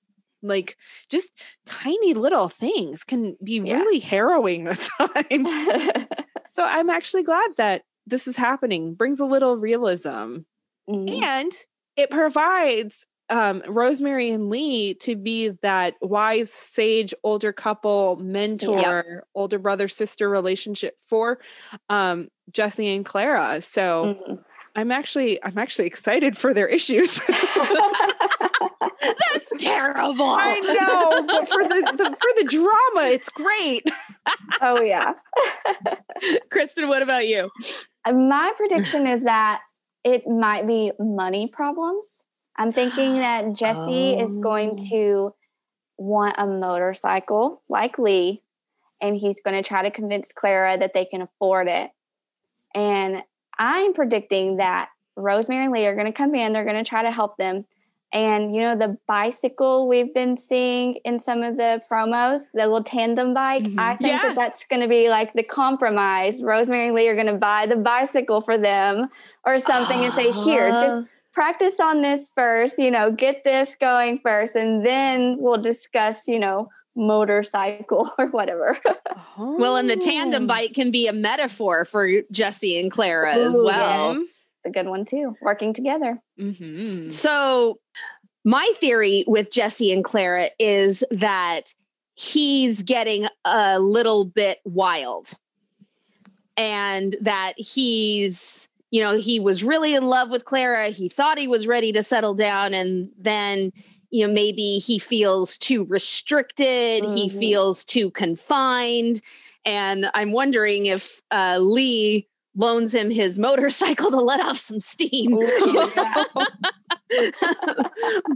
like 0.42 0.76
just 1.08 1.30
tiny 1.66 2.14
little 2.14 2.48
things 2.48 3.04
can 3.04 3.36
be 3.44 3.60
Yeah. 3.60 3.76
really 3.76 4.00
harrowing 4.00 4.66
at 4.68 4.88
times. 4.98 5.50
so 6.48 6.64
I'm 6.64 6.90
actually 6.90 7.22
glad 7.22 7.50
that 7.56 7.82
this 8.06 8.26
is 8.26 8.36
happening. 8.36 8.94
Brings 8.94 9.18
a 9.20 9.24
little 9.24 9.56
realism 9.56 10.38
Mm. 10.90 11.22
and 11.22 11.52
it 11.96 12.10
provides 12.10 13.06
um, 13.28 13.62
Rosemary 13.66 14.30
and 14.30 14.50
Lee 14.50 14.94
to 14.94 15.16
be 15.16 15.48
that 15.62 15.94
wise, 16.02 16.52
sage, 16.52 17.14
older 17.24 17.52
couple, 17.52 18.16
mentor, 18.16 19.24
older 19.34 19.58
brother 19.58 19.88
sister 19.88 20.28
relationship 20.28 20.96
for 21.06 21.38
um, 21.88 22.28
Jesse 22.52 22.94
and 22.94 23.04
Clara. 23.06 23.60
So 23.62 24.16
Mhm. 24.28 24.44
I'm 24.74 24.90
actually 24.90 25.42
I'm 25.44 25.56
actually 25.58 25.86
excited 25.86 26.36
for 26.36 26.52
their 26.54 26.66
issues. 26.66 27.20
That's 29.32 29.52
terrible. 29.58 30.26
I 30.28 30.60
know, 30.60 31.24
but 31.26 31.48
for 31.48 31.62
the, 31.64 31.80
the 31.96 32.16
for 32.16 32.30
the 32.42 32.44
drama, 32.48 33.08
it's 33.12 33.28
great. 33.28 33.82
oh 34.60 34.80
yeah. 34.80 35.12
Kristen, 36.50 36.88
what 36.88 37.02
about 37.02 37.26
you? 37.26 37.50
My 38.06 38.52
prediction 38.56 39.06
is 39.06 39.24
that 39.24 39.62
it 40.04 40.26
might 40.26 40.66
be 40.66 40.92
money 40.98 41.48
problems. 41.48 42.26
I'm 42.56 42.72
thinking 42.72 43.14
that 43.20 43.54
Jesse 43.54 44.12
is 44.12 44.36
going 44.36 44.70
Oh. 44.78 44.86
to 44.90 45.34
want 45.98 46.34
a 46.38 46.46
motorcycle 46.46 47.62
like 47.68 47.98
Lee, 47.98 48.42
and 49.00 49.16
he's 49.16 49.40
going 49.40 49.54
to 49.60 49.66
try 49.66 49.82
to 49.82 49.90
convince 49.90 50.32
Clara 50.32 50.76
that 50.78 50.94
they 50.94 51.04
can 51.04 51.22
afford 51.22 51.68
it. 51.68 51.90
And 52.74 53.22
I'm 53.58 53.92
predicting 53.94 54.56
that 54.56 54.88
Rosemary 55.16 55.64
and 55.64 55.72
Lee 55.72 55.86
are 55.86 55.94
going 55.94 56.06
to 56.06 56.12
come 56.12 56.34
in, 56.34 56.52
they're 56.52 56.64
going 56.64 56.82
to 56.82 56.88
try 56.88 57.02
to 57.02 57.10
help 57.10 57.36
them. 57.36 57.66
And 58.12 58.54
you 58.54 58.60
know, 58.60 58.76
the 58.76 58.98
bicycle 59.06 59.88
we've 59.88 60.12
been 60.12 60.36
seeing 60.36 60.96
in 61.04 61.18
some 61.18 61.42
of 61.42 61.56
the 61.56 61.80
promos, 61.90 62.42
the 62.52 62.60
little 62.66 62.84
tandem 62.84 63.32
bike, 63.32 63.62
Mhm. 63.64 63.78
I 63.78 63.96
think 63.96 64.12
Yeah. 64.12 64.22
that 64.28 64.34
that's 64.36 64.64
going 64.64 64.82
to 64.82 64.88
be 64.88 65.08
like 65.08 65.32
the 65.32 65.42
compromise. 65.42 66.42
Rosemary 66.42 66.86
and 66.86 66.94
Lee 66.94 67.08
are 67.08 67.14
going 67.14 67.26
to 67.28 67.32
buy 67.34 67.66
the 67.66 67.76
bicycle 67.76 68.40
for 68.42 68.58
them 68.58 69.08
or 69.46 69.58
something 69.58 70.04
and 70.04 70.12
say, 70.12 70.30
Here, 70.32 70.68
just 70.70 71.04
practice 71.32 71.80
on 71.80 72.02
this 72.02 72.30
first, 72.34 72.78
you 72.78 72.90
know, 72.90 73.10
get 73.10 73.44
this 73.44 73.74
going 73.74 74.18
first, 74.18 74.54
and 74.56 74.84
then 74.84 75.36
we'll 75.40 75.56
discuss, 75.62 76.28
you 76.28 76.38
know, 76.38 76.68
motorcycle 76.94 78.10
or 78.18 78.26
whatever. 78.28 78.76
Well, 79.38 79.76
and 79.76 79.88
the 79.88 79.96
tandem 79.96 80.44
Oh. 80.44 80.46
bike 80.48 80.74
can 80.74 80.90
be 80.90 81.06
a 81.06 81.12
metaphor 81.14 81.86
for 81.86 82.06
Jesse 82.30 82.78
and 82.78 82.90
Clara 82.90 83.32
as 83.34 83.54
well. 83.58 84.16
Mhm. 84.16 84.24
A 84.64 84.70
good 84.70 84.86
one 84.86 85.04
too, 85.04 85.34
working 85.40 85.72
together. 85.72 86.20
Mhm. 86.38 87.12
So, 87.12 87.78
my 88.44 88.72
theory 88.76 89.24
with 89.26 89.52
Jesse 89.52 89.92
and 89.92 90.02
Clara 90.04 90.48
is 90.58 91.04
that 91.10 91.74
he's 92.14 92.82
getting 92.82 93.26
a 93.44 93.78
little 93.78 94.24
bit 94.24 94.58
wild 94.64 95.30
and 96.56 97.16
that 97.20 97.54
he's, 97.56 98.68
you 98.90 99.02
know, 99.02 99.16
he 99.16 99.40
was 99.40 99.64
really 99.64 99.94
in 99.94 100.06
love 100.08 100.30
with 100.30 100.44
Clara. 100.44 100.88
He 100.88 101.08
thought 101.08 101.38
he 101.38 101.48
was 101.48 101.66
ready 101.66 101.92
to 101.92 102.02
settle 102.02 102.34
down. 102.34 102.74
And 102.74 103.10
then, 103.16 103.72
you 104.10 104.26
know, 104.26 104.32
maybe 104.32 104.78
he 104.78 104.98
feels 104.98 105.56
too 105.56 105.84
restricted, 105.84 107.04
he 107.04 107.28
Mhm. 107.28 107.38
feels 107.38 107.84
too 107.84 108.10
confined. 108.10 109.22
And 109.64 110.10
I'm 110.14 110.32
wondering 110.32 110.86
if 110.86 111.22
uh, 111.30 111.58
Lee 111.60 112.28
loans 112.54 112.94
him 112.94 113.10
his 113.10 113.38
motorcycle 113.38 114.10
to 114.10 114.18
let 114.18 114.40
off 114.40 114.58
some 114.58 114.78
steam. 114.80 115.34
Ooh, 115.34 115.90
yeah. 115.96 116.24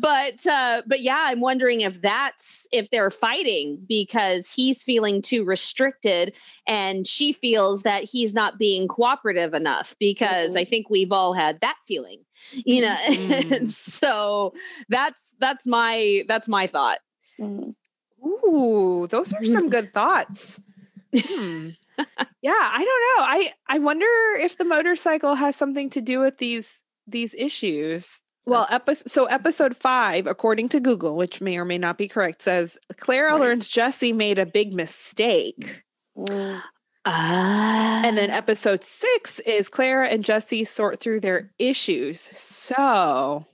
but 0.01 0.47
uh 0.47 0.83
but 0.87 1.01
yeah 1.01 1.25
i'm 1.29 1.41
wondering 1.41 1.81
if 1.81 2.01
that's 2.03 2.67
if 2.73 2.91
they're 2.91 3.11
fighting 3.11 3.79
because 3.89 4.53
he's 4.53 4.83
feeling 4.83 5.23
too 5.23 5.45
restricted 5.45 6.35
and 6.67 7.07
she 7.07 7.33
feels 7.33 7.83
that 7.85 8.05
he's 8.05 8.35
not 8.35 8.59
being 8.59 8.87
cooperative 8.87 9.55
enough 9.55 9.95
because 9.99 10.55
Mhm. 10.57 10.61
i 10.61 10.64
think 10.64 10.91
we've 10.91 11.12
all 11.12 11.33
had 11.33 11.59
that 11.61 11.77
feeling 11.87 12.19
you 12.67 12.83
know 12.83 12.97
Mhm. 13.07 13.71
so 13.71 14.53
that's 14.91 15.35
that's 15.41 15.67
my 15.67 16.25
that's 16.29 16.49
my 16.49 16.67
thought 16.67 16.99
Mm. 17.39 17.75
Ooh, 18.25 19.07
those 19.11 19.33
are 19.35 19.45
some 19.45 19.69
good 19.77 19.93
thoughts. 19.93 20.59
Hmm. 21.14 21.69
Yeah, 22.42 22.53
I 22.53 22.78
don't 22.78 22.86
know. 22.86 23.24
I 23.24 23.53
I 23.68 23.78
wonder 23.78 24.07
if 24.40 24.59
the 24.59 24.64
motorcycle 24.64 25.34
has 25.34 25.57
something 25.57 25.90
to 25.90 26.01
do 26.01 26.20
with 26.20 26.38
these 26.38 26.80
these 27.07 27.34
issues. 27.34 28.20
Well, 28.47 28.66
episode 28.70 29.11
so 29.11 29.24
episode 29.26 29.76
five, 29.76 30.26
according 30.26 30.68
to 30.70 30.80
Google, 30.80 31.16
which 31.16 31.40
may 31.40 31.57
or 31.59 31.64
may 31.64 31.78
not 31.78 31.99
be 31.99 32.07
correct, 32.09 32.42
says 32.42 32.78
Clara 32.99 33.32
Right. 33.32 33.40
learns 33.40 33.66
Jesse 33.68 34.12
made 34.12 34.38
a 34.38 34.47
big 34.47 34.72
mistake. 34.72 35.82
Mm. 36.16 36.62
Ah. 37.05 38.03
And 38.05 38.16
then 38.16 38.30
episode 38.30 38.82
six 38.84 39.38
is 39.40 39.68
Clara 39.68 40.09
and 40.09 40.24
Jesse 40.24 40.64
sort 40.64 41.01
through 41.01 41.20
their 41.20 41.53
issues. 41.59 42.20
So 42.20 43.47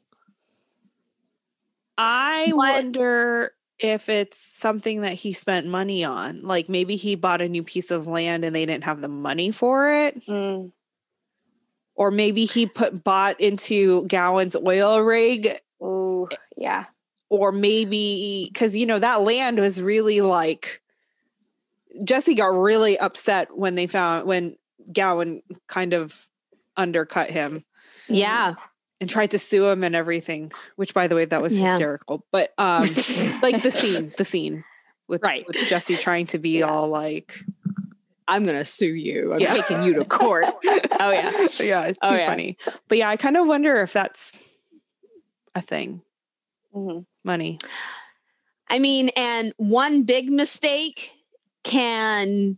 I 1.98 2.50
What- 2.52 2.72
wonder 2.84 3.52
if 3.82 4.08
it's 4.08 4.38
something 4.38 5.02
that 5.02 5.14
he 5.14 5.32
spent 5.32 5.66
money 5.66 6.04
on. 6.04 6.42
Like 6.42 6.68
maybe 6.68 6.96
he 6.96 7.16
bought 7.16 7.42
a 7.42 7.48
new 7.48 7.62
piece 7.62 7.90
of 7.90 8.06
land 8.06 8.44
and 8.44 8.54
they 8.54 8.64
didn't 8.64 8.84
have 8.84 9.00
the 9.00 9.08
money 9.08 9.50
for 9.50 9.92
it. 9.92 10.24
Mm. 10.26 10.72
Or 11.94 12.10
maybe 12.10 12.44
he 12.46 12.66
put 12.66 13.04
bought 13.04 13.40
into 13.40 14.06
Gowen's 14.06 14.56
oil 14.56 15.00
rig. 15.00 15.60
Ooh, 15.82 16.28
yeah. 16.56 16.86
Or 17.28 17.50
maybe 17.52 18.48
because 18.52 18.76
you 18.76 18.86
know 18.86 18.98
that 18.98 19.22
land 19.22 19.58
was 19.58 19.82
really 19.82 20.20
like 20.20 20.80
Jesse 22.04 22.34
got 22.34 22.46
really 22.46 22.98
upset 22.98 23.56
when 23.56 23.74
they 23.74 23.86
found 23.86 24.26
when 24.26 24.56
Gowen 24.92 25.42
kind 25.66 25.92
of 25.92 26.28
undercut 26.76 27.30
him 27.30 27.64
yeah. 28.08 28.54
And 29.02 29.10
tried 29.10 29.32
to 29.32 29.38
sue 29.38 29.66
him 29.66 29.82
and 29.82 29.94
everything. 29.96 30.52
Which, 30.76 30.94
by 30.94 31.08
the 31.08 31.16
way, 31.16 31.24
that 31.24 31.42
was 31.42 31.58
Yeah. 31.58 31.72
hysterical. 31.72 32.24
But 32.30 32.54
um, 32.56 32.82
like 33.42 33.62
the 33.62 33.70
scene, 33.70 34.12
the 34.16 34.24
scene 34.24 34.64
with 35.08 35.22
Right. 35.22 35.44
with 35.46 35.56
Jesse 35.68 35.96
trying 35.96 36.26
to 36.28 36.38
be 36.38 36.60
Yeah. 36.60 36.66
all 36.70 36.88
like, 36.88 37.34
I'm 38.28 38.46
gonna 38.46 38.64
sue 38.64 38.86
you. 38.94 39.34
I'm 39.34 39.40
Yeah. 39.40 39.52
taking 39.54 39.82
you 39.82 39.94
to 39.94 40.04
court. 40.20 40.46
oh 40.64 41.10
yeah. 41.10 41.30
yeah, 41.60 41.82
it's 41.86 41.98
too 41.98 42.08
Oh, 42.10 42.14
yeah. 42.14 42.26
funny. 42.26 42.56
But 42.88 42.98
yeah, 42.98 43.08
I 43.10 43.16
kind 43.16 43.36
of 43.36 43.46
wonder 43.48 43.82
if 43.82 43.92
that's 43.92 44.32
a 45.56 45.60
thing. 45.60 46.00
Mhm. 46.72 47.04
Money. 47.24 47.58
I 48.70 48.78
mean, 48.78 49.10
and 49.16 49.52
one 49.58 50.04
big 50.04 50.30
mistake 50.30 51.10
can 51.64 52.56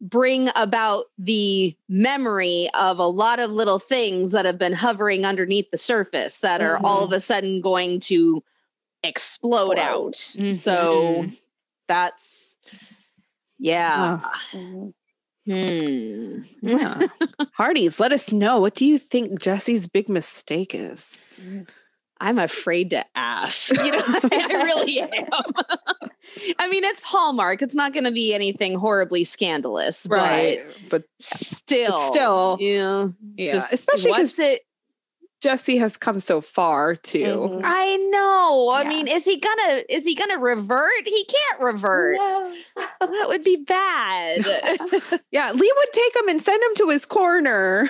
bring 0.00 0.50
about 0.56 1.06
the 1.18 1.74
memory 1.88 2.68
of 2.74 2.98
a 2.98 3.06
lot 3.06 3.38
of 3.38 3.52
little 3.52 3.78
things 3.78 4.32
that 4.32 4.44
have 4.44 4.58
been 4.58 4.72
hovering 4.74 5.24
underneath 5.24 5.70
the 5.70 5.78
surface 5.78 6.40
that 6.40 6.60
are 6.60 6.78
all 6.84 7.02
of 7.02 7.12
a 7.12 7.20
sudden 7.20 7.60
going 7.60 8.00
to 8.00 8.42
explode 9.02 9.78
out. 9.78 10.16
So 10.16 11.22
Mhm. 11.24 11.38
that's 11.88 12.58
yeah. 13.58 14.20
Mhm. 14.52 14.92
Hmm. 15.46 16.42
Yeah. 16.60 17.06
Hearties, 17.54 18.00
let 18.00 18.12
us 18.12 18.32
know. 18.32 18.60
What 18.60 18.74
do 18.74 18.84
you 18.84 18.98
think 18.98 19.40
Jesse's 19.40 19.86
big 19.86 20.08
mistake 20.08 20.74
is? 20.74 21.16
I'm 22.20 22.38
afraid 22.38 22.90
to 22.90 23.04
ask. 23.14 23.74
You 23.76 23.92
know, 23.92 24.02
I 24.06 24.62
really 24.64 25.00
am. 25.00 25.08
I 26.58 26.68
mean, 26.68 26.82
it's 26.84 27.02
Hallmark. 27.02 27.62
It's 27.62 27.74
not 27.74 27.92
going 27.92 28.04
to 28.04 28.10
be 28.12 28.34
anything 28.34 28.78
horribly 28.78 29.22
scandalous, 29.24 30.06
But 30.06 30.58
but 30.90 31.04
still, 31.18 31.98
still, 32.10 32.56
yeah, 32.60 33.08
yeah. 33.36 33.52
just 33.52 33.72
Especially 33.72 34.10
because 34.12 34.38
it? 34.38 34.62
Jesse 35.42 35.76
has 35.76 35.98
come 35.98 36.18
so 36.18 36.40
far 36.40 36.96
too. 36.96 37.20
Mhm. 37.22 37.60
I 37.62 37.96
know. 38.10 38.68
I 38.70 38.82
Yeah. 38.82 38.88
mean, 38.88 39.06
is 39.06 39.24
he 39.26 39.38
gonna? 39.38 39.82
Is 39.88 40.04
he 40.06 40.14
gonna 40.16 40.38
revert? 40.38 40.90
He 41.04 41.24
can't 41.26 41.60
revert. 41.60 42.16
No. 42.16 42.54
That 43.00 43.24
would 43.28 43.44
be 43.44 43.56
bad. 43.56 44.44
Yeah, 45.30 45.52
Lee 45.52 45.72
would 45.76 45.92
take 45.92 46.16
him 46.16 46.28
and 46.28 46.42
send 46.42 46.60
him 46.62 46.74
to 46.76 46.88
his 46.88 47.04
corner. 47.04 47.88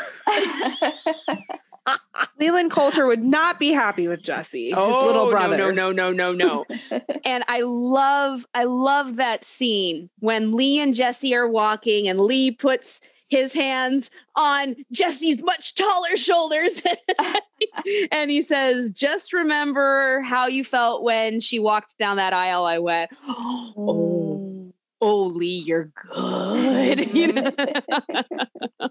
Leland 2.41 2.71
Coulter 2.71 3.07
would 3.07 3.23
not 3.25 3.59
be 3.59 3.71
happy 3.73 4.09
with 4.09 4.23
Jesse, 4.23 4.71
his 4.71 4.77
little 4.77 5.31
brother. 5.31 5.55
Oh, 5.65 5.71
No, 5.71 5.93
no, 5.93 6.13
no, 6.13 6.13
no, 6.13 6.33
no, 6.33 6.65
no. 6.91 7.01
and 7.25 7.45
I 7.49 7.61
love, 7.63 8.45
I 8.55 8.65
love 8.65 9.17
that 9.17 9.45
scene 9.45 10.11
when 10.21 10.53
Lee 10.57 10.81
and 10.81 10.95
Jesse 10.95 11.35
are 11.35 11.49
walking, 11.49 12.09
and 12.09 12.19
Lee 12.21 12.51
puts 12.51 13.01
his 13.29 13.53
hands 13.55 14.11
on 14.37 14.77
Jesse's 14.93 15.43
much 15.43 15.75
taller 15.75 16.17
shoulders, 16.17 16.83
and 18.13 18.31
he 18.31 18.41
says, 18.43 18.91
"Just 18.91 19.33
remember 19.33 20.21
how 20.23 20.47
you 20.47 20.63
felt 20.63 21.03
when 21.03 21.41
she 21.41 21.59
walked 21.59 21.99
down 21.99 22.17
that 22.19 22.33
aisle." 22.33 22.65
I 22.65 22.79
went, 22.79 23.11
"Oh, 23.27 23.73
Mm. 23.77 24.73
oh, 25.01 25.23
Lee, 25.25 25.63
you're 25.67 25.91
good." 26.13 27.15
you 27.15 27.33
know? 27.33 27.53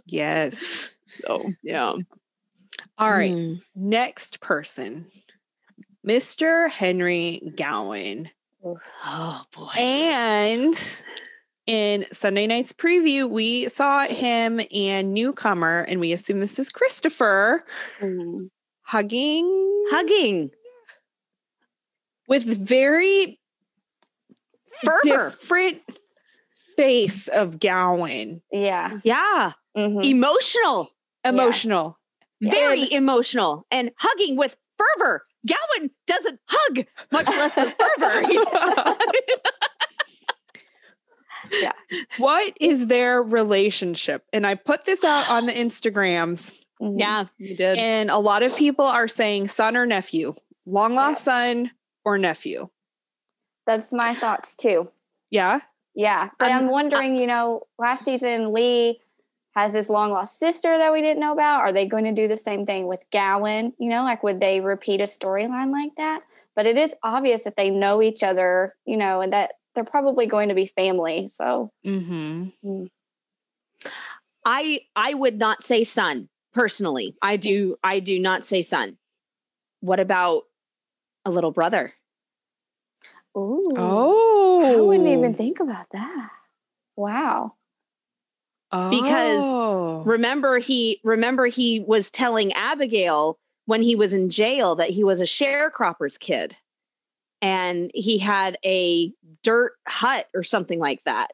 Yes. 0.06 0.94
so 1.26 1.52
yeah. 1.64 1.94
All 2.98 3.10
right. 3.12 3.32
Mm. 3.34 3.62
Next 3.76 4.40
person, 4.42 5.06
Mr. 6.08 6.70
Henry 6.70 7.42
Gowen. 7.56 8.30
Oh 9.06 9.42
boy. 9.54 9.70
And 9.78 10.76
in 11.68 12.06
Sunday 12.14 12.48
night's 12.48 12.74
preview, 12.74 13.30
we 13.30 13.68
saw 13.70 14.06
him 14.06 14.62
and 14.74 15.14
newcomer, 15.14 15.82
and 15.82 16.00
we 16.00 16.14
assume 16.14 16.40
this 16.40 16.58
is 16.60 16.70
Christopher 16.70 17.64
Mm. 18.02 18.50
hugging 18.84 19.86
Hugging 19.90 20.50
with 22.28 22.44
very 22.44 23.40
fervor. 24.84 25.02
different 25.30 25.82
face 26.76 27.28
of 27.28 27.60
Gowen. 27.60 28.42
Yeah. 28.52 28.98
Yeah. 29.04 29.52
Mhm. 29.78 30.04
Emotional. 30.06 30.90
Emotional. 31.24 31.98
Very 32.52 32.82
And- 32.84 32.92
emotional 32.92 33.66
and 33.72 33.92
hugging 33.98 34.38
with 34.38 34.58
fervor. 34.78 35.26
Gowen 35.48 35.90
doesn't 36.08 36.40
hug, 36.50 36.86
much 37.12 37.28
less 37.28 37.56
with 37.56 37.76
fervor. 37.78 38.96
Yeah. 41.52 41.74
What 42.18 42.54
is 42.60 42.88
their 42.88 43.22
relationship? 43.22 44.24
And 44.34 44.48
I 44.48 44.56
put 44.56 44.86
this 44.86 45.04
out 45.04 45.30
on 45.30 45.46
the 45.46 45.54
Instagrams, 45.54 46.52
yeah, 46.80 47.26
you 47.38 47.56
did. 47.56 47.78
and 47.78 48.10
a 48.10 48.18
lot 48.18 48.42
of 48.42 48.56
people 48.56 48.86
are 48.86 49.08
saying 49.08 49.48
son 49.50 49.78
or 49.78 49.86
nephew, 49.86 50.34
long 50.66 50.96
lost 50.96 51.24
son 51.24 51.70
or 52.04 52.18
nephew. 52.18 52.70
That's 53.68 53.94
my 53.94 54.16
thoughts 54.16 54.56
too. 54.56 54.90
Yeah. 55.30 55.60
Yeah. 55.94 56.30
But 56.40 56.50
I'm- 56.50 56.64
I'm 56.64 56.70
wondering, 56.70 57.16
you 57.16 57.28
know, 57.28 57.62
last 57.78 58.06
season 58.06 58.52
Lee 58.52 59.00
has 59.56 59.72
this 59.72 59.90
long 59.90 60.12
lost 60.12 60.38
sister 60.38 60.78
that 60.78 60.92
we 60.92 61.02
didn't 61.02 61.20
know 61.22 61.32
about. 61.32 61.62
Are 61.62 61.72
they 61.72 61.86
going 61.86 62.04
to 62.04 62.12
do 62.12 62.28
the 62.28 62.36
same 62.36 62.66
thing 62.66 62.88
with 62.88 63.06
Gowen? 63.12 63.74
You 63.80 63.90
know, 63.90 64.04
like 64.04 64.22
would 64.24 64.40
they 64.40 64.60
repeat 64.62 65.00
a 65.02 65.06
storyline 65.06 65.72
like 65.72 65.96
that? 65.98 66.24
But 66.56 66.66
it 66.66 66.78
is 66.78 66.94
obvious 67.04 67.44
that 67.44 67.56
they 67.56 67.70
know 67.70 68.02
each 68.02 68.24
other, 68.24 68.76
you 68.86 68.98
know, 68.98 69.22
and 69.22 69.34
that 69.34 69.54
they're 69.74 69.84
probably 69.84 70.26
going 70.26 70.50
to 70.50 70.56
be 70.56 70.66
family. 70.68 71.30
So 71.30 71.72
Mm-hmm. 71.86 72.86
I 74.46 74.82
I 74.96 75.14
would 75.14 75.38
not 75.40 75.64
say 75.64 75.84
son 75.84 76.30
personally. 76.54 77.16
I 77.22 77.38
do 77.38 77.76
I 77.84 78.00
do 78.00 78.20
not 78.20 78.46
say 78.46 78.62
son. 78.62 78.98
What 79.80 80.00
about 80.00 80.44
a 81.26 81.32
little 81.32 81.52
brother? 81.52 81.94
ooh. 83.38 83.74
Oh. 83.76 84.64
I 84.66 84.82
wouldn't 84.82 85.08
even 85.08 85.34
think 85.36 85.60
about 85.60 85.88
that. 85.92 86.30
Wow. 86.96 87.54
Because 88.72 89.42
Oh. 89.44 90.04
Remember 90.06 90.60
he 90.60 91.00
remember 91.04 91.46
he 91.46 91.80
was 91.82 92.12
telling 92.12 92.52
Abigail 92.54 93.38
when 93.66 93.82
he 93.82 93.96
was 93.96 94.14
in 94.14 94.30
jail 94.30 94.76
that 94.76 94.90
he 94.90 95.04
was 95.04 95.22
a 95.22 95.26
sharecropper's 95.26 96.18
kid. 96.18 96.54
And 97.42 97.92
he 97.94 98.18
had 98.18 98.58
a 98.66 99.12
dirt 99.44 99.74
hut 99.88 100.26
or 100.34 100.44
something 100.44 100.80
like 100.80 101.04
that 101.04 101.28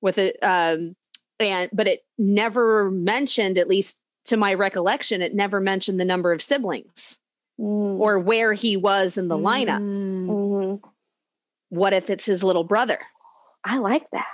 with 0.00 0.18
it 0.18 0.36
um 0.42 0.94
and 1.40 1.70
but 1.72 1.86
it 1.88 2.00
never 2.18 2.90
mentioned 2.90 3.56
at 3.58 3.68
least 3.68 4.00
to 4.24 4.36
my 4.36 4.54
recollection 4.54 5.22
it 5.22 5.34
never 5.34 5.60
mentioned 5.60 6.00
the 6.00 6.04
number 6.04 6.32
of 6.32 6.42
siblings 6.42 7.18
Mm. 7.60 8.00
or 8.00 8.18
where 8.18 8.52
he 8.52 8.76
was 8.76 9.16
in 9.16 9.28
the 9.28 9.38
lineup. 9.38 9.78
Mm. 9.80 10.26
Mhm. 10.26 10.80
What 11.68 11.92
if 11.92 12.10
it's 12.10 12.26
his 12.26 12.42
little 12.42 12.64
brother? 12.64 12.98
I 13.62 13.78
like 13.78 14.10
that. 14.10 14.26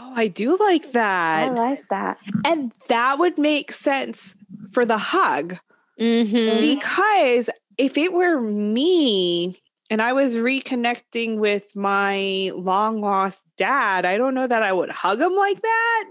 Oh, 0.00 0.12
I 0.14 0.28
do 0.28 0.56
like 0.58 0.92
that. 0.92 1.48
I 1.48 1.50
like 1.50 1.88
that. 1.90 2.18
and 2.44 2.72
that 2.88 3.18
would 3.18 3.36
make 3.38 3.72
sense 3.72 4.34
for 4.70 4.84
the 4.84 4.98
hug 4.98 5.58
Mm-hmm. 6.00 6.60
because 6.60 7.50
if 7.76 7.98
it 7.98 8.12
were 8.12 8.40
me 8.40 9.60
and 9.90 10.00
I 10.00 10.12
was 10.12 10.36
reconnecting 10.36 11.38
with 11.38 11.74
my 11.74 12.52
long 12.54 13.00
lost 13.00 13.44
dad, 13.56 14.04
I 14.06 14.16
don't 14.16 14.34
know 14.34 14.46
that 14.46 14.62
I 14.62 14.72
would 14.72 14.90
hug 14.90 15.20
him 15.20 15.34
like 15.34 15.60
that. 15.60 16.04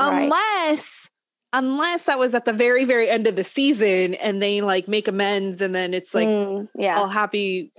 Right. 0.00 0.22
Unless 0.22 1.10
unless 1.52 2.04
that 2.06 2.18
was 2.18 2.34
at 2.34 2.46
the 2.46 2.54
very 2.54 2.86
very 2.86 3.10
end 3.10 3.26
of 3.26 3.36
the 3.36 3.44
season 3.44 4.14
and 4.14 4.40
they 4.42 4.62
like 4.62 4.88
make 4.88 5.08
amends 5.08 5.60
and 5.60 5.74
then 5.74 5.92
it's 5.92 6.14
like 6.14 6.28
Mm, 6.28 6.68
yeah. 6.74 6.96
all 6.98 7.06
happy, 7.08 7.70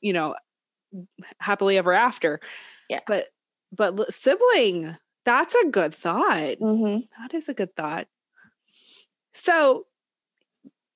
you 0.00 0.12
know, 0.12 0.34
happily 1.38 1.78
ever 1.78 1.92
after. 1.92 2.40
Yeah. 2.90 3.00
But 3.06 3.26
but 3.72 3.96
li- 3.96 4.06
sibling, 4.08 4.96
that's 5.24 5.54
a 5.54 5.68
good 5.68 5.94
thought. 5.94 6.56
hmm 6.58 6.98
That 7.18 7.34
is 7.34 7.48
a 7.48 7.54
good 7.54 7.74
thought. 7.76 8.06
So, 9.34 9.86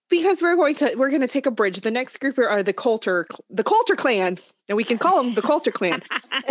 because 0.09 0.43
we're 0.43 0.57
going 0.57 0.75
to 0.77 0.95
we're 0.97 1.11
going 1.11 1.23
to 1.23 1.29
take 1.29 1.47
a 1.47 1.51
bridge. 1.51 1.81
The 1.81 1.91
next 1.91 2.18
group 2.18 2.39
are 2.39 2.62
the 2.62 2.73
Coulter 2.73 3.27
the 3.49 3.64
Coulter 3.64 3.97
clan, 3.97 4.39
and 4.68 4.77
we 4.77 4.85
can 4.85 4.99
call 4.99 5.23
them 5.23 5.35
the 5.35 5.43
Coulter 5.43 5.70
clan. 5.73 6.03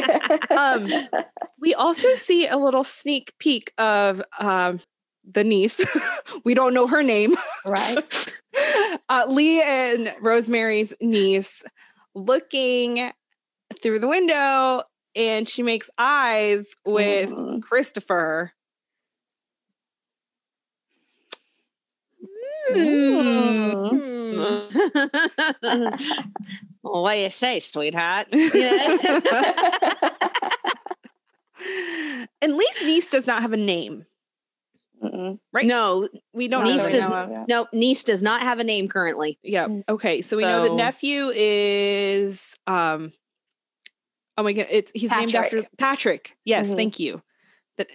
um, 0.58 0.88
we 1.60 1.74
also 1.74 2.14
see 2.16 2.48
a 2.48 2.58
little 2.58 2.84
sneak 2.84 3.34
peek 3.40 3.72
of 3.78 4.22
um, 4.40 4.80
the 5.30 5.44
niece. 5.44 5.86
we 6.44 6.54
don't 6.54 6.74
know 6.74 6.88
her 6.88 7.04
name, 7.04 7.36
right? 7.66 8.40
uh, 9.10 9.26
Lee 9.28 9.62
and 9.62 10.14
Rosemary's 10.22 10.94
niece 11.00 11.64
looking 12.16 13.12
through 13.82 14.00
the 14.00 14.08
window, 14.08 14.84
and 15.16 15.48
she 15.48 15.64
makes 15.64 15.90
eyes 15.98 16.74
with 16.86 17.30
mm. 17.30 17.62
Christopher. 17.62 18.54
Mm. 22.72 24.12
well, 26.84 27.04
what 27.04 27.14
do 27.14 27.20
you 27.20 27.30
say, 27.30 27.60
sweetheart? 27.60 28.28
and 28.32 28.48
Lee's 32.42 32.84
niece 32.84 33.10
does 33.10 33.28
not 33.28 33.42
have 33.42 33.54
a 33.54 33.58
name. 33.58 34.06
Mm-mm. 35.04 35.40
Right? 35.52 35.66
No, 35.66 36.08
we 36.34 36.48
don't. 36.48 36.64
Niece 36.64 36.88
does, 36.88 37.10
no, 37.48 37.68
niece 37.74 38.04
does 38.04 38.22
not 38.22 38.42
have 38.42 38.60
a 38.60 38.64
name 38.64 38.88
currently. 38.88 39.40
Yeah. 39.42 39.68
Okay. 39.90 40.22
So 40.22 40.38
we 40.38 40.44
so, 40.44 40.50
know 40.50 40.70
the 40.70 40.76
nephew 40.76 41.32
is 41.34 42.56
um 42.68 43.12
oh 44.38 44.44
my 44.44 44.54
god, 44.54 44.68
it's 44.70 44.92
he's 44.94 45.10
Patrick. 45.10 45.34
named 45.34 45.36
after 45.36 45.64
Patrick. 45.78 46.38
Yes, 46.44 46.68
mm-hmm. 46.68 46.76
thank 46.76 47.00
you. 47.00 47.22
That 47.78 47.88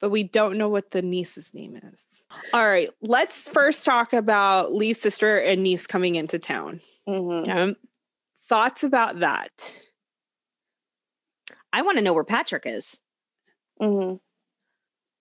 but 0.00 0.10
we 0.10 0.24
don't 0.24 0.58
know 0.58 0.68
what 0.68 0.90
the 0.90 1.02
niece's 1.02 1.54
name 1.54 1.76
is. 1.76 2.24
All 2.52 2.66
right, 2.66 2.88
let's 3.00 3.48
first 3.48 3.84
talk 3.84 4.12
about 4.12 4.74
Lee's 4.74 5.00
sister 5.00 5.38
and 5.38 5.62
niece 5.62 5.86
coming 5.86 6.16
into 6.16 6.38
town. 6.38 6.80
Mm-hmm. 7.08 7.50
Um, 7.50 7.76
thoughts 8.48 8.82
about 8.82 9.20
that? 9.20 9.80
I 11.72 11.82
want 11.82 11.98
to 11.98 12.04
know 12.04 12.14
where 12.14 12.24
Patrick 12.24 12.64
is. 12.66 13.00
Mm-hmm. 13.80 14.16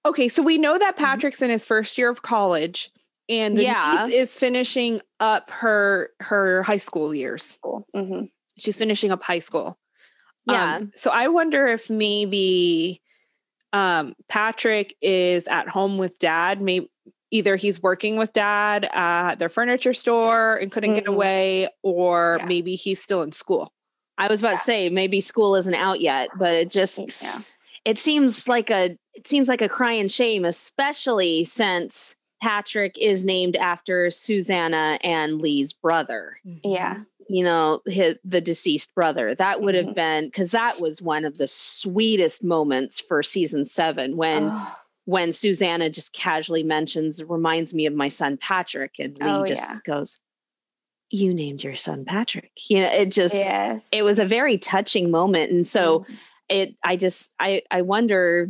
Okay, 0.08 0.28
so 0.28 0.43
we 0.43 0.58
know 0.58 0.78
that 0.78 0.95
mm-hmm. 0.95 1.06
Patrick's 1.06 1.41
in 1.41 1.49
his 1.49 1.66
first 1.66 1.97
year 1.97 2.10
of 2.10 2.22
college, 2.22 2.91
and 3.28 3.58
the 3.58 3.64
yeah. 3.64 4.06
niece 4.08 4.16
is 4.16 4.36
finishing 4.36 5.01
up 5.20 5.49
her 5.51 6.12
her 6.20 6.64
high 6.64 6.78
school 6.78 7.14
years. 7.14 7.58
Mm-hmm. 7.64 8.26
She's 8.58 8.78
finishing 8.78 9.12
up 9.12 9.24
high 9.24 9.39
school. 9.39 9.78
Yeah. 10.48 10.76
Um, 10.76 10.91
so 10.96 11.12
I 11.12 11.28
wonder 11.28 11.68
if 11.68 11.89
maybe 11.89 13.02
um, 13.74 14.16
Patrick 14.30 14.96
is 15.02 15.48
at 15.48 15.68
home 15.68 15.98
with 15.98 16.20
dad. 16.20 16.62
Maybe 16.62 16.89
either 17.32 17.56
he's 17.56 17.82
working 17.82 18.18
with 18.18 18.32
dad 18.34 18.88
at 18.93 19.36
their 19.36 19.50
furniture 19.50 19.93
store 19.93 20.56
and 20.56 20.72
couldn't 20.72 20.91
mm-hmm. 20.91 21.00
get 21.00 21.08
away, 21.08 21.68
or 21.84 22.38
yeah. 22.39 22.46
maybe 22.46 22.76
he's 22.76 23.02
still 23.02 23.22
in 23.22 23.32
school. 23.32 23.74
I 24.18 24.28
was 24.28 24.39
about 24.39 24.52
yeah. 24.52 24.58
to 24.58 24.64
say 24.64 24.89
maybe 24.89 25.20
school 25.20 25.56
isn't 25.56 25.76
out 25.76 26.00
yet, 26.00 26.30
but 26.38 26.54
it 26.54 26.70
just 26.70 27.22
yeah. 27.22 27.39
it 27.84 27.98
seems 27.98 28.48
like 28.48 28.70
a 28.70 28.98
it 29.14 29.28
seems 29.28 29.50
like 29.50 29.62
a 29.62 29.70
crying 29.70 30.08
shame, 30.08 30.46
especially 30.46 31.43
since 31.43 32.16
Patrick 32.41 32.98
is 32.98 33.26
named 33.26 33.56
after 33.58 34.12
Susanna 34.12 35.00
and 35.04 35.41
Lee's 35.41 35.74
brother. 35.74 36.38
Yeah 36.64 37.02
you 37.28 37.44
know 37.44 37.82
his, 37.86 38.16
the 38.24 38.42
deceased 38.42 38.94
brother 38.94 39.36
that 39.36 39.62
would 39.62 39.76
have 39.76 39.86
mm-hmm. 39.86 39.94
been 39.94 40.26
because 40.26 40.52
that 40.52 40.80
was 40.80 41.02
one 41.02 41.26
of 41.26 41.38
the 41.38 41.48
sweetest 41.48 42.44
moments 42.44 43.02
for 43.02 43.24
season 43.24 43.66
seven 43.66 44.16
when 44.16 44.50
oh. 44.52 44.76
when 45.06 45.34
susanna 45.34 45.90
just 45.90 46.14
casually 46.14 46.64
mentions 46.64 47.24
reminds 47.24 47.74
me 47.74 47.86
of 47.86 47.94
my 47.94 48.08
son 48.08 48.38
patrick 48.38 48.96
and 49.00 49.18
lee 49.20 49.28
oh, 49.28 49.46
just 49.46 49.64
yeah. 49.64 49.94
goes 49.94 50.20
you 51.10 51.34
named 51.34 51.64
your 51.64 51.76
son 51.76 52.06
patrick 52.06 52.52
you 52.70 52.80
know 52.80 52.92
it 52.92 53.12
just 53.12 53.36
yes. 53.36 53.88
it 53.92 54.04
was 54.04 54.20
a 54.20 54.26
very 54.26 54.58
touching 54.58 55.12
moment 55.12 55.52
and 55.52 55.66
so 55.66 56.00
mm. 56.00 56.20
it 56.50 56.76
i 56.84 56.96
just 56.96 57.34
i 57.40 57.62
i 57.72 57.82
wonder 57.82 58.50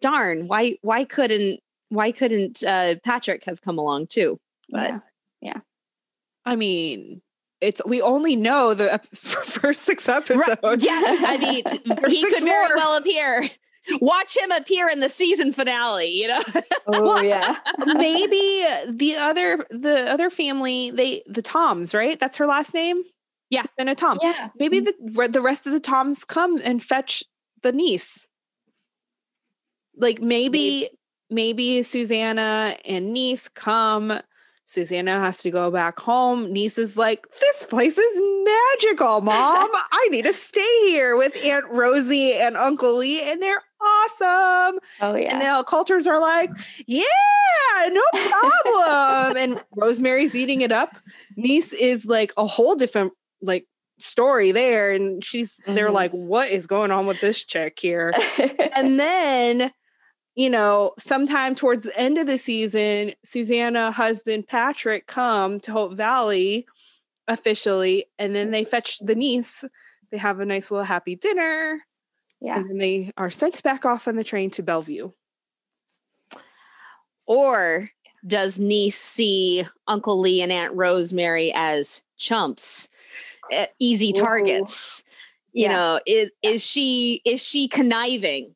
darn 0.00 0.46
why 0.48 0.76
why 0.82 1.04
couldn't 1.04 1.60
why 1.88 2.10
couldn't 2.10 2.62
uh 2.64 2.94
patrick 3.04 3.44
have 3.44 3.62
come 3.62 3.78
along 3.78 4.06
too 4.06 4.38
but 4.70 4.90
yeah, 4.90 4.98
yeah. 5.40 5.60
i 6.44 6.56
mean 6.56 7.20
it's 7.62 7.80
we 7.86 8.02
only 8.02 8.36
know 8.36 8.74
the 8.74 9.00
first 9.14 9.84
six 9.84 10.08
episodes. 10.08 10.60
Right. 10.62 10.82
Yeah, 10.82 11.00
I 11.06 11.38
mean, 11.38 11.62
he 12.08 12.24
could 12.24 12.42
very 12.42 12.68
more. 12.68 12.76
well 12.76 12.96
appear. 12.96 13.48
Watch 14.00 14.36
him 14.36 14.50
appear 14.52 14.88
in 14.88 15.00
the 15.00 15.08
season 15.08 15.52
finale. 15.52 16.06
You 16.06 16.28
know. 16.28 16.42
Oh 16.86 17.02
well, 17.02 17.24
yeah. 17.24 17.56
maybe 17.86 18.66
the 18.88 19.16
other 19.16 19.66
the 19.70 20.10
other 20.10 20.28
family 20.28 20.90
they 20.90 21.22
the 21.26 21.42
Toms 21.42 21.94
right? 21.94 22.18
That's 22.18 22.36
her 22.36 22.46
last 22.46 22.74
name. 22.74 23.02
Yeah, 23.48 23.64
and 23.78 23.88
a 23.88 23.94
Tom. 23.94 24.18
Yeah. 24.20 24.48
Maybe 24.58 24.80
mm-hmm. 24.80 25.14
the 25.14 25.28
the 25.28 25.42
rest 25.42 25.66
of 25.66 25.72
the 25.72 25.80
Toms 25.80 26.24
come 26.24 26.60
and 26.62 26.82
fetch 26.82 27.24
the 27.62 27.72
niece. 27.72 28.26
Like 29.96 30.20
maybe 30.20 30.82
maybe, 30.82 30.90
maybe 31.30 31.82
Susanna 31.82 32.76
and 32.84 33.12
niece 33.12 33.48
come 33.48 34.20
Susanna 34.72 35.20
has 35.20 35.38
to 35.38 35.50
go 35.50 35.70
back 35.70 35.98
home. 36.00 36.50
Niece 36.50 36.78
is 36.78 36.96
like, 36.96 37.26
This 37.40 37.66
place 37.66 37.98
is 37.98 38.22
magical, 38.44 39.20
mom. 39.20 39.68
I 39.92 40.08
need 40.10 40.22
to 40.22 40.32
stay 40.32 40.88
here 40.88 41.14
with 41.16 41.36
Aunt 41.44 41.66
Rosie 41.68 42.32
and 42.32 42.56
Uncle 42.56 42.96
Lee, 42.96 43.20
and 43.20 43.42
they're 43.42 43.62
awesome. 43.82 44.80
Oh, 45.02 45.14
yeah. 45.14 45.34
And 45.34 45.42
the 45.42 45.64
Coulters 45.64 46.06
are 46.06 46.18
like, 46.18 46.50
Yeah, 46.86 47.04
no 47.90 48.02
problem. 48.12 49.36
and 49.36 49.64
Rosemary's 49.76 50.34
eating 50.34 50.62
it 50.62 50.72
up. 50.72 50.96
Niece 51.36 51.74
is 51.74 52.06
like 52.06 52.32
a 52.38 52.46
whole 52.46 52.74
different, 52.74 53.12
like, 53.42 53.66
story 53.98 54.52
there. 54.52 54.92
And 54.92 55.22
she's, 55.22 55.60
mm-hmm. 55.60 55.74
they're 55.74 55.90
like, 55.90 56.12
What 56.12 56.48
is 56.48 56.66
going 56.66 56.90
on 56.90 57.04
with 57.04 57.20
this 57.20 57.44
chick 57.44 57.78
here? 57.78 58.14
and 58.74 58.98
then 58.98 59.70
you 60.34 60.48
know, 60.48 60.92
sometime 60.98 61.54
towards 61.54 61.82
the 61.82 61.98
end 61.98 62.18
of 62.18 62.26
the 62.26 62.38
season, 62.38 63.12
Susanna, 63.24 63.90
husband 63.90 64.46
Patrick 64.46 65.06
come 65.06 65.60
to 65.60 65.72
Hope 65.72 65.94
Valley 65.94 66.66
officially, 67.28 68.06
and 68.18 68.34
then 68.34 68.46
mm-hmm. 68.46 68.52
they 68.52 68.64
fetch 68.64 68.98
the 69.00 69.14
niece. 69.14 69.64
They 70.10 70.18
have 70.18 70.40
a 70.40 70.46
nice 70.46 70.70
little 70.70 70.84
happy 70.84 71.16
dinner. 71.16 71.80
Yeah. 72.40 72.58
And 72.58 72.70
then 72.70 72.78
they 72.78 73.12
are 73.16 73.30
sent 73.30 73.62
back 73.62 73.84
off 73.84 74.08
on 74.08 74.16
the 74.16 74.24
train 74.24 74.50
to 74.52 74.62
Bellevue. 74.62 75.12
Or 77.26 77.88
does 78.26 78.58
niece 78.58 78.98
see 78.98 79.64
Uncle 79.86 80.18
Lee 80.18 80.42
and 80.42 80.50
Aunt 80.50 80.74
Rosemary 80.74 81.52
as 81.54 82.02
chumps, 82.16 82.88
eh, 83.50 83.66
easy 83.78 84.12
targets? 84.12 85.04
Ooh. 85.06 85.12
You 85.54 85.64
yeah. 85.66 85.72
know, 85.72 86.00
is, 86.06 86.30
is 86.42 86.66
she 86.66 87.20
is 87.24 87.44
she 87.46 87.68
conniving? 87.68 88.54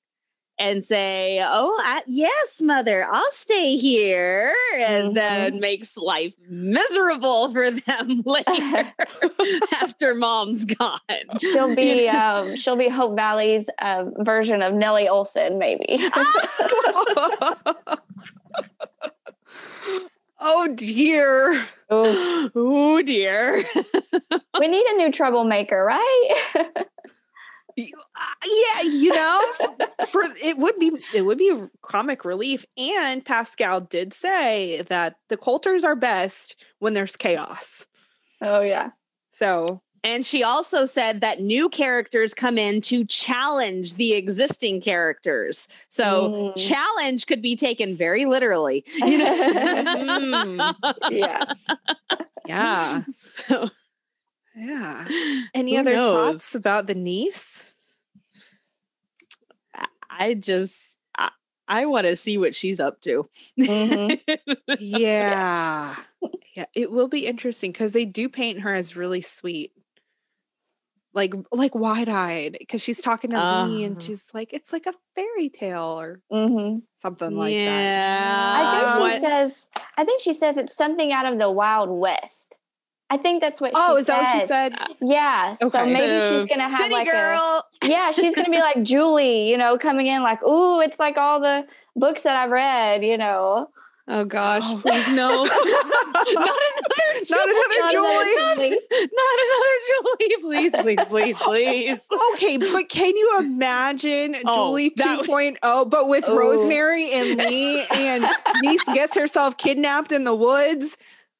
And 0.58 0.82
say, 0.82 1.40
"Oh, 1.42 1.76
I, 1.84 2.02
yes, 2.06 2.62
mother, 2.62 3.06
I'll 3.10 3.30
stay 3.30 3.76
here," 3.76 4.54
and 4.76 5.08
mm-hmm. 5.08 5.14
then 5.14 5.60
makes 5.60 5.96
life 5.96 6.32
miserable 6.48 7.52
for 7.52 7.70
them 7.70 8.22
later 8.26 8.92
after 9.80 10.14
mom's 10.14 10.64
gone. 10.64 10.98
She'll 11.38 11.74
be 11.74 12.08
um, 12.08 12.56
she'll 12.56 12.76
be 12.76 12.88
Hope 12.88 13.16
Valley's 13.16 13.68
uh, 13.80 14.04
version 14.18 14.62
of 14.62 14.72
Nellie 14.74 15.06
Oleson, 15.06 15.58
maybe. 15.58 15.84
oh 20.40 20.68
dear. 20.74 21.66
Oh 21.88 23.02
dear. 23.02 23.62
we 24.58 24.68
need 24.68 24.86
a 24.86 24.96
new 24.96 25.12
troublemaker, 25.12 25.84
right? 25.84 26.44
Yeah, 27.76 28.82
you 28.84 29.12
know, 29.12 29.40
for 30.08 30.22
it 30.42 30.56
would 30.58 30.78
be 30.78 30.92
it 31.14 31.22
would 31.22 31.38
be 31.38 31.52
comic 31.82 32.24
relief. 32.24 32.64
And 32.78 33.24
Pascale 33.24 33.88
did 33.88 34.14
say 34.14 34.82
that 34.88 35.16
the 35.28 35.36
Coulters 35.36 35.84
are 35.84 35.96
best 35.96 36.56
when 36.78 36.94
there's 36.94 37.16
chaos. 37.16 37.86
Oh 38.40 38.60
yeah. 38.60 38.90
So 39.30 39.82
and 40.06 40.24
she 40.24 40.44
also 40.44 40.84
said 40.84 41.20
that 41.20 41.40
new 41.40 41.68
characters 41.68 42.32
come 42.32 42.58
in 42.58 42.80
to 42.82 43.04
challenge 43.06 43.94
the 43.94 44.12
existing 44.12 44.80
characters. 44.80 45.66
So 45.88 46.30
mm. 46.30 46.68
challenge 46.68 47.26
could 47.26 47.42
be 47.42 47.56
taken 47.56 47.96
very 47.96 48.24
literally. 48.24 48.84
You 48.94 49.18
know? 49.18 49.34
mm. 49.34 50.74
Yeah. 51.10 51.52
Yeah. 52.46 53.02
So 53.12 53.68
yeah. 54.56 55.04
Any 55.54 55.74
Who 55.74 55.80
other 55.80 55.92
knows? 55.92 56.14
thoughts 56.14 56.54
about 56.54 56.86
the 56.86 56.94
niece? 56.94 57.65
I 60.18 60.34
just 60.34 60.98
I, 61.16 61.30
I 61.68 61.86
want 61.86 62.06
to 62.06 62.16
see 62.16 62.38
what 62.38 62.54
she's 62.54 62.80
up 62.80 63.00
to. 63.02 63.28
Mm-hmm. 63.58 64.52
yeah. 64.78 65.94
yeah. 66.54 66.64
It 66.74 66.90
will 66.90 67.08
be 67.08 67.26
interesting 67.26 67.72
because 67.72 67.92
they 67.92 68.04
do 68.04 68.28
paint 68.28 68.60
her 68.60 68.74
as 68.74 68.96
really 68.96 69.20
sweet. 69.20 69.72
like 71.14 71.32
like 71.52 71.74
wide 71.74 72.08
eyed 72.08 72.56
because 72.58 72.82
she's 72.82 73.00
talking 73.00 73.30
to 73.30 73.64
Lee 73.64 73.84
and 73.84 73.96
Uh. 73.96 74.00
she's 74.00 74.22
like, 74.34 74.52
it's 74.52 74.72
like 74.72 74.86
a 74.86 74.92
fairy 75.14 75.48
tale 75.48 75.98
or 76.00 76.20
hmm 76.30 76.78
something 76.96 77.34
like 77.36 77.54
that. 77.54 77.82
Yeah. 77.82 78.54
I 78.56 78.80
think 78.80 78.92
she 78.92 79.00
what- 79.00 79.20
says. 79.30 79.66
I 79.98 80.04
think 80.04 80.20
she 80.20 80.32
says 80.34 80.56
it's 80.58 80.76
something 80.76 81.12
out 81.12 81.26
of 81.26 81.38
the 81.38 81.50
Wild 81.50 81.88
West. 81.90 82.58
I 83.08 83.16
think 83.16 83.40
that's 83.40 83.60
what. 83.60 83.72
Oh, 83.74 83.94
she 83.96 84.00
is 84.00 84.06
that 84.06 84.22
what 84.22 84.40
she 84.42 84.46
said? 84.48 84.74
Yeah. 85.00 85.54
Okay. 85.62 85.68
So 85.70 85.86
maybe 85.86 85.98
So, 85.98 86.38
she's 86.38 86.46
gonna 86.46 86.68
have 86.68 86.78
City 86.80 86.92
like 86.94 87.06
a. 87.08 87.10
girl. 87.12 87.64
Yeah, 87.84 88.10
she's 88.10 88.34
gonna 88.34 88.50
be 88.50 88.58
like 88.58 88.82
Julie, 88.82 89.48
you 89.50 89.56
know, 89.56 89.78
coming 89.78 90.06
in 90.08 90.22
like, 90.22 90.42
ooh, 90.42 90.80
it's 90.80 90.98
like 90.98 91.16
all 91.16 91.40
the 91.40 91.66
books 91.94 92.22
that 92.22 92.36
I've 92.36 92.50
read, 92.50 93.04
you 93.04 93.16
know. 93.16 93.70
Oh 94.08 94.24
gosh, 94.24 94.62
Oh. 94.66 94.76
please 94.78 95.10
no. 95.12 95.44
not 95.44 95.46
another 95.46 96.50
Not 97.30 97.48
another 97.48 97.78
Not 97.78 97.90
Julie. 97.90 98.32
another 98.36 98.54
Julie. 98.56 98.78
Not 99.12 99.36
another 99.44 99.76
Julie. 99.88 100.36
Please, 100.40 100.72
please, 100.76 101.08
please, 101.08 101.36
please. 101.38 101.98
Okay, 102.34 102.56
but 102.56 102.88
can 102.88 103.16
you 103.16 103.38
imagine 103.38 104.36
Oh, 104.44 104.68
Julie 104.68 104.92
that 104.96 105.20
2.0, 105.20 105.90
but 105.90 106.08
with 106.08 106.28
Ooh. 106.28 106.38
Rosemary 106.38 107.10
and 107.12 107.38
Lee, 107.38 107.84
and 107.92 108.26
Niece 108.62 108.84
gets 108.94 109.16
herself 109.16 109.56
kidnapped 109.56 110.12
in 110.12 110.24
the 110.24 110.34
woods? 110.34 110.96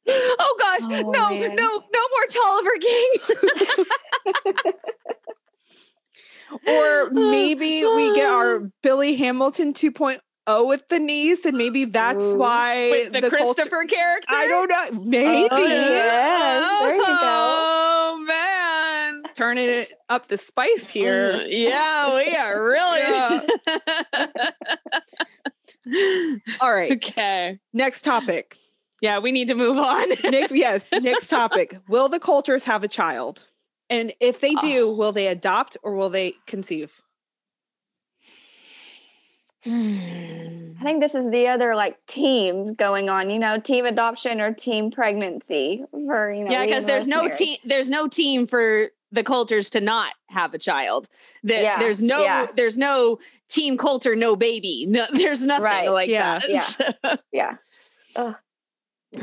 Oh 0.09 0.57
gosh, 0.61 0.83
Oh, 0.83 1.11
no, 1.11 1.31
man. 1.31 1.57
no, 1.57 1.83
no 1.93 2.01
more 2.11 2.27
Tolliver 2.31 2.79
King. 2.81 3.13
Or 6.69 7.11
maybe 7.31 7.85
we 7.85 8.15
get 8.15 8.31
our 8.31 8.71
Billy 8.83 9.17
Hamilton 9.17 9.73
2.0 9.73 10.21
with 10.69 10.87
the 10.89 11.01
niece, 11.01 11.45
and 11.45 11.59
maybe 11.59 11.87
that's 11.87 12.23
Ooh. 12.25 12.39
why 12.39 12.89
With 12.91 13.13
the, 13.13 13.21
culture- 13.23 13.37
Christopher 13.37 13.85
character. 13.85 14.33
I 14.35 14.47
don't 14.47 14.69
know. 14.71 14.91
Maybe 15.03 15.49
Oh, 15.51 15.57
yes. 15.59 16.83
There 16.83 16.95
you 16.97 17.03
go. 17.05 17.19
Oh 17.21 18.25
man. 18.29 19.23
turning 19.35 19.67
it 19.69 19.93
up 20.09 20.29
the 20.29 20.39
spice 20.39 20.89
here. 20.89 21.33
Mm, 21.33 21.47
yeah, 21.49 22.15
we 22.15 22.37
are 22.37 22.65
really. 22.71 23.03
All 26.61 26.73
right, 26.73 26.93
okay. 26.93 27.59
next 27.73 28.03
topic. 28.03 28.57
Yeah, 29.01 29.19
we 29.19 29.31
need 29.33 29.49
to 29.49 29.55
move 29.55 29.79
on. 29.79 30.09
Next, 30.31 30.53
yes, 30.53 30.91
next 30.91 31.29
topic. 31.29 31.79
Will 31.89 32.09
the 32.09 32.19
Coulters 32.19 32.65
have 32.65 32.83
a 32.83 32.89
child? 32.89 33.47
And 33.91 34.13
if 34.21 34.41
they 34.41 34.55
do, 34.55 34.91
ah. 34.91 34.95
will 34.95 35.13
they 35.13 35.27
adopt 35.29 35.77
or 35.83 35.95
will 35.95 36.09
they 36.09 36.35
conceive? 36.47 37.03
I 39.69 40.79
think 40.83 41.01
this 41.01 41.15
is 41.15 41.29
the 41.31 41.49
other 41.49 41.75
like 41.75 41.99
team 42.07 42.75
going 42.75 43.09
on, 43.09 43.31
you 43.31 43.39
know, 43.39 43.59
team 43.59 43.85
adoption 43.85 44.41
or 44.41 44.53
team 44.55 44.91
pregnancy 44.93 45.85
for 45.91 46.33
you 46.33 46.45
know. 46.45 46.51
yeah, 46.53 46.65
because 46.65 46.85
there's 46.85 47.09
no 47.09 47.29
team. 47.29 47.59
There's 47.65 47.89
no 47.91 48.07
team 48.07 48.47
for 48.47 48.91
the 49.13 49.25
Coulters 49.25 49.71
to 49.71 49.81
not 49.81 50.13
have 50.29 50.55
a 50.55 50.59
child. 50.59 51.09
There- 51.43 51.63
Yeah, 51.63 51.79
There's 51.79 52.01
no. 52.03 52.23
yeah. 52.23 52.47
There's 52.55 52.77
no 52.77 53.19
team 53.49 53.77
Coulter, 53.77 54.15
no 54.15 54.37
baby. 54.37 54.85
No, 54.89 55.07
there's 55.13 55.43
nothing 55.43 55.65
Right, 55.65 55.91
like 55.91 56.09
yeah, 56.09 56.39
that. 57.03 57.21
yeah. 57.33 57.57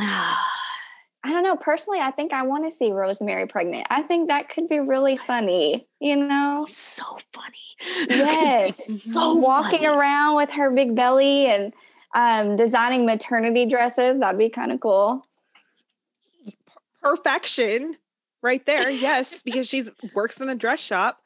I 1.26 1.32
don't 1.32 1.44
know. 1.44 1.56
Personally, 1.56 2.00
I 2.00 2.12
think 2.12 2.34
I 2.34 2.44
want 2.44 2.66
to 2.66 2.72
see 2.76 2.92
Rosemary 2.92 3.48
pregnant. 3.48 3.88
I 3.90 4.02
think 4.04 4.28
that 4.28 4.50
could 4.50 4.68
be 4.68 4.80
really 4.80 5.16
funny, 5.16 5.88
you 6.02 6.18
know? 6.18 6.66
so 6.70 7.04
funny. 7.32 8.08
Yes. 8.10 9.04
so 9.14 9.36
Walking 9.36 9.82
funny. 9.84 9.98
around 9.98 10.36
with 10.36 10.52
her 10.52 10.70
big 10.72 10.96
belly 10.96 11.46
and 11.48 11.72
um, 12.14 12.56
designing 12.58 13.06
maternity 13.06 13.66
dresses. 13.68 14.20
That'd 14.20 14.38
be 14.38 14.50
kind 14.50 14.72
of 14.74 14.82
cool. 14.82 15.26
Perfection, 17.02 17.98
right 18.42 18.66
there. 18.66 18.90
Yes, 18.90 19.42
because 19.46 19.68
she's 19.68 19.90
works 20.14 20.40
in 20.40 20.48
the 20.48 20.56
dress 20.56 20.80
shop. 20.80 21.20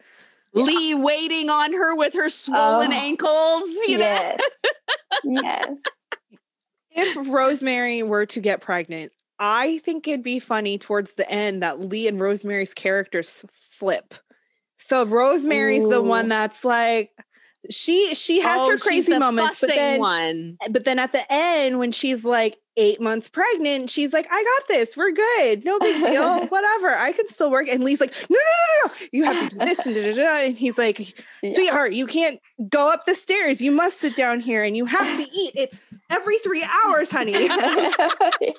Lee 0.53 0.95
waiting 0.95 1.49
on 1.49 1.73
her 1.73 1.95
with 1.95 2.13
her 2.13 2.29
swollen 2.29 2.91
Oh. 2.91 2.95
ankles. 2.95 3.63
You 3.87 3.97
know? 3.99 4.05
Yes. 4.05 4.41
yes. 5.23 5.69
If 6.97 7.29
Rosemary 7.29 8.01
were 8.03 8.25
to 8.25 8.41
get 8.41 8.59
pregnant, 8.59 9.11
I 9.39 9.77
think 9.79 10.07
it'd 10.07 10.23
be 10.23 10.39
funny 10.39 10.79
towards 10.79 11.13
the 11.13 11.29
end 11.29 11.61
that 11.61 11.79
Lee 11.79 12.07
and 12.07 12.19
Rosemary's 12.19 12.73
characters 12.73 13.45
flip. 13.53 14.15
So 14.79 15.05
Rosemary's 15.05 15.87
the 15.87 16.01
one 16.01 16.27
that's 16.27 16.65
like 16.65 17.11
she 17.69 18.13
she 18.15 18.39
has 18.41 18.59
Oh, 18.61 18.71
her 18.71 18.77
crazy 18.77 19.17
moments, 19.17 19.61
but 19.61 19.67
then 19.69 19.99
one. 19.99 20.57
but 20.71 20.83
then 20.85 20.99
at 20.99 21.11
the 21.11 21.23
end 21.31 21.79
when 21.79 21.91
she's 21.91 22.23
like 22.25 22.57
eight 22.79 23.01
months 23.01 23.27
pregnant 23.27 23.89
she's 23.89 24.13
like 24.13 24.27
i 24.29 24.43
got 24.43 24.67
this. 24.67 24.95
We're 24.95 25.11
good. 25.11 25.65
No 25.65 25.79
big 25.79 25.99
deal. 26.01 26.45
Whatever. 26.47 26.89
I 26.95 27.11
can 27.11 27.27
still 27.27 27.49
work. 27.49 27.67
And 27.67 27.83
lee's 27.83 27.99
like 27.99 28.13
no 28.29 28.37
no 28.37 28.39
no 28.39 28.87
no 28.87 28.93
no. 28.93 29.07
you 29.11 29.23
have 29.23 29.49
to 29.49 29.55
do 29.57 29.65
this 29.65 29.79
and 29.85 29.95
da, 29.95 30.03
da, 30.03 30.13
da. 30.13 30.37
and 30.45 30.55
he's 30.57 30.77
like 30.77 31.17
Yeah. 31.41 31.53
sweetheart 31.53 31.93
you 31.93 32.05
can't 32.05 32.39
go 32.69 32.91
up 32.91 33.05
the 33.05 33.15
stairs. 33.15 33.61
You 33.61 33.71
must 33.71 33.99
sit 33.99 34.15
down 34.15 34.39
here 34.39 34.63
and 34.63 34.77
you 34.77 34.85
have 34.85 35.17
to 35.17 35.23
eat. 35.23 35.53
It's 35.55 35.81
every 36.11 36.37
three 36.39 36.63
hours 36.63 37.09
honey. 37.11 37.49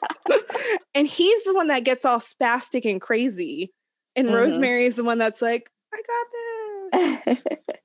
And 0.94 1.06
he's 1.06 1.44
the 1.44 1.54
one 1.54 1.68
that 1.68 1.84
gets 1.84 2.04
all 2.04 2.18
spastic 2.18 2.88
and 2.90 3.00
crazy. 3.00 3.72
And 4.16 4.28
Mhm. 4.28 4.34
rosemary 4.34 4.84
is 4.84 4.96
the 4.96 5.04
one 5.04 5.18
that's 5.18 5.40
like 5.40 5.70
i 5.94 5.96
got 5.96 6.26
this 6.32 6.57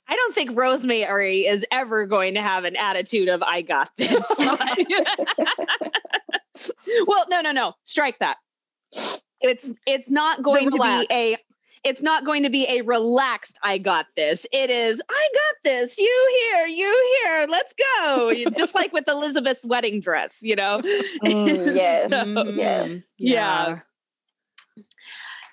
I 0.08 0.16
don't 0.16 0.36
think 0.36 0.58
Rosemary 0.58 1.42
is 1.42 1.66
ever 1.72 2.06
going 2.06 2.36
to 2.36 2.42
have 2.42 2.66
an 2.66 2.76
attitude 2.76 3.30
of 3.30 3.42
"I 3.44 3.62
got 3.62 3.90
this." 3.98 4.32
well, 7.08 7.26
no, 7.30 7.42
no, 7.42 7.52
no. 7.52 7.74
Strike 7.84 8.20
that. 8.20 8.38
It's 9.42 9.74
it's 9.88 10.10
not 10.10 10.44
going 10.44 10.70
to 10.70 10.78
be 10.78 11.08
a 11.12 11.36
it's 11.84 12.02
not 12.02 12.26
going 12.26 12.44
to 12.44 12.50
be 12.50 12.66
a 12.70 12.82
relaxed 12.84 13.60
I 13.64 13.78
got 13.78 14.06
this. 14.16 14.46
It 14.54 14.70
is 14.70 15.02
I 15.10 15.30
got 15.34 15.56
this. 15.64 15.98
You 15.98 16.52
here, 16.54 16.68
you 16.68 17.18
here. 17.26 17.48
Let's 17.50 17.74
go. 17.74 18.34
Just 18.56 18.76
like 18.76 18.94
with 18.94 19.08
Elizabeth's 19.08 19.66
wedding 19.66 20.00
dress, 20.00 20.42
you 20.44 20.56
know. 20.56 20.80
Mm, 21.26 21.76
yes. 21.76 22.10
So- 22.10 22.50
Yes. 22.52 23.02
Yeah. 23.18 23.80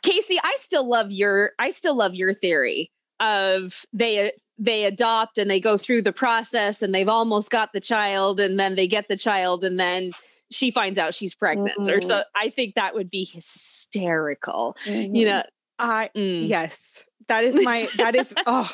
Casey, 0.02 0.38
I 0.42 0.54
still 0.58 0.88
love 0.88 1.10
your 1.10 1.52
I 1.58 1.70
still 1.72 1.96
love 1.96 2.14
your 2.14 2.32
theory 2.32 2.90
of 3.20 3.84
they 3.92 4.32
they 4.58 4.84
adopt 4.84 5.38
and 5.38 5.50
they 5.50 5.60
go 5.60 5.76
through 5.78 6.02
the 6.02 6.12
process 6.12 6.82
and 6.82 6.94
they've 6.94 7.08
almost 7.08 7.50
got 7.50 7.72
the 7.72 7.80
child 7.80 8.40
and 8.40 8.58
then 8.58 8.74
they 8.76 8.86
get 8.86 9.08
the 9.08 9.16
child 9.16 9.64
and 9.64 9.78
then 9.80 10.10
she 10.50 10.70
finds 10.70 10.98
out 10.98 11.14
she's 11.14 11.34
pregnant 11.34 11.88
or 11.88 12.02
so 12.02 12.22
I 12.34 12.48
think 12.50 12.74
that 12.74 12.94
would 12.94 13.08
be 13.08 13.24
hysterical. 13.24 14.76
Mhm. 14.86 15.16
You 15.16 15.26
know, 15.26 15.42
i 15.78 16.10
mm. 16.14 16.46
Yes, 16.48 17.04
that 17.28 17.44
is 17.44 17.54
my. 17.64 17.88
That 17.96 18.14
is. 18.14 18.32
Oh, 18.46 18.70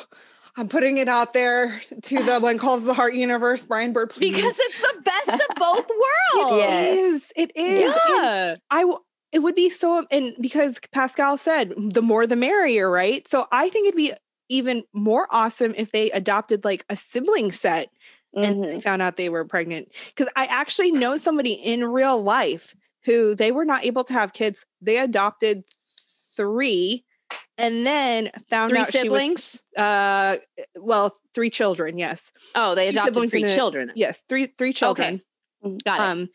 I'm 0.59 0.67
putting 0.69 0.97
it 0.97 1.07
out 1.07 1.33
there 1.33 1.79
to 2.03 2.23
the 2.23 2.39
When 2.41 2.57
Calls 2.57 2.83
the 2.83 2.93
Heart 2.93 3.13
universe. 3.13 3.65
Brian 3.65 3.93
Bird, 3.93 4.09
please. 4.09 4.35
because 4.35 4.55
it's 4.59 4.81
the 4.81 5.01
best 5.03 5.29
of 5.29 5.55
both 5.57 5.87
worlds. 5.87 6.53
it 6.53 6.57
Yes. 6.57 6.97
is. 6.97 7.33
It 7.35 7.51
is. 7.55 7.93
And 7.93 8.23
Yeah. 8.23 8.55
I. 8.71 8.81
w- 8.81 8.99
It 9.31 9.39
would 9.39 9.55
be 9.55 9.69
so, 9.69 10.05
and 10.09 10.33
because 10.41 10.79
Pascale 10.91 11.37
said 11.37 11.73
the 11.77 12.01
more 12.01 12.25
the 12.25 12.35
merrier, 12.35 12.89
right? 12.89 13.27
So 13.27 13.45
I 13.51 13.69
think 13.69 13.87
it'd 13.87 13.95
be 13.97 14.13
even 14.49 14.83
more 14.93 15.27
awesome 15.31 15.73
if 15.77 15.91
they 15.91 16.11
adopted 16.11 16.63
like 16.65 16.85
a 16.89 16.95
sibling 16.95 17.51
set 17.51 17.89
and 18.35 18.63
they 18.63 18.77
Mhm. 18.77 18.83
found 18.83 19.01
out 19.01 19.17
they 19.17 19.29
were 19.29 19.45
pregnant. 19.45 19.91
Because 20.07 20.27
I 20.35 20.45
actually 20.45 20.91
know 20.91 21.17
somebody 21.17 21.53
in 21.53 21.83
real 21.85 22.21
life 22.21 22.75
who 23.05 23.33
they 23.35 23.51
were 23.51 23.65
not 23.65 23.85
able 23.85 24.03
to 24.05 24.13
have 24.13 24.33
kids. 24.33 24.65
They 24.81 24.97
adopted 24.97 25.63
three 26.35 27.03
and 27.57 27.85
then 27.85 28.29
found 28.49 28.69
Three 28.69 28.79
out 28.79 28.91
she 28.91 28.97
was 29.09 29.21
siblings. 29.21 29.63
uh 29.75 30.37
well 30.75 31.15
three 31.33 31.49
children 31.49 31.97
yes 31.97 32.31
oh, 32.55 32.75
they 32.75 32.87
adopted 32.89 33.29
three 33.29 33.43
a- 33.43 33.47
children. 33.55 33.91
yes 33.95 34.21
three 34.29 34.47
three 34.57 34.73
children 34.73 35.21
Okay. 35.65 35.77
Got 35.83 35.99
it. 35.99 36.03
um 36.03 36.29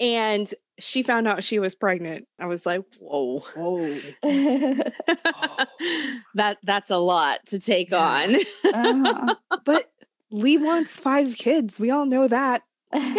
and 0.00 0.52
she 0.78 1.02
found 1.02 1.26
out 1.26 1.42
she 1.42 1.58
was 1.58 1.74
pregnant 1.74 2.26
i 2.38 2.46
was 2.46 2.66
like 2.66 2.82
whoa 3.00 3.38
whoa 3.54 3.78
that 6.34 6.58
that's 6.62 6.90
a 6.90 6.98
lot 6.98 7.40
to 7.46 7.58
take 7.58 7.90
Yeah. 7.90 7.98
on. 7.98 8.34
Uh-huh. 8.74 9.34
but 9.64 9.90
lee 10.30 10.58
wants 10.58 10.96
five 10.96 11.34
kids 11.36 11.78
we 11.80 11.90
all 11.90 12.06
know 12.06 12.28
that 12.28 12.62
Yeah. 12.92 13.14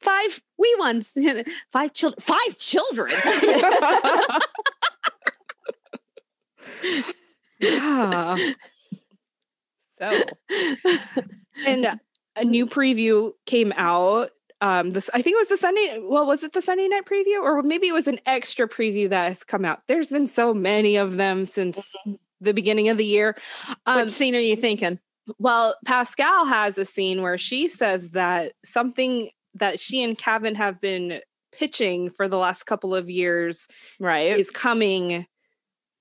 Five 0.00 0.40
we 0.56 0.74
ones. 0.78 1.12
Five 1.70 1.92
children. 1.92 2.18
Five 2.22 2.56
children. 2.56 3.12
yeah 7.60 8.36
so 9.98 10.10
and 11.66 12.00
a 12.36 12.44
new 12.44 12.66
preview 12.66 13.32
came 13.46 13.72
out 13.76 14.30
um 14.60 14.90
this 14.92 15.08
i 15.14 15.22
think 15.22 15.34
it 15.34 15.38
was 15.38 15.48
the 15.48 15.56
sunday 15.56 15.98
well 16.02 16.26
was 16.26 16.42
it 16.42 16.52
the 16.52 16.62
sunday 16.62 16.86
night 16.88 17.04
preview 17.04 17.40
or 17.42 17.62
maybe 17.62 17.86
it 17.88 17.94
was 17.94 18.06
an 18.08 18.20
extra 18.26 18.68
preview 18.68 19.08
that 19.08 19.28
has 19.28 19.44
come 19.44 19.64
out 19.64 19.80
there's 19.86 20.08
been 20.10 20.26
so 20.26 20.52
many 20.54 20.96
of 20.96 21.16
them 21.16 21.44
since 21.44 21.92
the 22.40 22.52
beginning 22.54 22.88
of 22.88 22.96
the 22.98 23.04
year 23.04 23.36
um 23.86 24.02
Which 24.02 24.10
scene 24.10 24.34
are 24.34 24.38
you 24.40 24.56
thinking? 24.56 24.98
well 25.38 25.74
Pascale 25.84 26.46
has 26.46 26.76
a 26.78 26.84
scene 26.84 27.22
where 27.22 27.38
she 27.38 27.68
says 27.68 28.10
that 28.12 28.52
something 28.64 29.30
that 29.54 29.80
she 29.80 30.02
and 30.02 30.16
Kevin 30.16 30.54
have 30.54 30.80
been 30.80 31.20
pitching 31.52 32.10
for 32.10 32.28
the 32.28 32.38
last 32.38 32.64
couple 32.64 32.94
of 32.94 33.10
years 33.10 33.66
Right. 33.98 34.38
is 34.38 34.50
coming 34.50 35.26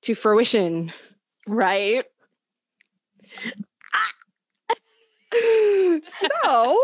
to 0.03 0.13
fruition 0.15 0.91
Right. 1.47 2.05
so 6.03 6.83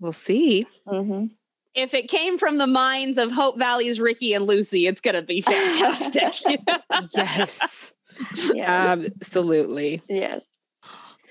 we'll 0.00 0.12
see. 0.12 0.66
Mm-hmm. 0.88 1.26
If 1.74 1.94
it 1.94 2.08
came 2.08 2.36
from 2.36 2.58
the 2.58 2.66
minds 2.66 3.16
of 3.16 3.30
Hope 3.30 3.56
Valley's 3.58 4.00
Ricky 4.00 4.34
and 4.34 4.44
Lucy, 4.46 4.86
it's 4.88 5.00
going 5.00 5.14
to 5.14 5.22
be 5.22 5.40
fantastic. 5.40 6.60
Yes, 7.14 7.92
Yes. 8.52 8.58
absolutely. 8.58 10.02
yes. 10.08 10.44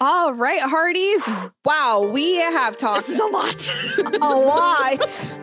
All 0.02 0.34
right, 0.34 0.62
Hearties. 0.62 1.22
Wow, 1.66 2.10
we 2.10 2.36
have 2.36 2.78
talked 2.78 3.10
a 3.10 3.26
lot. 3.26 3.70
a 4.22 4.36
lot 4.36 5.34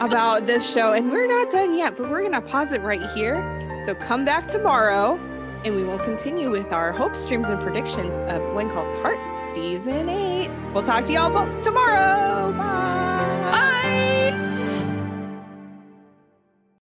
about 0.00 0.46
this 0.46 0.68
show, 0.68 0.92
and 0.92 1.12
we're 1.12 1.28
not 1.28 1.50
done 1.50 1.78
yet, 1.78 1.96
but 1.96 2.10
we're 2.10 2.20
going 2.20 2.32
to 2.32 2.40
pause 2.40 2.72
it 2.72 2.80
right 2.82 3.02
here. 3.10 3.38
So 3.86 3.94
come 3.94 4.24
back 4.24 4.48
tomorrow, 4.48 5.16
and 5.64 5.74
we 5.74 5.84
will 5.84 5.98
continue 5.98 6.50
with 6.50 6.72
our 6.72 6.92
hopes, 6.92 7.24
dreams, 7.24 7.48
and 7.48 7.60
predictions 7.60 8.16
of 8.30 8.54
When 8.54 8.70
Calls 8.70 8.94
Heart 9.02 9.18
Season 9.52 10.08
8. 10.08 10.50
We'll 10.72 10.82
talk 10.82 11.06
to 11.06 11.12
y'all 11.12 11.60
tomorrow. 11.60 12.52
Bye. 12.52 13.50
Bye. 13.52 14.59